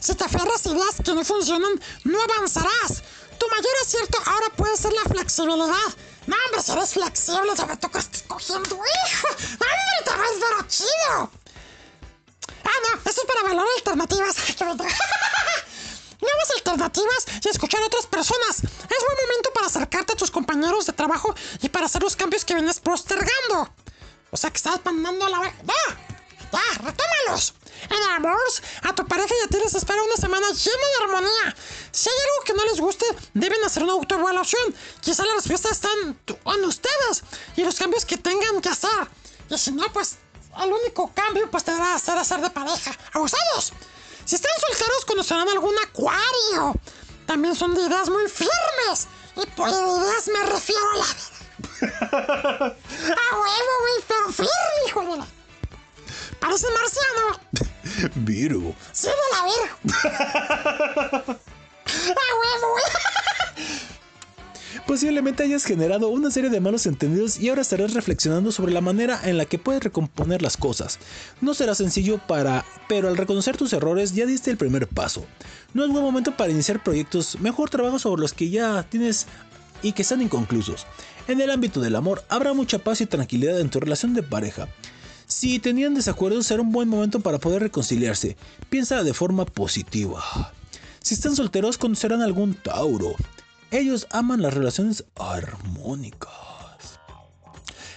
[0.02, 3.04] Si te aferras ideas que no funcionan, no avanzarás.
[3.40, 5.90] Tu mayor acierto ahora puede ser la flexibilidad.
[6.28, 9.28] No, hombre, si eres flexible, ya me toca cogiendo, hijo.
[9.28, 11.32] ¡Hombre, te vas ver chido!
[12.64, 14.36] Ah, no, esto es para valorar alternativas.
[16.22, 18.64] Nuevas alternativas y escuchar a otras personas.
[18.64, 22.44] Es buen momento para acercarte a tus compañeros de trabajo y para hacer los cambios
[22.46, 23.70] que vienes postergando.
[24.32, 25.54] O sea que estás mandando a la...
[25.64, 26.15] ¡Ya!
[26.52, 26.62] ¡Ya!
[26.84, 27.54] ¡Retómalos!
[27.90, 28.38] En el amor,
[28.84, 31.56] a tu pareja y a ti les espera una semana llena de armonía.
[31.92, 34.76] Si hay algo que no les guste, deben hacer una autoevaluación.
[35.02, 37.24] Quizá la respuesta está en, ustedes
[37.56, 39.08] y los cambios que tengan que hacer.
[39.50, 40.18] Y si no, pues
[40.62, 42.92] el único cambio pues te va a hacer de pareja.
[43.14, 43.74] ¡Abusados!
[44.26, 46.74] Si están solteros, conocerán algún acuario.
[47.28, 49.08] También son de ideas muy firmes.
[49.36, 51.06] Y por ideas me refiero a la...
[52.66, 54.04] ¡A huevo, güey!
[54.08, 54.50] Pero firme,
[54.88, 55.28] hijo de la...
[56.46, 58.14] Parece marciano.
[58.24, 58.76] Virgo.
[58.92, 61.26] Sí, de la verga.
[61.26, 62.76] ¡A huevo!
[64.86, 69.20] Posiblemente hayas generado una serie de malos entendidos y ahora estarás reflexionando sobre la manera
[69.24, 71.00] en la que puedes recomponer las cosas.
[71.42, 75.26] No será sencillo para, pero al reconocer tus errores ya diste el primer paso.
[75.74, 79.26] No es buen momento para iniciar proyectos, mejor trabajo sobre los que ya tienes
[79.82, 80.86] y que están inconclusos.
[81.28, 84.68] En el ámbito del amor habrá mucha paz y tranquilidad en tu relación de pareja.
[85.28, 88.38] Si tenían desacuerdos será un buen momento para poder reconciliarse.
[88.70, 90.54] Piensa de forma positiva.
[91.02, 93.16] Si están solteros conocerán algún Tauro.
[93.72, 96.30] Ellos aman las relaciones armónicas.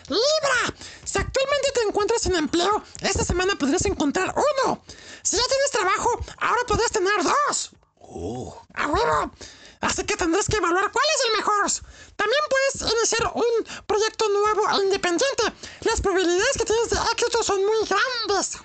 [0.08, 0.74] Libra,
[1.04, 4.82] si actualmente te encuentras sin empleo, esta semana podrías encontrar uno.
[5.22, 7.70] Si ya tienes trabajo, ahora podrías tener dos.
[8.00, 9.32] Oh, ¡A huevo!
[9.80, 11.70] Así que tendrás que evaluar cuál es el mejor.
[12.16, 15.44] También puedes iniciar un proyecto nuevo e independiente.
[15.82, 18.58] Las probabilidades que tienes de éxito son muy grandes.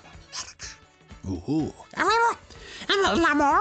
[1.24, 2.38] uh, ¡A huevo!
[2.88, 3.60] En el amor,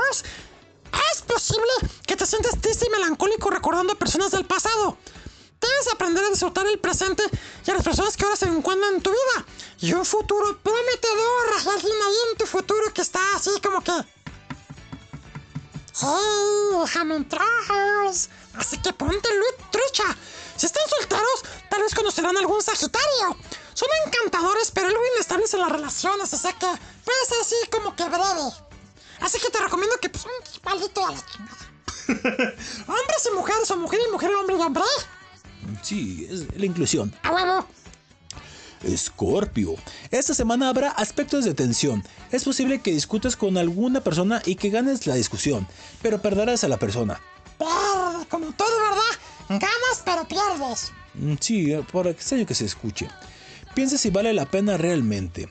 [1.11, 1.71] es posible
[2.05, 4.97] que te sientas triste y melancólico recordando a personas del pasado.
[5.61, 7.23] Debes aprender a disfrutar el presente
[7.65, 9.45] y a las personas que ahora se encuentran en tu vida.
[9.80, 11.73] Y un futuro prometedor.
[11.73, 13.91] Alguien ahí en tu futuro que está así como que...
[15.99, 17.44] ¡Hey, déjame entrar!
[18.56, 20.03] Así que ponte lu- trucha.
[20.57, 23.38] Si están solteros, tal vez conocerán algún Sagitario.
[23.74, 26.68] Son encantadores, pero algo inestables en las relaciones, así que
[27.06, 28.52] puede ser así como que breve.
[29.22, 31.57] Así que te recomiendo que pues un palito a la chingada.
[32.88, 34.84] Hombres y mujeres, o mujer y mujer, hombre y hombre.
[35.82, 37.15] sí, es la inclusión.
[37.24, 37.65] A huevo.
[38.84, 39.76] Escorpio.
[40.11, 42.03] Esta semana habrá aspectos de tensión.
[42.31, 45.68] Es posible que discutas con alguna persona y que ganes la discusión,
[46.01, 47.19] pero perderás a la persona.
[47.57, 49.19] Pierde, como todo, ¿verdad?
[49.49, 50.91] Ganas, pero pierdes.
[51.14, 53.07] Mm, Sí, eh, por extraño que se escuche.
[53.76, 55.49] Piensa si vale la pena realmente.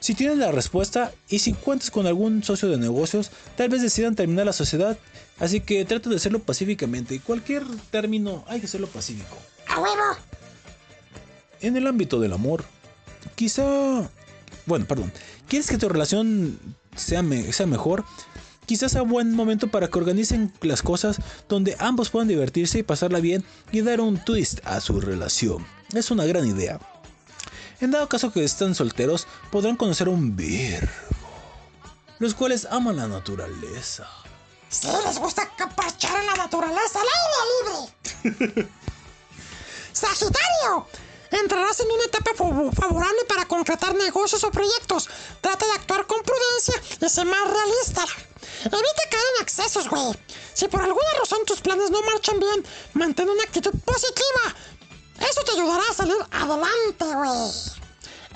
[0.00, 4.16] Si tienes la respuesta y si cuentas con algún socio de negocios, tal vez decidan
[4.16, 4.98] terminar la sociedad.
[5.38, 7.20] Así que trata de hacerlo pacíficamente.
[7.20, 9.36] Cualquier término hay que hacerlo pacífico.
[9.68, 10.16] A huevo.
[11.62, 12.64] En el ámbito del amor,
[13.34, 13.62] quizá...
[14.66, 15.12] Bueno, perdón.
[15.48, 16.58] ¿Quieres que tu relación
[16.96, 18.04] sea, me- sea mejor?
[18.66, 21.16] Quizás sea buen momento para que organicen las cosas
[21.48, 25.66] donde ambos puedan divertirse y pasarla bien y dar un twist a su relación.
[25.94, 26.78] Es una gran idea.
[27.80, 30.86] En dado caso que están solteros, podrán conocer un Virgo,
[32.20, 34.06] los cuales aman la naturaleza.
[34.68, 37.06] Si les gusta caparchar en la naturaleza, al
[38.24, 38.68] aire libre.
[39.92, 40.86] Sagitario,
[41.32, 45.08] entrarás en una etapa fav- favorable para concretar negocios o proyectos.
[45.40, 48.04] Trata de actuar con prudencia y ser más realista.
[48.64, 50.12] Evita caer en excesos, güey.
[50.54, 52.64] Si por alguna razón tus planes no marchan bien,
[52.94, 54.54] mantén una actitud positiva.
[55.20, 57.50] Eso te ayudará a salir adelante, güey.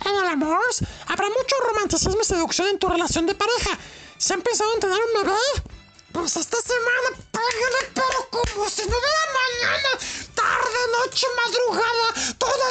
[0.05, 0.61] En el amor,
[1.09, 3.79] habrá mucho romanticismo y seducción en tu relación de pareja.
[4.19, 5.76] ¿Se han pensado en tener un bebé?
[6.17, 9.91] Pues esta semana pégale, pero como si no hubiera mañana,
[10.35, 12.65] tarde, noche, madrugada, todo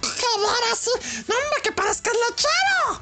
[0.00, 0.90] quedar así.
[1.26, 3.00] No, hombre, que parezcas lechero.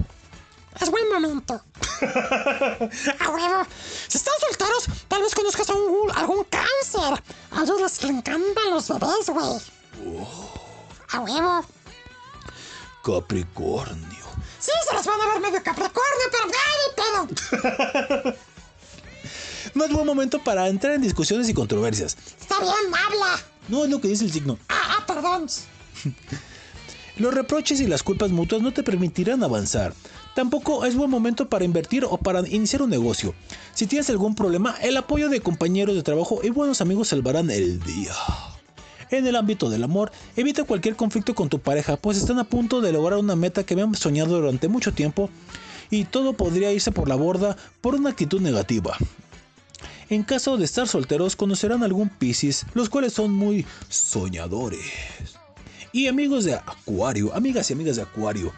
[0.80, 1.60] Es buen momento.
[3.20, 3.66] A huevo.
[4.08, 7.22] Si están solteros, tal vez conozcas a un- algún cáncer.
[7.50, 9.60] A ellos les encantan los bebés, güey.
[11.10, 11.64] A huevo.
[13.04, 14.24] Capricornio.
[14.60, 17.28] Sí, se las van a ver medio Capricornio, pero ¡ay,
[18.22, 18.34] pero!
[19.74, 22.16] No es buen momento para entrar en discusiones y controversias.
[22.40, 22.74] Está bien,
[23.06, 23.40] habla.
[23.68, 24.58] No es lo que dice el signo.
[24.68, 25.46] Ah, ah, perdón.
[27.16, 29.94] Los reproches y las culpas mutuas no te permitirán avanzar.
[30.34, 33.34] Tampoco es buen momento para invertir o para iniciar un negocio.
[33.72, 37.78] Si tienes algún problema, el apoyo de compañeros de trabajo y buenos amigos salvarán el
[37.84, 38.12] día.
[39.10, 42.80] En el ámbito del amor, evita cualquier conflicto con tu pareja, pues están a punto
[42.80, 45.30] de lograr una meta que habían soñado durante mucho tiempo
[45.90, 48.96] y todo podría irse por la borda por una actitud negativa.
[50.08, 54.80] En caso de estar solteros, conocerán algún Piscis, los cuales son muy soñadores.
[55.92, 58.52] Y amigos de Acuario, amigas y amigas de Acuario,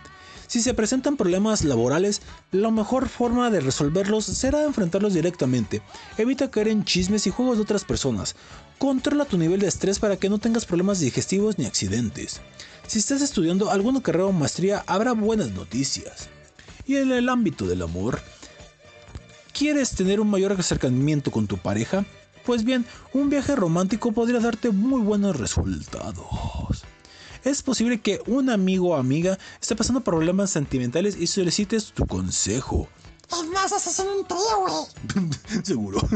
[0.46, 5.82] si se presentan problemas laborales, la mejor forma de resolverlos será enfrentarlos directamente.
[6.18, 8.36] Evita caer en chismes y juegos de otras personas.
[8.78, 12.40] Controla tu nivel de estrés para que no tengas problemas digestivos ni accidentes.
[12.86, 16.28] Si estás estudiando alguna carrera o maestría, habrá buenas noticias.
[16.86, 18.20] Y en el ámbito del amor,
[19.56, 22.04] ¿Quieres tener un mayor acercamiento con tu pareja?
[22.44, 22.84] Pues bien,
[23.14, 26.84] un viaje romántico podría darte muy buenos resultados.
[27.42, 32.86] Es posible que un amigo o amiga esté pasando problemas sentimentales y solicites tu consejo.
[33.32, 35.62] Es más, haces en un trío, güey.
[35.64, 36.06] Seguro.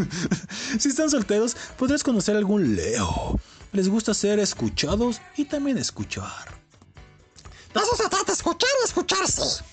[0.79, 3.41] si están solteros, podrás conocer algún Leo.
[3.73, 6.61] Les gusta ser escuchados y también escuchar.
[7.73, 9.65] De eso se trata, escuchar y escucharse.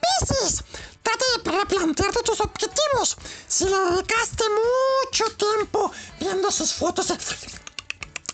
[0.00, 0.64] Piscis,
[1.02, 3.16] trata de replantearte tus objetivos.
[3.46, 7.18] Si le dedicaste mucho tiempo viendo sus fotos, de-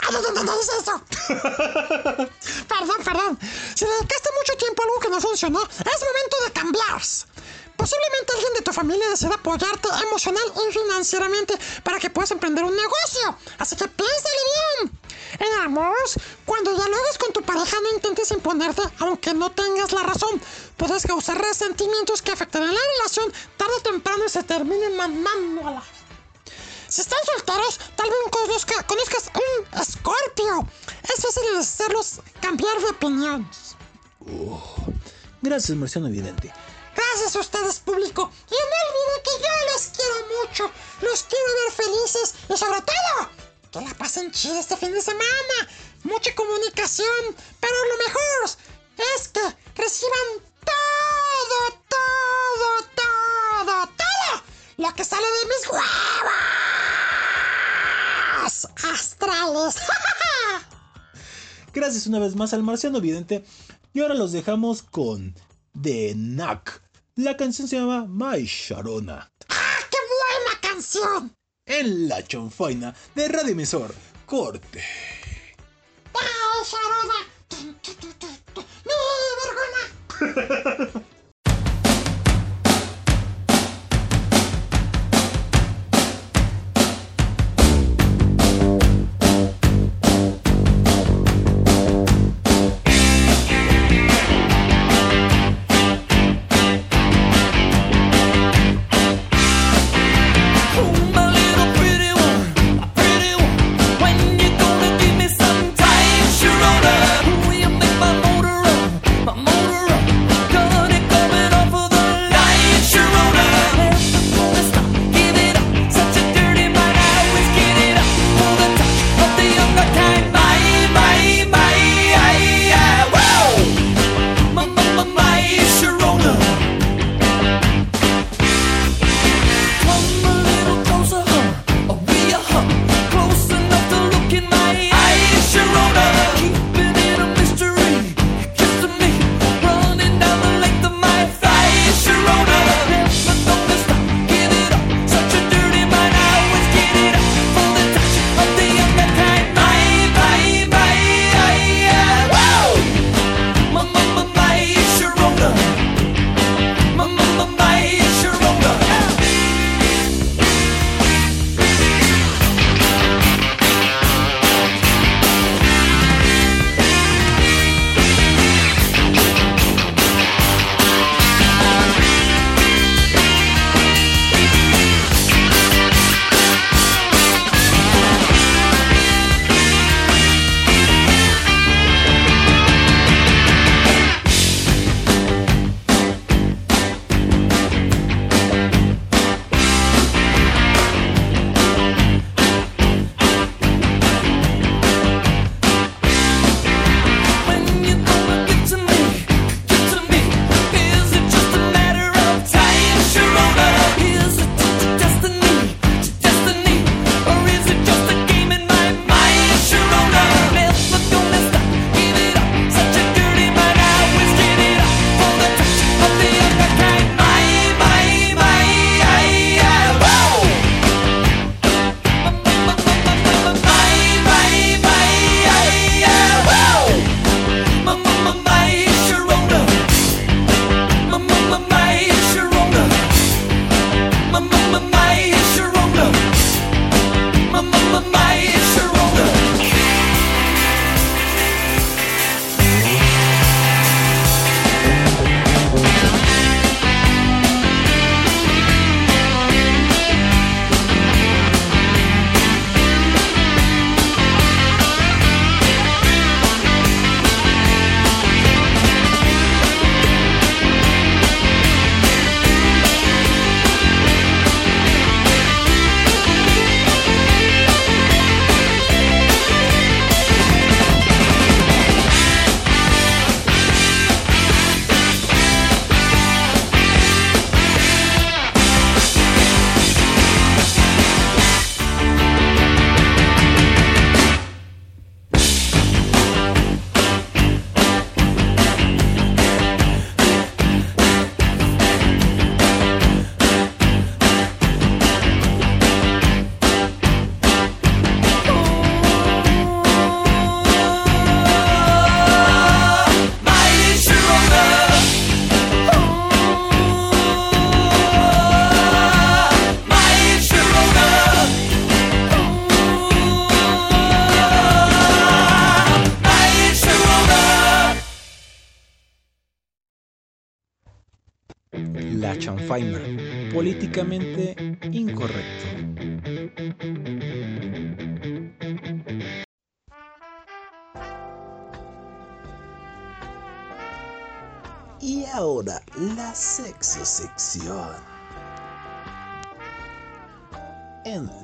[0.01, 1.03] Ah, no, no, es eso.
[2.69, 3.39] perdón, perdón.
[3.75, 7.03] Si dedicaste mucho tiempo a algo que no funcionó, es momento de cambiar.
[7.77, 12.75] Posiblemente alguien de tu familia desea apoyarte emocional y financieramente para que puedas emprender un
[12.75, 13.37] negocio.
[13.59, 14.37] Así que piénsale
[14.81, 15.01] bien.
[15.39, 15.95] En amor,
[16.47, 20.41] cuando dialogues con tu pareja no intentes imponerte aunque no tengas la razón.
[20.77, 25.71] Puedes causar resentimientos que afectarán la relación tarde o temprano y se terminen mandando a
[25.73, 25.83] la...
[26.89, 30.69] Si están solteros, tal vez conozca- conozcas un escorpio.
[31.03, 33.77] Es fácil hacerlos cambiar de opiniones.
[35.43, 36.53] Gracias, Marciano Evidente.
[36.97, 38.31] Gracias a ustedes, público.
[38.51, 40.71] Y no olviden que yo los quiero mucho.
[41.03, 43.29] Los quiero ver felices y sobre todo,
[43.71, 45.69] que la pasen chida este fin de semana.
[46.05, 47.37] Mucha comunicación.
[47.61, 48.51] Pero lo mejor
[49.17, 49.41] es que
[49.75, 50.29] reciban
[50.65, 51.59] todo,
[51.89, 54.43] todo, todo, todo
[54.79, 55.87] lo que sale de mis huevos
[58.85, 59.77] astrales.
[61.75, 63.45] Gracias una vez más al Marciano Evidente.
[63.93, 65.35] Y ahora los dejamos con
[65.81, 66.86] The Knack.
[67.19, 69.33] La canción se llama My Sharona.
[69.49, 71.35] ¡Ah, qué buena canción!
[71.65, 73.95] En la chonfaina de Radio Emisor.
[74.27, 74.85] Corte.
[76.13, 77.15] ¡Ay, Sharona!
[78.85, 78.93] ¡Mi
[80.29, 81.01] vergüenza!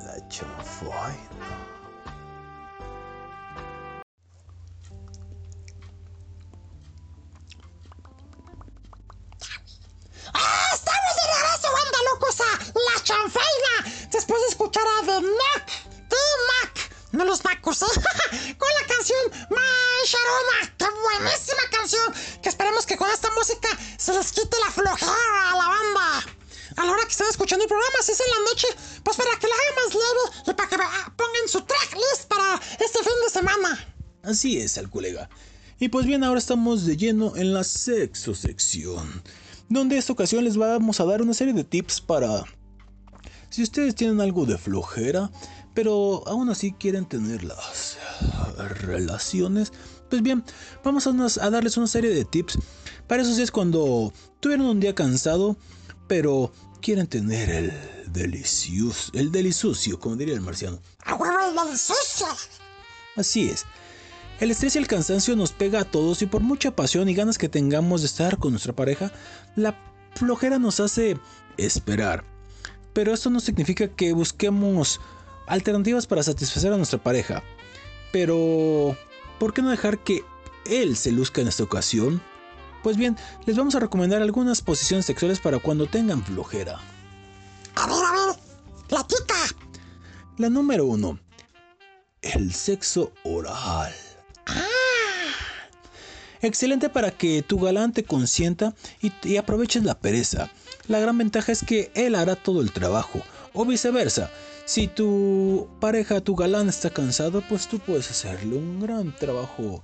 [0.03, 1.15] En la chanfaina.
[1.41, 1.82] ¡Ah!
[34.43, 35.29] Así es, al colega.
[35.79, 39.23] Y pues bien, ahora estamos de lleno en la sexo sección,
[39.69, 42.43] donde esta ocasión les vamos a dar una serie de tips para
[43.49, 45.31] si ustedes tienen algo de flojera,
[45.73, 47.97] pero aún así quieren tener las
[48.81, 49.71] relaciones,
[50.09, 50.43] pues bien,
[50.83, 52.57] vamos a, unas- a darles una serie de tips
[53.07, 54.11] para esos días cuando
[54.41, 55.55] tuvieron un día cansado,
[56.09, 56.51] pero
[56.81, 57.71] quieren tener el
[58.11, 60.81] delicioso, el delisucio, como diría el marciano.
[61.05, 62.25] ¡A huevo el delicioso!
[63.15, 63.63] Así es.
[64.43, 67.37] El estrés y el cansancio nos pega a todos y por mucha pasión y ganas
[67.37, 69.09] que tengamos de estar con nuestra pareja,
[69.55, 69.73] la
[70.15, 71.17] flojera nos hace
[71.55, 72.25] esperar.
[72.91, 74.99] Pero esto no significa que busquemos
[75.47, 77.41] alternativas para satisfacer a nuestra pareja.
[78.11, 78.97] Pero,
[79.39, 80.25] ¿por qué no dejar que
[80.65, 82.21] él se luzca en esta ocasión?
[82.83, 83.15] Pues bien,
[83.45, 86.81] les vamos a recomendar algunas posiciones sexuales para cuando tengan flojera.
[87.75, 88.35] A ver, a ver,
[88.89, 89.35] platica.
[90.37, 91.17] La número uno,
[92.21, 93.93] el sexo oral.
[96.43, 100.51] Excelente para que tu galán te consienta y, y aproveches la pereza.
[100.87, 103.21] La gran ventaja es que él hará todo el trabajo.
[103.53, 104.29] O viceversa.
[104.65, 109.81] Si tu pareja, tu galán está cansado, pues tú puedes hacerle un gran trabajo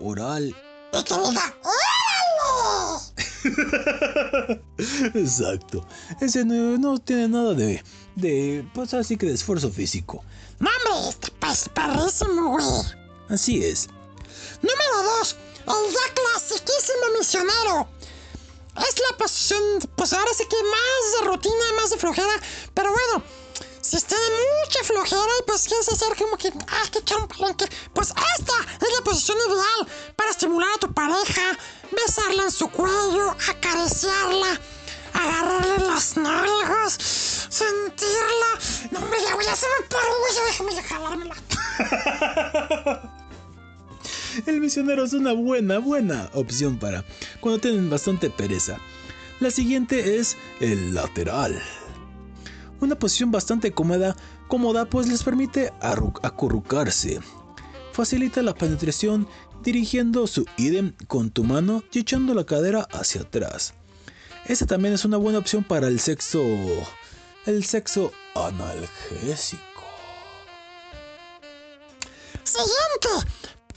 [0.00, 0.54] oral.
[5.14, 5.86] Exacto.
[6.20, 7.82] Ese no, no tiene nada de,
[8.16, 10.22] de, pues así que de esfuerzo físico.
[10.58, 12.66] No, hombre, está pues perrísimo, güey.
[13.30, 13.88] Así es.
[14.62, 15.36] Número 2.
[15.66, 17.88] El ya clasiquísimo misionero.
[18.76, 19.62] Es la posición,
[19.96, 22.40] pues ahora sí que más de rutina, más de flojera.
[22.72, 23.24] Pero bueno,
[23.82, 24.30] si está de
[24.64, 28.52] mucha flojera y pues quieres hacer como que, ah, que echar un palenque, pues esta
[28.80, 31.58] es la posición ideal para estimular a tu pareja,
[31.90, 34.60] besarla en su cuello, acariciarla,
[35.12, 36.98] agarrarle las nalgas,
[37.50, 38.58] sentirla.
[38.92, 41.36] No, hombre, ya, ya se me paró, ya déjame ya jalármela.
[44.46, 47.04] El misionero es una buena, buena opción para
[47.40, 48.78] cuando tienen bastante pereza.
[49.40, 51.60] La siguiente es el lateral.
[52.80, 54.16] Una posición bastante cómoda,
[54.48, 57.20] cómoda pues les permite acurrucarse.
[57.92, 59.26] Facilita la penetración
[59.62, 63.74] dirigiendo su idem con tu mano y echando la cadera hacia atrás.
[64.46, 66.42] Esta también es una buena opción para el sexo...
[67.46, 69.62] El sexo analgésico.
[72.44, 73.30] Siguiente,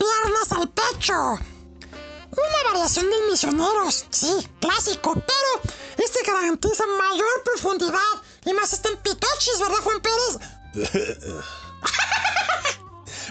[0.04, 1.14] piernas al pecho.
[1.14, 8.00] Una variación del misioneros, sí, clásico, pero este garantiza mayor profundidad
[8.46, 10.40] y más está en ¿verdad, Juan Pérez?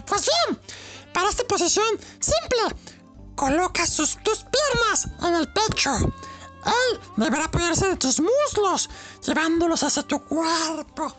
[0.06, 0.60] pues bien,
[1.12, 2.76] para esta posición, simple,
[3.34, 5.90] coloca sus, tus piernas en el pecho.
[6.64, 8.88] Él deberá apoyarse de tus muslos,
[9.26, 11.12] llevándolos hacia tu cuerpo.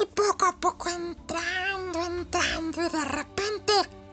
[0.00, 4.05] Y poco a poco entrando, entrando y de repente...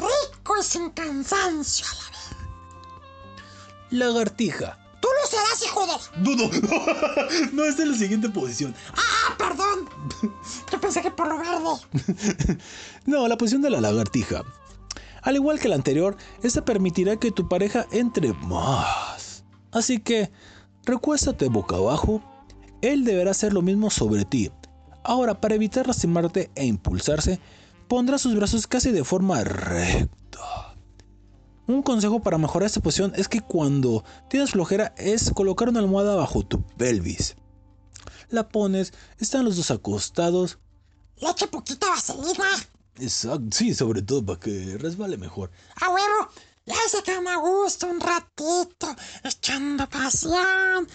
[0.00, 2.30] Rico y sin cansancio a la vez.
[3.90, 4.78] Lagartija.
[5.00, 5.92] Tú lo serás, hijo de...
[6.22, 6.50] No, no,
[7.52, 8.74] no, esta es la siguiente posición.
[8.94, 9.88] ¡Ah, perdón!
[10.70, 12.58] Yo pensé que por lo verde.
[13.06, 14.42] No, la posición de la lagartija.
[15.22, 19.44] Al igual que la anterior, esta permitirá que tu pareja entre más.
[19.72, 20.30] Así que,
[20.84, 22.22] recuéstate boca abajo.
[22.82, 24.50] Él deberá hacer lo mismo sobre ti.
[25.02, 27.40] Ahora, para evitar lastimarte e impulsarse,
[27.90, 30.76] pondrá sus brazos casi de forma recta.
[31.66, 36.14] Un consejo para mejorar esta posición es que cuando tienes flojera es colocar una almohada
[36.14, 37.34] bajo tu pelvis.
[38.28, 40.60] La pones, están los dos acostados,
[41.18, 42.48] Le eché poquita vaselina.
[43.00, 45.50] Exacto, sí, sobre todo para que resbale mejor.
[45.80, 46.28] A huevo.
[46.66, 48.94] Ya se quedan a gusto un ratito,
[49.24, 50.86] echando pasión,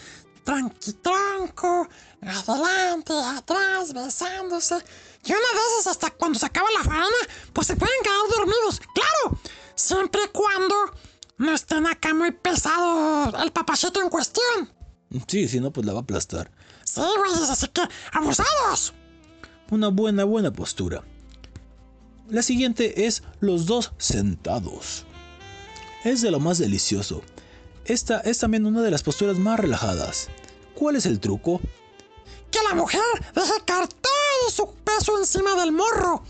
[0.46, 1.90] tranqui tranco,
[2.22, 4.78] adelante, atrás, besándose.
[5.26, 5.42] Y una
[5.80, 7.08] esas hasta cuando se acaba la faena,
[7.52, 8.80] pues se pueden quedar dormidos.
[8.94, 9.40] Claro,
[9.74, 10.76] siempre y cuando
[11.38, 14.72] no estén acá muy pesado el papachito en cuestión.
[15.28, 16.52] Sí, si no, pues la va a aplastar.
[16.84, 17.82] Sí, güeyes, así que
[18.12, 18.94] abusados.
[19.72, 21.04] Una buena, buena postura.
[22.30, 25.06] La siguiente es los dos sentados.
[26.04, 27.24] Es de lo más delicioso.
[27.86, 30.30] Esta es también una de las posturas más relajadas.
[30.76, 31.62] ¿Cuál es el truco?
[32.52, 33.02] Que la mujer
[33.34, 36.24] deje caer todo su peso encima del morro.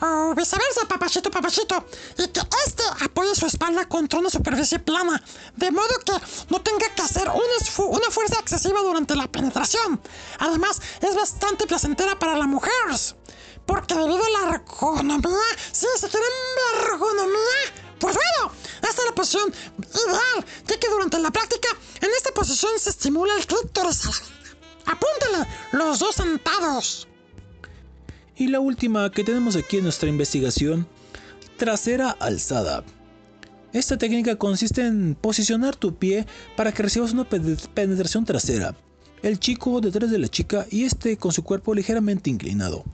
[0.00, 1.84] O viceversa, papachito, papachito.
[2.18, 5.22] Y que este apoye su espalda contra una superficie plana.
[5.56, 6.12] De modo que
[6.48, 10.00] no tenga que hacer una fuerza excesiva durante la penetración.
[10.40, 13.14] Además, es bastante placentera para las mujeres.
[13.66, 15.40] Porque debido a la ergonomía,
[15.72, 16.30] si quieren
[16.82, 18.52] ergonomía, pues bueno,
[18.82, 21.68] esta es la posición ideal, ya que durante la práctica,
[22.00, 24.22] en esta posición se estimula el clítoris.
[24.86, 27.08] Apúntale, los dos sentados.
[28.36, 30.86] Y la última que tenemos aquí en nuestra investigación,
[31.56, 32.84] trasera alzada.
[33.72, 37.40] Esta técnica consiste en posicionar tu pie para que recibas una pe-
[37.74, 38.74] penetración trasera.
[39.22, 42.84] El chico detrás de la chica y este con su cuerpo ligeramente inclinado.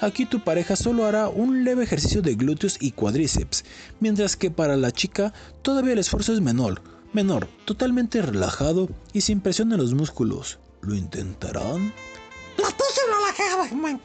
[0.00, 3.64] Aquí tu pareja solo hará un leve ejercicio de glúteos y cuádriceps,
[4.00, 9.40] mientras que para la chica todavía el esfuerzo es menor, menor, totalmente relajado y sin
[9.40, 10.58] presión en los músculos.
[10.82, 11.92] ¿Lo intentarán?
[12.56, 13.34] Platíquenlo a la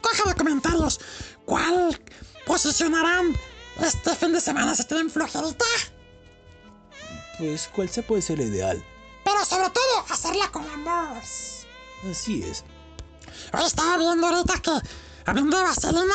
[0.02, 1.00] caja de, comentarios.
[1.44, 2.00] ¿Cuál
[2.46, 3.34] posicionarán
[3.80, 5.64] este fin de semana si tienen flojerita?
[7.38, 8.82] Pues cual sea puede ser el ideal.
[9.24, 11.18] Pero sobre todo, hacerla con amor.
[12.10, 12.64] Así es.
[13.52, 14.70] Hoy estaba viendo ahorita que,
[15.24, 16.14] hablando de Vaselina,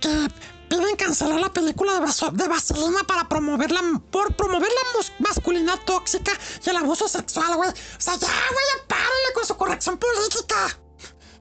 [0.00, 0.28] que
[0.78, 2.00] piden cancelar la película de,
[2.32, 3.80] de Vaselina para promover la,
[4.10, 6.32] por promover la masculinidad tóxica
[6.64, 7.68] y el abuso sexual, güey.
[7.70, 10.78] O sea, ya, güey, párale con su corrección política.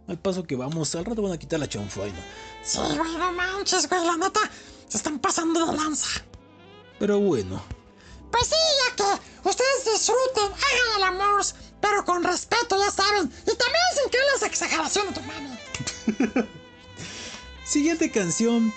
[0.07, 2.19] Al paso que vamos, al rato van a quitar la chanfaina.
[2.63, 4.41] Sí, güey, no manches, güey, la neta,
[4.87, 6.21] se están pasando de lanza.
[6.99, 7.61] Pero bueno,
[8.31, 11.41] Pues sí, ya que ustedes disfruten, hagan el amor,
[11.79, 13.31] pero con respeto, ya saben.
[13.43, 15.57] Y también sin que las exageraciones, tu mami.
[17.65, 18.73] siguiente canción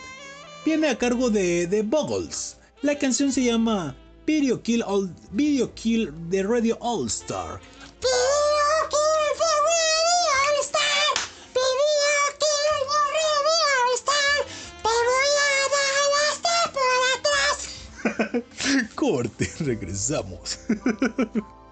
[0.65, 2.57] viene a cargo de The Buggles.
[2.83, 3.95] La canción se llama
[4.27, 7.61] Video Kill, All, Video Kill de Radio All Star.
[8.01, 11.09] Video Kill the Radio All Star.
[11.55, 13.31] Video Kill the Radio
[13.81, 14.39] All Star.
[14.83, 18.89] Te voy a dar hasta por atrás.
[18.95, 20.59] Corte, regresamos.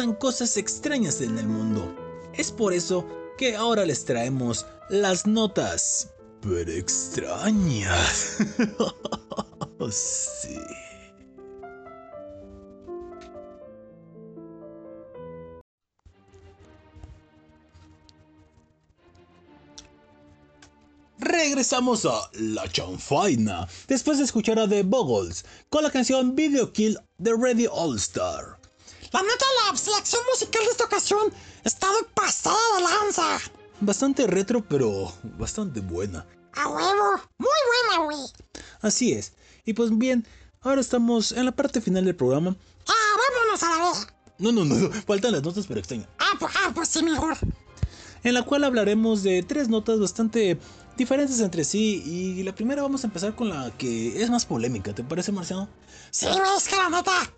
[0.00, 1.94] Pasan cosas extrañas en el mundo.
[2.32, 3.06] Es por eso
[3.36, 6.08] que ahora les traemos las notas.
[6.40, 8.38] Pero extrañas.
[9.90, 10.58] sí.
[21.18, 26.98] Regresamos a La Chanfaina después de escuchar a The Boggles con la canción Video Kill
[27.18, 28.59] de Ready All Star.
[29.12, 31.32] La neta, la selección musical de esta ocasión
[31.64, 33.38] está de pasada de lanza.
[33.80, 36.24] Bastante retro, pero bastante buena.
[36.52, 37.48] A huevo, muy
[37.88, 38.32] buena, güey.
[38.80, 39.32] Así es.
[39.64, 40.26] Y pues bien,
[40.60, 42.54] ahora estamos en la parte final del programa.
[42.86, 44.06] Ah, vámonos a la vez.
[44.38, 46.08] No, no, no, faltan las notas, pero extrañas.
[46.18, 47.36] Ah, pues, ah, pues sí, mejor.
[48.22, 50.56] En la cual hablaremos de tres notas bastante
[50.96, 52.02] diferentes entre sí.
[52.06, 55.68] Y la primera vamos a empezar con la que es más polémica, ¿te parece, Marciano?
[56.12, 57.32] Sí, güey, es que la neta.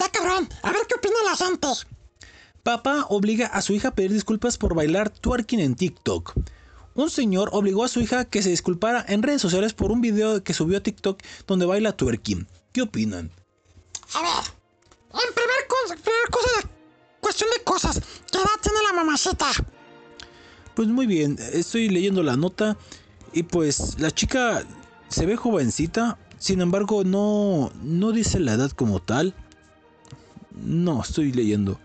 [0.00, 0.48] Está cabrón.
[0.62, 1.68] A ver qué opina la gente.
[2.62, 6.32] Papá obliga a su hija a pedir disculpas por bailar twerking en TikTok.
[6.94, 10.42] Un señor obligó a su hija que se disculpara en redes sociales por un video
[10.42, 12.48] que subió a TikTok donde baila twerking.
[12.72, 13.30] ¿Qué opinan?
[14.14, 14.52] A ver.
[15.12, 16.68] En primer, cosa, primer cosa de
[17.20, 18.00] cuestión de cosas.
[18.32, 19.50] ¿Qué edad tiene la mamacita?
[20.74, 22.78] Pues muy bien, estoy leyendo la nota
[23.34, 24.64] y pues la chica
[25.08, 29.34] se ve jovencita, sin embargo no, no dice la edad como tal.
[30.62, 31.80] No, estoy leyendo.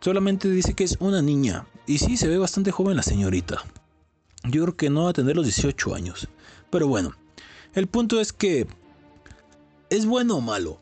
[0.00, 1.66] Solamente dice que es una niña.
[1.86, 3.62] Y sí, se ve bastante joven la señorita.
[4.44, 6.28] Yo creo que no va a tener los 18 años.
[6.70, 7.14] Pero bueno,
[7.74, 8.66] el punto es que...
[9.90, 10.80] ¿Es bueno o malo?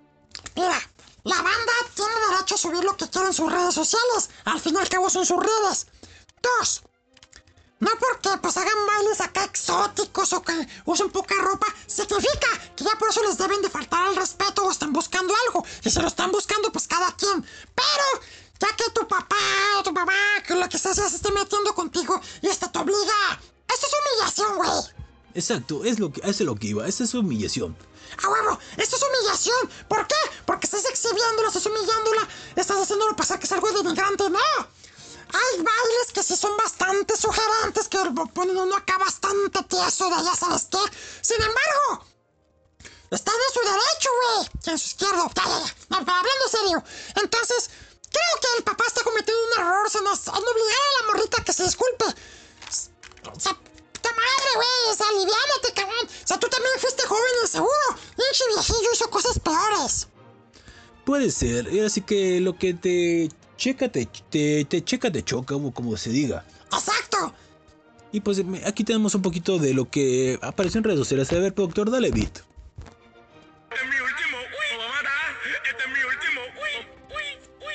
[0.57, 0.79] Mira,
[1.25, 4.31] la banda tiene derecho a subir lo que quiera en sus redes sociales.
[4.45, 5.87] Al fin y al cabo son sus redes.
[6.43, 6.83] Dos.
[7.83, 10.55] No porque pues hagan bailes acá exóticos o que
[10.85, 12.47] usen poca ropa, significa
[12.77, 15.67] que ya por eso les deben de faltar al respeto o están buscando algo.
[15.83, 17.45] Y si lo están buscando, pues cada quien.
[17.75, 18.07] Pero,
[18.61, 19.35] ya que tu papá
[19.81, 20.15] o tu mamá,
[20.47, 23.41] que lo que sea, se esté metiendo contigo y hasta te obliga.
[23.67, 24.71] Esto es humillación, güey.
[25.35, 27.77] Exacto, es lo que, es lo que iba, esa es humillación.
[28.23, 28.61] ¡A huevo!
[28.77, 29.71] ¡Esto es humillación!
[29.89, 30.15] ¿Por qué?
[30.47, 34.31] Porque estás exhibiéndola, estás humillándola, estás haciéndolo pasar que es algo denigrante.
[34.31, 34.39] ¡No!
[35.33, 37.99] Hay bailes que sí son bastante sugerentes, que
[38.35, 40.79] ponen uno acá bastante tieso de ya sabes qué.
[41.23, 42.07] Sin embargo,
[43.11, 44.51] está en su derecho, güey.
[44.67, 45.31] En su izquierdo.
[45.35, 45.97] Ya, ya, ya.
[45.97, 46.85] Hablando serio.
[47.17, 47.71] Entonces,
[48.11, 51.53] creo que el papá está cometiendo un error en, en obligar a la morrita que
[51.53, 52.05] se disculpe.
[52.05, 54.91] O sea, puta madre, güey.
[54.91, 56.07] O sea, aliviánate, cabrón.
[56.07, 57.89] O sea, tú también fuiste joven y seguro.
[58.17, 60.09] Pinche viejillo hizo cosas peores.
[61.05, 63.29] Puede ser, así que lo que te
[63.63, 66.45] checa te, te, te checa te choca, o como se diga.
[66.73, 67.33] ¡Exacto!
[68.11, 71.33] Y pues aquí tenemos un poquito de lo que apareció en redes sociales.
[71.33, 72.41] A ver, productor, dale beat.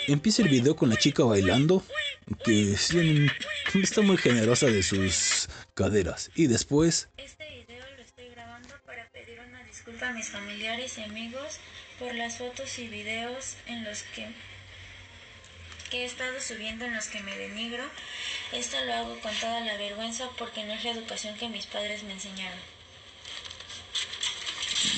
[0.07, 1.81] Empieza el video con la chica bailando,
[2.43, 6.31] que está muy generosa de sus caderas.
[6.35, 11.03] Y después, Este video lo estoy grabando para pedir una disculpa a mis familiares y
[11.03, 11.59] amigos
[11.97, 14.27] por las fotos y videos en los que,
[15.89, 17.83] que he estado subiendo en los que me denigro.
[18.51, 22.03] Esto lo hago con toda la vergüenza porque no es la educación que mis padres
[22.03, 22.59] me enseñaron.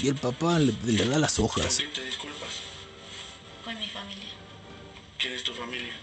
[0.04, 1.76] y el papá le, le da las hojas.
[1.78, 2.50] quién te disculpas?
[3.64, 4.30] Con mi familia,
[5.18, 5.94] ¿Quién es tu familia?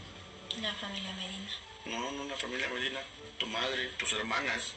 [0.60, 1.50] la familia Medina.
[1.86, 3.00] No, no la familia Medina.
[3.38, 4.72] Tu madre, tus hermanas.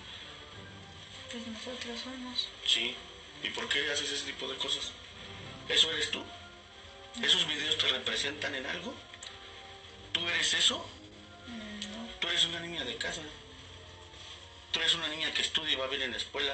[1.32, 2.48] Pues nosotros somos.
[2.66, 2.96] Sí.
[3.44, 4.92] ¿Y por qué haces ese tipo de cosas?
[5.70, 6.22] ¿Eso eres tú?
[7.24, 8.94] ¿Esos videos te representan en algo?
[10.20, 10.86] ¿Tú eres eso?
[12.20, 13.22] Tú eres una niña de casa.
[14.72, 16.54] Tú eres una niña que estudia y va bien en la escuela.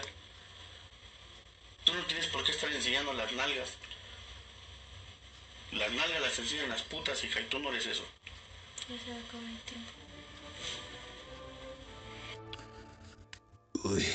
[1.84, 3.70] Tú no tienes por qué estar enseñando las nalgas.
[5.72, 8.06] Las nalgas las enseñan las putas, hija, y tú no eres eso.
[8.88, 9.92] Ya se acabó el tiempo.
[13.84, 14.08] Uy,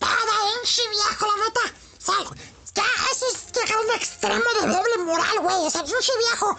[0.00, 1.60] Nada, enche viejo, la neta.
[1.98, 2.36] O sea,
[2.74, 5.56] ya, eso es llegar a un extremo de doble moral, güey.
[5.56, 6.56] O sea, viejo.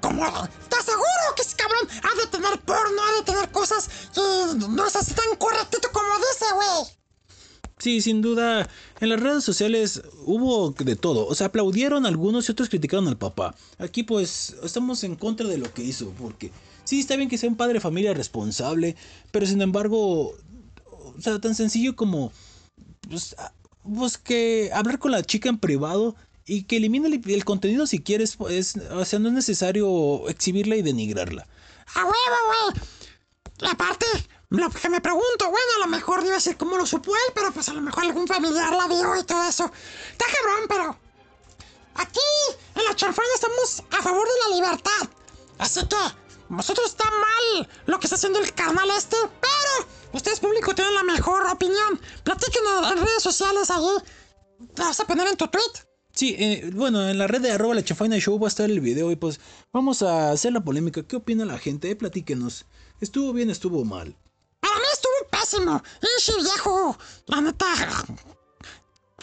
[0.00, 4.20] Como, ¿estás seguro que ese cabrón ha de tener porno, ha de tener cosas que
[4.68, 6.98] no es así tan correctito como dice, güey?
[7.78, 8.68] Sí, sin duda,
[9.00, 11.26] en las redes sociales hubo de todo.
[11.26, 13.54] O sea, aplaudieron algunos y otros criticaron al papá.
[13.78, 16.50] Aquí pues estamos en contra de lo que hizo, porque
[16.84, 18.96] sí, está bien que sea un padre de familia responsable,
[19.30, 20.34] pero sin embargo,
[20.86, 22.32] o sea, tan sencillo como
[23.08, 23.36] pues,
[23.82, 26.16] pues que hablar con la chica en privado
[26.48, 30.82] y que elimine el, contenido si quieres, pues, o sea, no es necesario exhibirla y
[30.82, 31.46] denigrarla.
[31.94, 32.14] A huevo,
[32.72, 32.82] güey.
[33.60, 34.06] Y aparte,
[34.48, 37.52] lo que me pregunto, bueno, a lo mejor debe ser cómo lo supo él, pero
[37.52, 39.70] pues a lo mejor algún familiar la vio y todo eso.
[40.10, 40.98] Está cabrón, pero.
[41.96, 42.20] Aquí,
[42.76, 45.08] en la chanfaina, estamos a favor de la libertad.
[45.58, 45.96] Así que,
[46.48, 51.02] nosotros está mal lo que está haciendo el canal este, pero ustedes, público, tienen la
[51.02, 52.00] mejor opinión.
[52.24, 54.02] Platiquen en, redes sociales allí.
[54.74, 55.87] ¿Te vas a poner en tu tweet?
[56.18, 58.80] Sí, eh, bueno, en la red de arroba la chafaina show va a estar el
[58.80, 59.38] video y pues
[59.72, 61.04] vamos a hacer la polémica.
[61.04, 61.92] ¿Qué opina la gente?
[61.92, 62.66] Eh, platíquenos.
[63.00, 64.16] ¿Estuvo bien, estuvo mal?
[64.58, 65.80] Para mí estuvo pésimo.
[66.16, 67.66] Ese viejo, la neta.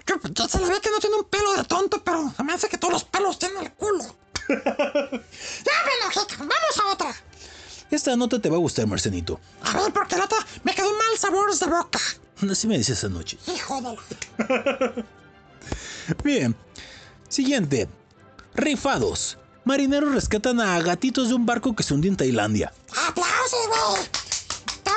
[0.06, 2.70] que Se le ve que no tiene un pelo de tonto, pero se me hace
[2.70, 4.06] que todos los pelos tienen el culo.
[4.48, 7.14] ya me enojé, vamos a otra.
[7.92, 9.38] Esta nota te va a gustar, Marcenito.
[9.64, 12.00] A ver, porque la neta me quedó mal sabor de boca.
[12.50, 13.38] Así me dices anoche.
[13.48, 13.98] Hijo de
[14.38, 15.06] la.
[16.24, 16.56] Bien.
[17.30, 17.88] Siguiente.
[18.56, 19.38] Rifados.
[19.64, 22.72] Marineros rescatan a gatitos de un barco que se hundió en Tailandia.
[23.08, 24.06] ¡Aplausos, güey!
[24.84, 24.96] Todo,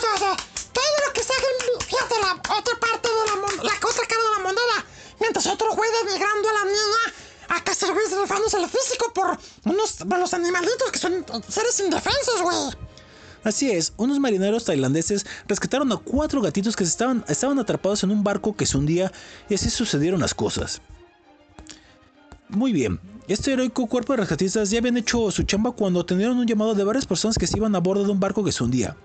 [0.00, 0.36] todo,
[0.72, 1.46] todo lo que saca
[1.86, 4.86] Fíjate, la otra parte de la cara de la moneda.
[5.20, 7.14] Mientras otro güey denigrando a la niña,
[7.48, 12.42] acá se güey rifándose el físico por unos, por los animalitos que son seres indefensos,
[12.42, 12.85] güey.
[13.46, 18.24] Así es, unos marineros tailandeses rescataron a cuatro gatitos que estaban, estaban atrapados en un
[18.24, 19.12] barco que se hundía
[19.48, 20.82] y así sucedieron las cosas.
[22.48, 22.98] Muy bien,
[23.28, 26.82] este heroico cuerpo de rescatistas ya habían hecho su chamba cuando atendieron un llamado de
[26.82, 28.96] varias personas que se iban a bordo de un barco que se hundía.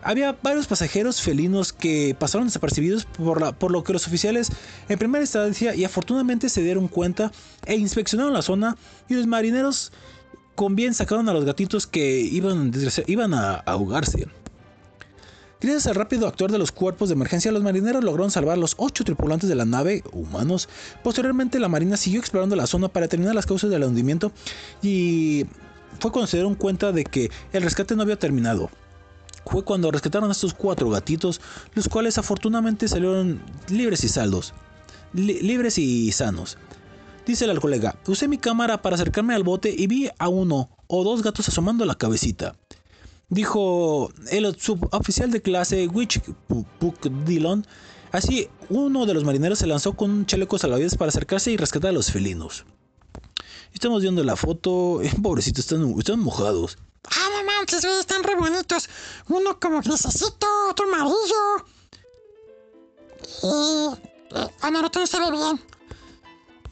[0.00, 4.48] Había varios pasajeros felinos que pasaron desapercibidos por, la- por lo que los oficiales
[4.88, 7.32] en primera instancia y afortunadamente se dieron cuenta
[7.64, 8.76] e inspeccionaron la zona
[9.08, 9.90] y los marineros
[10.56, 12.72] con bien sacaron a los gatitos que iban,
[13.06, 14.26] iban a ahogarse.
[15.60, 18.74] Gracias al rápido actuar de los cuerpos de emergencia, los marineros lograron salvar a los
[18.76, 20.68] ocho tripulantes de la nave, humanos.
[21.02, 24.32] Posteriormente, la marina siguió explorando la zona para determinar las causas del hundimiento
[24.82, 25.46] y
[25.98, 28.70] fue cuando se dieron cuenta de que el rescate no había terminado.
[29.46, 31.40] Fue cuando rescataron a estos cuatro gatitos,
[31.74, 34.52] los cuales afortunadamente salieron libres y saldos.
[35.14, 36.58] Li- libres y sanos.
[37.26, 41.02] Dice el colega, usé mi cámara para acercarme al bote y vi a uno o
[41.02, 42.54] dos gatos asomando la cabecita.
[43.28, 46.20] Dijo el suboficial de clase Witch
[46.78, 47.66] Puck Dillon.
[48.12, 51.90] Así, uno de los marineros se lanzó con un chaleco salvavidas para acercarse y rescatar
[51.90, 52.64] a los felinos.
[53.74, 55.02] Estamos viendo la foto.
[55.02, 56.78] eh, Pobrecitos, están, están mojados.
[57.10, 58.88] Ah, no manches, están re bonitos.
[59.28, 61.66] Uno como grisecito, otro amarillo.
[63.42, 64.36] Y.
[64.36, 65.75] eh, otro no se ve bien.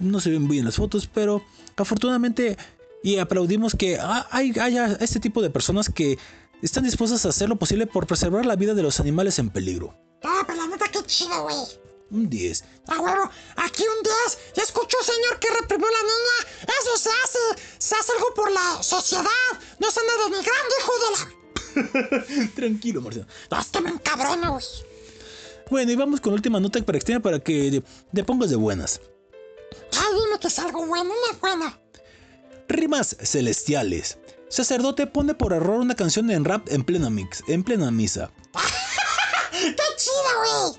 [0.04, 1.42] No se ven bien las fotos, pero
[1.76, 2.56] afortunadamente
[3.02, 6.18] y aplaudimos que ha- hay, haya este tipo de personas que
[6.62, 9.94] están dispuestas a hacer lo posible por preservar la vida de los animales en peligro.
[10.22, 11.56] Ah, pero la neta, qué chido, güey.
[12.10, 12.64] Un 10.
[12.88, 14.38] A huevo, aquí un 10.
[14.56, 16.74] Ya escuchó, señor, que reprimió a la niña.
[16.80, 17.62] Eso se hace.
[17.78, 19.24] Se hace algo por la sociedad.
[19.80, 22.48] No se anda denigrando, hijo de la.
[22.54, 23.26] Tranquilo, Marcelo.
[23.50, 24.64] Hasta me encabrona, güey.
[25.70, 27.82] Bueno, y vamos con la última nota para extender para que
[28.12, 29.00] te pongas de buenas.
[29.92, 31.78] Ay, dime que es algo bueno, buena.
[32.68, 34.18] Rimas celestiales.
[34.48, 38.30] Sacerdote pone por error una canción en rap en plena mix, en plena misa.
[39.50, 40.78] ¡Qué chido,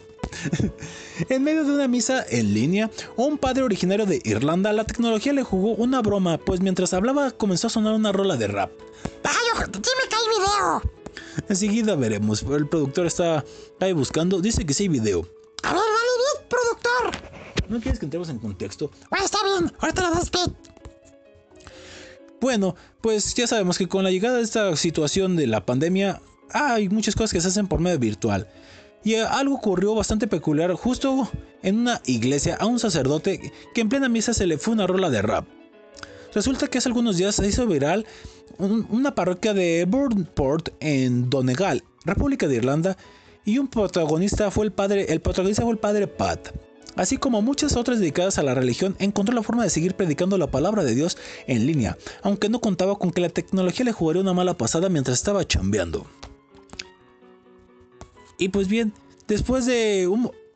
[0.62, 0.72] güey!
[1.30, 5.44] En medio de una misa en línea, un padre originario de Irlanda, la tecnología le
[5.44, 8.72] jugó una broma, pues mientras hablaba comenzó a sonar una rola de rap.
[9.24, 10.82] Ay, dime que hay video.
[11.48, 13.46] Enseguida veremos, el productor está
[13.80, 15.28] ahí buscando, dice que sí hay video.
[15.64, 17.45] A ver, dale productor.
[17.70, 18.92] ¿No quieres que entremos en contexto?
[19.10, 19.72] Bueno, está bien.
[19.80, 20.32] Ahorita le das.
[22.42, 26.22] Bueno, pues ya sabemos que con la llegada de esta situación de la pandemia
[26.52, 28.48] hay muchas cosas que se hacen por medio virtual.
[29.04, 31.30] Y eh, algo ocurrió bastante peculiar justo
[31.64, 35.10] en una iglesia a un sacerdote que en plena misa se le fue una rola
[35.10, 35.46] de rap.
[36.34, 38.06] Resulta que hace algunos días se hizo viral
[38.58, 42.98] un- una parroquia de Burnport en Donegal, República de Irlanda,
[43.46, 46.50] y un protagonista fue el padre, el protagonista fue el padre Pat.
[46.96, 50.48] Así como muchas otras dedicadas a la religión, encontró la forma de seguir predicando la
[50.48, 51.18] palabra de Dios
[51.48, 55.18] en línea, aunque no contaba con que la tecnología le jugaría una mala pasada mientras
[55.18, 56.06] estaba chambeando.
[58.38, 58.94] Y pues bien,
[59.28, 60.10] después de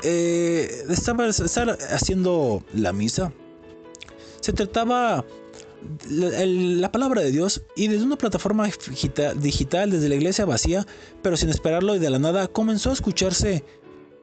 [0.03, 3.33] eh, de estar, haciendo la misa,
[4.39, 5.25] se trataba
[6.09, 10.85] la, la palabra de Dios y desde una plataforma digita- digital desde la iglesia vacía,
[11.21, 13.63] pero sin esperarlo y de la nada, comenzó a escucharse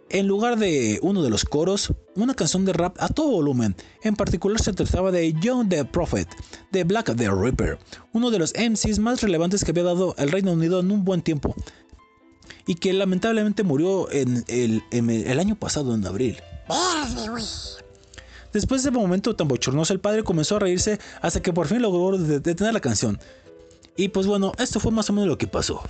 [0.09, 3.74] en lugar de uno de los coros, una canción de rap a todo volumen.
[4.03, 6.28] En particular se trataba de John the Prophet,
[6.73, 7.78] de Black the Ripper,
[8.12, 11.23] uno de los MCs más relevantes que había dado el Reino Unido en un buen
[11.23, 11.55] tiempo.
[12.66, 16.37] Y que lamentablemente murió el, el año pasado, en abril.
[18.53, 21.83] Después de ese momento tan bochornoso, el padre comenzó a reírse hasta que por fin
[21.83, 23.19] logró de- detener la canción.
[23.97, 25.83] Y pues bueno, esto fue más o menos lo que pasó.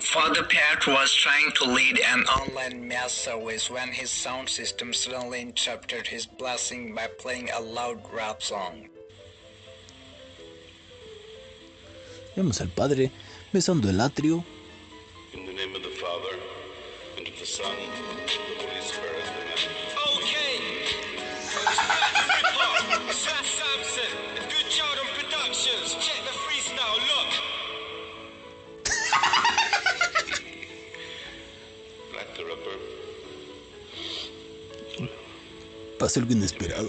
[0.00, 5.42] Father Pat was trying to lead an online mass service when his sound system suddenly
[5.42, 8.88] interrupted his blessing by playing a loud rap song.
[12.34, 13.10] Vemos al padre
[13.52, 14.44] besando el atrio.
[15.34, 16.38] In the name of the Father,
[17.18, 19.24] and of the Son, and of the Holy Spirit.
[19.36, 19.58] Amen.
[20.14, 20.56] Okay.
[23.12, 24.12] Sat Samson,
[24.48, 25.94] Good Jordan Productions.
[26.00, 27.30] Check the freestyle, look.
[35.98, 36.88] Pasó algo inesperado.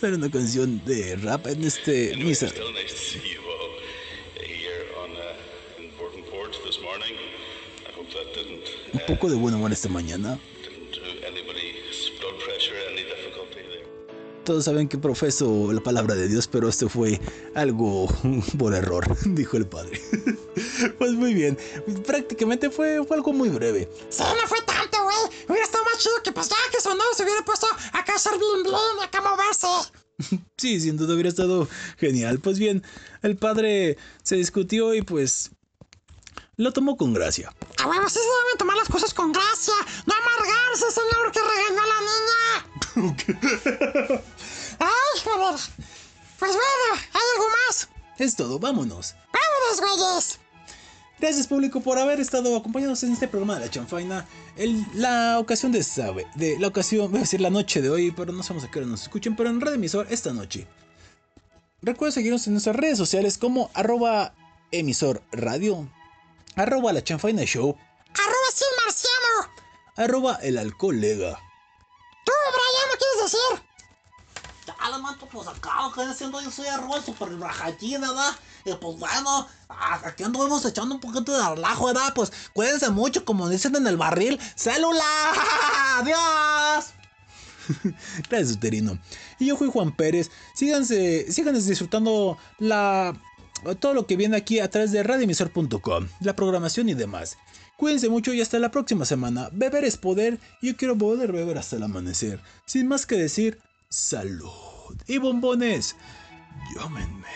[0.00, 2.52] Sale una canción de rap en este misa.
[8.92, 10.38] Un poco de buen humor esta mañana.
[14.48, 17.20] Todos saben que profeso la palabra de Dios, pero esto fue
[17.54, 18.08] algo
[18.58, 20.00] por error, dijo el padre.
[20.98, 21.56] Pues muy bien,
[22.06, 23.90] prácticamente fue, fue algo muy breve.
[24.08, 25.16] Sí, no fue tanto, güey.
[25.48, 28.32] Hubiera estado más chido que pues ya que sonó se hubiera puesto acá a hacer
[28.32, 29.66] blin blin, acá a moverse.
[30.56, 31.68] Sí, sin duda hubiera estado
[31.98, 32.38] genial.
[32.40, 32.82] Pues bien,
[33.22, 35.50] el padre se discutió y pues
[36.56, 37.54] lo tomó con gracia.
[37.78, 39.74] A huevo, sí se deben tomar las cosas con gracia.
[40.06, 42.77] No amargarse, señor, que regañó a la niña.
[44.78, 45.60] Ay, joder.
[46.38, 47.88] Pues bueno, ¿hay algo más?
[48.18, 49.14] Es todo, vámonos.
[49.32, 50.38] Vámonos, güeyes.
[51.20, 54.26] Gracias público por haber estado acompañándonos en este programa de la chanfaina.
[54.56, 58.12] El- la ocasión de sabe, de la ocasión, voy a decir la noche de hoy,
[58.12, 60.68] pero no sabemos a qué hora nos escuchen, pero en Red Emisor esta noche.
[61.82, 64.32] Recuerda seguirnos en nuestras redes sociales como arroba
[64.70, 65.88] emisor radio,
[66.56, 67.76] arroba la chanfaina show,
[68.14, 69.64] Arroba sin marciano.
[69.96, 71.40] arroba el alcoholega.
[72.28, 73.68] Tú, Brian, ¿no quieres decir?
[74.66, 78.32] Dale, manto, pues acá lo que haciendo yo soy arroba super rajachina, ¿verdad?
[78.66, 82.12] Y pues bueno, a- aquí anduvimos echando un poquito de relajo, ¿verdad?
[82.14, 84.38] Pues cuídense mucho, como dicen en el barril.
[84.56, 85.02] ¡Célula!
[86.00, 86.86] ¡Adiós!
[88.28, 88.98] Gracias, Uterino.
[89.38, 90.30] Y yo fui Juan Pérez.
[90.54, 93.14] Síganse, síganse disfrutando la,
[93.80, 97.38] todo lo que viene aquí a través de radioemisor.com, la programación y demás.
[97.78, 99.50] Cuídense mucho y hasta la próxima semana.
[99.52, 102.42] Beber es poder y yo quiero poder beber hasta el amanecer.
[102.66, 104.96] Sin más que decir, salud.
[105.06, 105.94] Y bombones,
[106.74, 107.28] llámenme.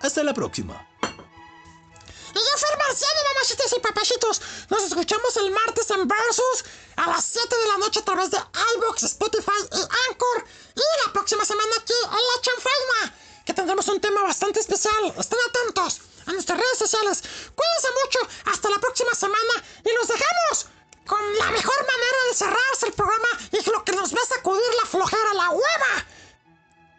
[0.00, 0.86] Hasta la próxima.
[1.02, 4.42] Y yo el marciano, mamachitas y papachitos.
[4.70, 6.64] Nos escuchamos el martes en Versus
[6.94, 8.38] a las 7 de la noche a través de
[8.76, 10.46] iBox, Spotify y Anchor.
[10.76, 15.12] Y la próxima semana aquí en La Chanfaina, que tendremos un tema bastante especial.
[15.18, 17.22] Estén atentos a nuestras redes sociales.
[17.54, 18.18] Cuídense mucho.
[18.50, 19.54] Hasta la próxima semana.
[19.84, 20.66] Y los dejamos
[21.06, 24.74] con la mejor manera de cerrarse el programa y lo que nos va a sacudir
[24.80, 26.06] la flojera, la hueva.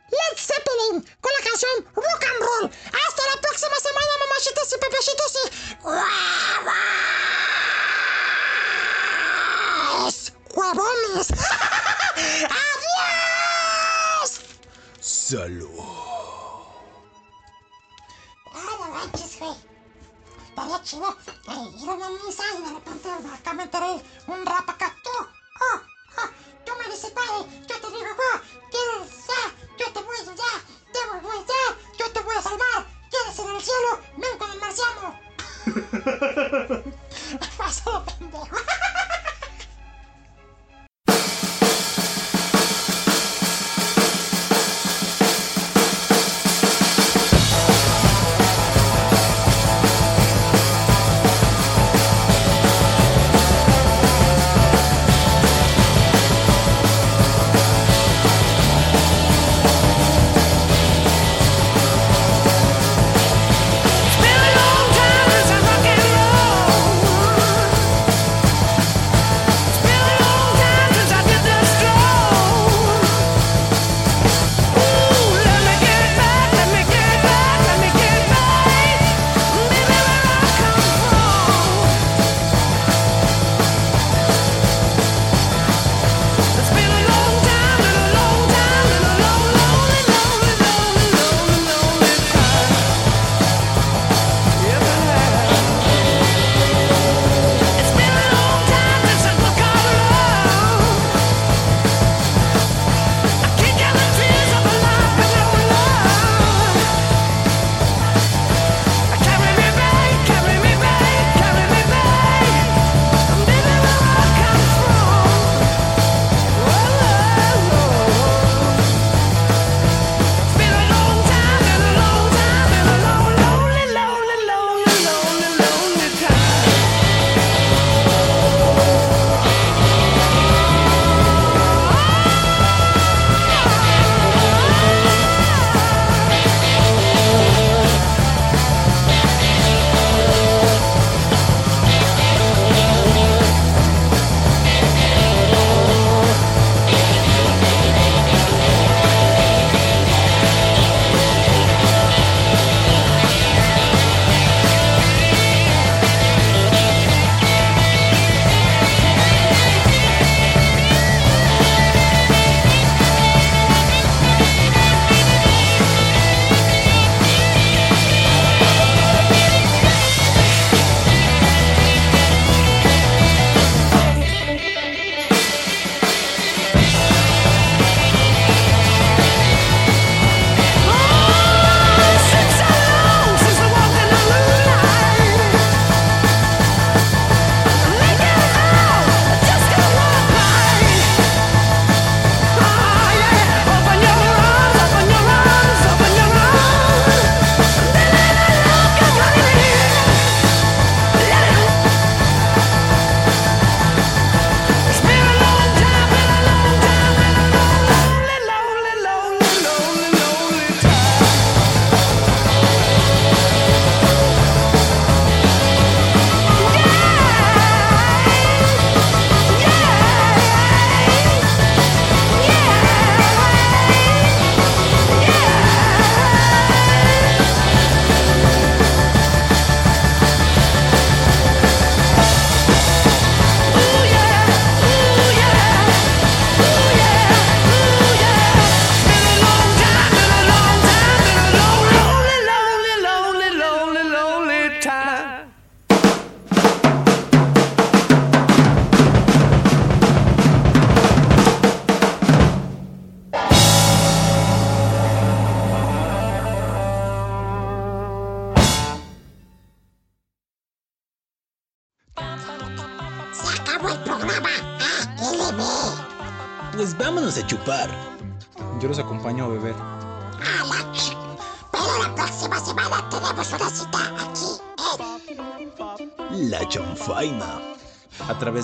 [0.10, 2.72] Led Zeppelin con la canción Rock and Roll.
[3.08, 5.50] Hasta la próxima semana, mamachitas y pepechitos y.
[10.56, 11.28] Huevones.
[12.62, 14.30] ¡Adiós!
[15.02, 16.13] Salud.
[19.04, 19.56] Manches, güey.
[20.50, 21.18] Estaría chido
[21.82, 23.54] ir a una misa y de repente acá
[24.28, 24.70] un rap.
[25.04, 25.10] Tú,
[26.64, 28.16] tú me padre, yo te digo,
[28.72, 29.44] quieres ya,
[29.78, 30.16] yo te voy
[32.14, 35.20] te voy a salvar, quieres ir al cielo, ven con el marciano.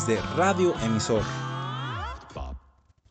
[0.10, 1.22] De Radio Emisor